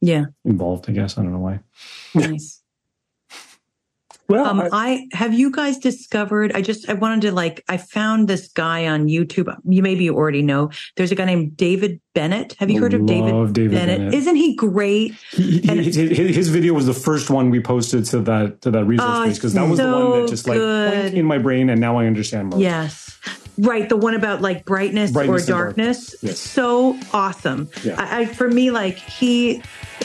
Yeah. 0.00 0.26
involved. 0.44 0.88
I 0.88 0.92
guess 0.92 1.18
I 1.18 1.22
don't 1.22 1.32
know 1.32 1.38
why. 1.40 1.58
Nice. 2.14 2.60
Well, 4.28 4.46
Um, 4.46 4.60
I- 4.60 4.68
I 4.72 5.06
have 5.16 5.34
you 5.34 5.50
guys 5.50 5.76
discovered? 5.78 6.52
I 6.54 6.62
just 6.62 6.88
I 6.88 6.94
wanted 6.94 7.20
to 7.22 7.32
like 7.32 7.62
I 7.68 7.76
found 7.76 8.26
this 8.28 8.48
guy 8.48 8.86
on 8.86 9.06
YouTube. 9.06 9.54
You 9.68 9.82
maybe 9.82 10.04
you 10.04 10.14
already 10.16 10.40
know. 10.42 10.70
There's 10.96 11.12
a 11.12 11.14
guy 11.14 11.26
named 11.26 11.56
David 11.56 12.00
Bennett. 12.14 12.56
Have 12.58 12.70
you 12.70 12.80
heard 12.80 12.94
of 12.94 13.04
David, 13.04 13.52
David 13.52 13.72
Bennett. 13.72 14.14
Isn't 14.14 14.36
he 14.36 14.54
great? 14.56 15.14
He, 15.32 15.58
he, 15.58 15.68
And- 15.68 15.80
his, 15.80 15.94
his 15.96 16.48
video 16.48 16.72
was 16.72 16.86
the 16.86 16.94
first 16.94 17.28
one 17.28 17.50
we 17.50 17.60
posted 17.60 18.06
to 18.06 18.20
that 18.20 18.62
to 18.62 18.70
that 18.70 18.84
resource 18.86 19.10
Oh, 19.12 19.24
page 19.24 19.34
because 19.36 19.52
that 19.54 19.68
was 19.68 19.78
the 19.78 19.84
one 19.92 20.20
that 20.22 20.28
just 20.28 20.48
like 20.48 20.58
in 20.58 21.26
my 21.26 21.38
brain 21.38 21.68
and 21.68 21.80
now 21.80 21.98
I 21.98 22.06
understand 22.06 22.48
more. 22.50 22.60
Yes. 22.60 23.18
Right, 23.56 23.88
the 23.88 23.96
one 23.96 24.14
about 24.14 24.42
like 24.42 24.64
brightness, 24.64 25.12
Brightness 25.12 25.44
or 25.44 25.52
darkness. 25.52 26.10
darkness, 26.10 26.22
yes. 26.22 26.40
So 26.40 26.98
awesome. 27.12 27.68
Yeah. 27.84 27.94
I, 27.98 28.22
I 28.22 28.26
for 28.26 28.48
me, 28.50 28.72
like 28.72 28.96
he, 28.96 29.62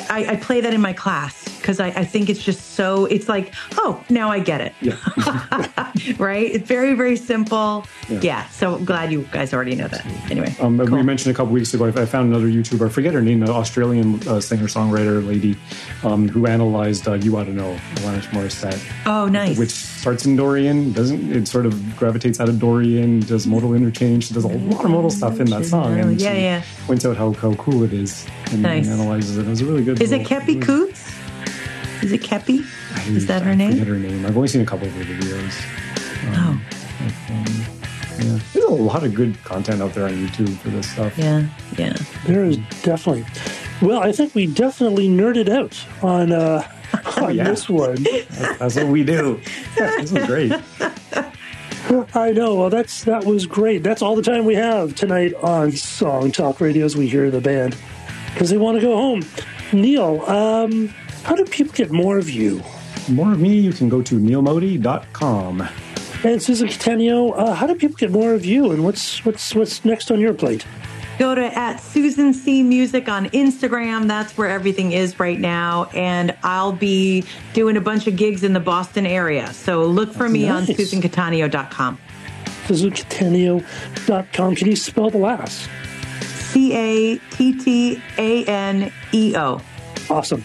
I, 0.07 0.33
I 0.33 0.35
play 0.35 0.61
that 0.61 0.71
in 0.71 0.81
my 0.81 0.93
class 0.93 1.48
because 1.69 1.79
I, 1.79 1.99
I 1.99 2.03
think 2.03 2.29
it's 2.29 2.43
just 2.43 2.71
so. 2.71 3.05
It's 3.05 3.29
like, 3.29 3.53
oh, 3.77 4.03
now 4.09 4.31
I 4.31 4.39
get 4.39 4.59
it. 4.59 4.73
Yeah. 4.81 4.95
right? 6.17 6.49
It's 6.49 6.67
very 6.67 6.95
very 6.95 7.15
simple. 7.15 7.85
Yeah. 8.09 8.19
Yeah. 8.23 8.47
So 8.49 8.79
glad 8.79 9.11
you 9.11 9.21
guys 9.31 9.53
already 9.53 9.75
know 9.75 9.87
that. 9.87 10.03
Anyway, 10.31 10.55
Um, 10.59 10.77
We 10.77 11.03
mentioned 11.03 11.31
a 11.31 11.37
couple 11.37 11.53
weeks 11.53 11.71
ago, 11.75 11.85
I 11.85 12.05
found 12.05 12.29
another 12.29 12.47
YouTuber, 12.47 12.87
I 12.87 12.89
forget 12.89 13.13
her 13.13 13.21
name, 13.21 13.43
an 13.43 13.49
Australian 13.49 14.27
uh, 14.27 14.39
singer 14.41 14.65
songwriter 14.65 15.25
lady 15.25 15.57
um, 16.03 16.27
who 16.27 16.47
analyzed 16.47 17.07
uh, 17.07 17.13
You 17.13 17.37
Ought 17.37 17.43
to 17.45 17.53
Know, 17.53 17.77
Alanis 17.97 18.27
Morissette, 18.33 18.81
oh, 19.05 19.27
nice. 19.27 19.57
which 19.59 19.69
starts 19.71 20.25
in 20.25 20.35
Dorian, 20.35 20.91
doesn't 20.93 21.31
it 21.31 21.47
sort 21.47 21.65
of 21.67 21.97
gravitates 21.97 22.39
out 22.39 22.49
of 22.49 22.59
Dorian, 22.59 23.19
does 23.19 23.45
modal 23.45 23.75
interchange, 23.75 24.27
she 24.27 24.33
does 24.33 24.45
a 24.45 24.47
lot 24.47 24.85
of 24.85 24.89
modal 24.91 25.11
stuff 25.11 25.39
in 25.39 25.47
that 25.51 25.65
song. 25.65 25.99
And 25.99 26.19
Yeah, 26.19 26.33
yeah. 26.33 26.63
points 26.87 27.05
out 27.05 27.15
how, 27.15 27.33
how 27.33 27.53
cool 27.55 27.83
it 27.83 27.93
is 27.93 28.25
and, 28.51 28.63
Nice. 28.63 28.87
and 28.87 28.99
analyzes 28.99 29.37
it. 29.37 29.45
It 29.45 29.49
was 29.49 29.61
a 29.61 29.65
really 29.65 29.83
good 29.83 30.01
Is 30.01 30.11
it 30.11 30.25
Kepi 30.25 30.61
Coots? 30.61 31.18
Is 32.01 32.11
it 32.11 32.21
Kepi? 32.21 32.65
Is 33.15 33.27
that 33.27 33.41
her 33.41 33.55
name? 33.55 33.77
her 33.77 33.97
name. 33.97 34.25
I've 34.25 34.35
only 34.35 34.47
seen 34.47 34.61
a 34.61 34.65
couple 34.65 34.87
of 34.87 34.93
her 34.93 35.03
videos. 35.03 35.65
Oh, 36.37 36.61
Yeah. 38.19 38.39
There's 38.53 38.65
a 38.65 38.69
lot 38.69 39.03
of 39.05 39.13
good 39.13 39.41
content 39.43 39.81
out 39.81 39.93
there 39.93 40.05
on 40.05 40.11
YouTube 40.11 40.57
for 40.57 40.69
this 40.69 40.89
stuff. 40.91 41.17
yeah, 41.17 41.47
yeah. 41.77 41.95
there 42.25 42.43
is 42.43 42.57
definitely. 42.83 43.25
Well, 43.81 44.01
I 44.01 44.11
think 44.11 44.35
we 44.35 44.45
definitely 44.45 45.07
nerded 45.07 45.47
out 45.47 45.81
on 46.03 46.33
uh, 46.33 46.69
on 47.21 47.35
yeah. 47.35 47.45
this 47.45 47.69
one. 47.69 48.05
That's 48.59 48.75
what 48.75 48.87
we 48.87 49.03
do. 49.03 49.39
this 49.75 50.11
is 50.11 50.25
great. 50.27 50.51
I 52.13 52.31
know. 52.31 52.55
Well, 52.55 52.69
that's 52.69 53.05
that 53.05 53.25
was 53.25 53.45
great. 53.45 53.83
That's 53.83 54.01
all 54.01 54.15
the 54.15 54.21
time 54.21 54.45
we 54.45 54.55
have 54.55 54.95
tonight 54.95 55.33
on 55.35 55.71
Song 55.71 56.31
Talk 56.31 56.59
Radio 56.59 56.85
as 56.85 56.95
we 56.97 57.07
hear 57.07 57.31
the 57.31 57.41
band 57.41 57.77
because 58.33 58.49
they 58.49 58.57
want 58.57 58.75
to 58.77 58.81
go 58.81 58.95
home. 58.95 59.23
Neel, 59.71 60.21
um, 60.29 60.93
how 61.29 61.35
do 61.35 61.45
people 61.45 61.71
get 61.73 61.91
more 61.91 62.17
of 62.17 62.27
you? 62.27 62.63
More 63.07 63.31
of 63.31 63.39
me, 63.39 63.59
you 63.59 63.71
can 63.71 63.87
go 63.87 64.01
to 64.01 64.15
neelmodi.com. 64.19 65.61
And 66.23 66.41
Susan 66.41 66.67
Cattaneo, 66.67 67.37
uh, 67.37 67.53
how 67.53 67.67
do 67.67 67.75
people 67.75 67.95
get 67.97 68.09
more 68.11 68.33
of 68.33 68.43
you? 68.43 68.71
And 68.71 68.83
what's 68.83 69.23
what's 69.23 69.53
what's 69.53 69.85
next 69.85 70.09
on 70.09 70.19
your 70.19 70.33
plate? 70.33 70.65
Go 71.19 71.35
to 71.35 71.45
at 71.57 71.77
Susan 71.77 72.33
C 72.33 72.63
Music 72.63 73.07
on 73.07 73.27
Instagram. 73.29 74.07
That's 74.07 74.35
where 74.37 74.49
everything 74.49 74.91
is 74.91 75.19
right 75.19 75.39
now. 75.39 75.85
And 75.93 76.35
I'll 76.41 76.71
be 76.73 77.23
doing 77.53 77.77
a 77.77 77.81
bunch 77.81 78.07
of 78.07 78.15
gigs 78.17 78.43
in 78.43 78.53
the 78.53 78.59
Boston 78.59 79.05
area. 79.05 79.53
So 79.53 79.85
look 79.85 80.11
for 80.13 80.27
me 80.27 80.49
on 80.49 80.65
Nice. 80.65 80.77
susancattaneo.com. 80.77 81.99
SusanCattaneo.com. 82.67 84.55
Can 84.55 84.67
you 84.67 84.75
spell 84.75 85.09
the 85.11 85.17
last? 85.19 85.69
C 86.23 86.73
A 86.73 87.17
T 87.31 87.53
T 87.53 88.01
A 88.17 88.45
N 88.45 88.91
E 89.13 89.35
O. 89.37 89.61
Awesome. 90.09 90.43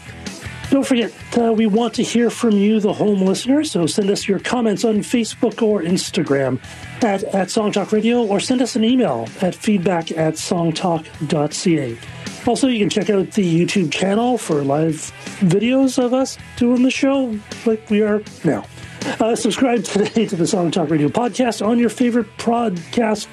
Don't 0.71 0.87
forget, 0.87 1.13
uh, 1.39 1.53
we 1.53 1.67
want 1.67 1.95
to 1.95 2.03
hear 2.03 2.31
from 2.31 2.53
you, 2.53 2.81
the 2.81 2.93
home 2.93 3.23
listener. 3.23 3.65
So 3.65 3.87
send 3.87 4.11
us 4.11 4.27
your 4.27 4.39
comments 4.39 4.85
on 4.85 4.97
Facebook 4.97 5.63
or 5.63 5.83
Instagram 5.83 6.61
at, 7.03 7.23
at 7.25 7.51
Song 7.51 7.71
Talk 7.71 7.93
Radio 7.93 8.25
or 8.25 8.41
send 8.41 8.61
us 8.63 8.75
an 8.75 8.85
email 8.85 9.29
at 9.41 9.55
feedback 9.55 10.11
at 10.13 10.35
songtalk.ca. 10.35 11.99
Also, 12.47 12.69
you 12.69 12.79
can 12.79 12.91
check 12.91 13.09
out 13.09 13.31
the 13.33 13.67
YouTube 13.67 13.91
channel 13.91 14.37
for 14.37 14.63
live 14.63 15.13
videos 15.41 16.03
of 16.03 16.13
us 16.13 16.37
doing 16.57 16.83
the 16.83 16.91
show 16.91 17.39
like 17.65 17.89
we 17.89 18.03
are 18.03 18.23
now. 18.45 18.67
Uh, 19.21 19.37
subscribe 19.37 19.85
today 19.85 20.27
to 20.27 20.37
the 20.37 20.47
Song 20.47 20.71
Talk 20.71 20.91
Radio 20.91 21.09
podcast 21.09 21.65
on 21.65 21.79
your 21.79 21.91
favorite 21.91 22.27
podcast 22.37 23.27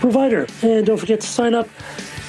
provider. 0.00 0.46
And 0.62 0.86
don't 0.86 0.98
forget 0.98 1.20
to 1.20 1.26
sign 1.26 1.54
up 1.54 1.68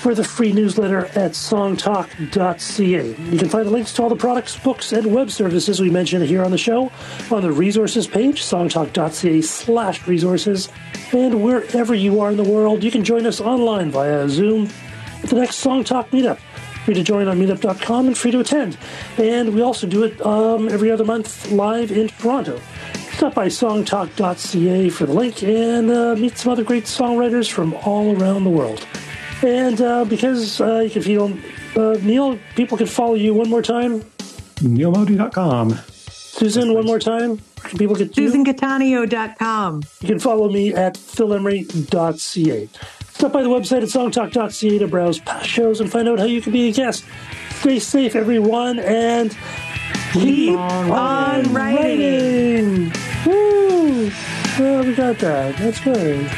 for 0.07 0.15
the 0.15 0.23
free 0.23 0.53
newsletter 0.53 1.07
at 1.17 1.31
songtalk.ca. 1.31 3.07
You 3.29 3.37
can 3.37 3.49
find 3.49 3.65
the 3.65 3.69
links 3.69 3.91
to 3.91 4.03
all 4.03 4.07
the 4.07 4.15
products, 4.15 4.57
books, 4.57 4.93
and 4.93 5.13
web 5.13 5.29
services 5.29 5.81
we 5.81 5.89
mentioned 5.89 6.23
here 6.23 6.45
on 6.45 6.51
the 6.51 6.57
show 6.57 6.89
on 7.29 7.41
the 7.41 7.51
resources 7.51 8.07
page, 8.07 8.41
songtalk.ca 8.41 9.41
slash 9.41 10.07
resources. 10.07 10.69
And 11.11 11.43
wherever 11.43 11.93
you 11.93 12.21
are 12.21 12.31
in 12.31 12.37
the 12.37 12.45
world, 12.45 12.85
you 12.85 12.89
can 12.89 13.03
join 13.03 13.25
us 13.25 13.41
online 13.41 13.91
via 13.91 14.29
Zoom 14.29 14.69
at 15.23 15.29
the 15.29 15.35
next 15.35 15.57
Song 15.57 15.83
Talk 15.83 16.09
meetup. 16.11 16.39
Free 16.85 16.93
to 16.93 17.03
join 17.03 17.27
on 17.27 17.37
meetup.com 17.37 18.07
and 18.07 18.17
free 18.17 18.31
to 18.31 18.39
attend. 18.39 18.77
And 19.17 19.53
we 19.53 19.59
also 19.59 19.87
do 19.87 20.05
it 20.05 20.25
um, 20.25 20.69
every 20.69 20.89
other 20.89 21.03
month 21.03 21.51
live 21.51 21.91
in 21.91 22.07
Toronto. 22.07 22.61
Stop 23.11 23.33
by 23.33 23.47
songtalk.ca 23.47 24.89
for 24.89 25.05
the 25.05 25.13
link 25.13 25.43
and 25.43 25.91
uh, 25.91 26.15
meet 26.15 26.37
some 26.37 26.53
other 26.53 26.63
great 26.63 26.85
songwriters 26.85 27.51
from 27.51 27.73
all 27.73 28.15
around 28.17 28.45
the 28.45 28.49
world. 28.49 28.87
And 29.43 29.79
uh, 29.81 30.05
because 30.05 30.59
uh, 30.59 30.79
you 30.79 30.89
can 30.89 31.01
feel, 31.01 31.37
uh, 31.75 31.97
Neel, 32.01 32.39
people 32.55 32.77
can 32.77 32.87
follow 32.87 33.13
you 33.13 33.33
one 33.33 33.49
more 33.49 33.61
time. 33.61 34.01
neelmodi.com. 34.61 35.77
Susan, 36.09 36.73
one 36.73 36.85
more 36.85 36.99
time. 36.99 37.39
Can 37.63 37.77
people 37.79 37.95
get 37.95 38.15
you? 38.17 38.31
SusanCattaneo.com. 38.31 39.83
You 40.01 40.07
can 40.07 40.19
follow 40.19 40.49
me 40.49 40.73
at 40.73 40.95
philemery.ca. 40.95 42.69
Stop 43.09 43.31
by 43.31 43.41
the 43.41 43.49
website 43.49 43.81
at 43.81 43.89
songtalk.ca 43.89 44.77
to 44.77 44.87
browse 44.87 45.19
past 45.19 45.47
shows 45.47 45.81
and 45.81 45.91
find 45.91 46.07
out 46.07 46.19
how 46.19 46.25
you 46.25 46.41
can 46.41 46.53
be 46.53 46.69
a 46.69 46.71
guest. 46.71 47.03
Stay 47.55 47.79
safe, 47.79 48.15
everyone, 48.15 48.77
and 48.79 49.35
keep 50.13 50.57
on 50.57 50.89
writing. 50.89 51.53
writing. 51.53 52.93
Woo! 53.25 54.11
Well, 54.59 54.83
we 54.83 54.93
got 54.93 55.17
that. 55.19 55.57
That's 55.57 55.79
good. 55.79 56.29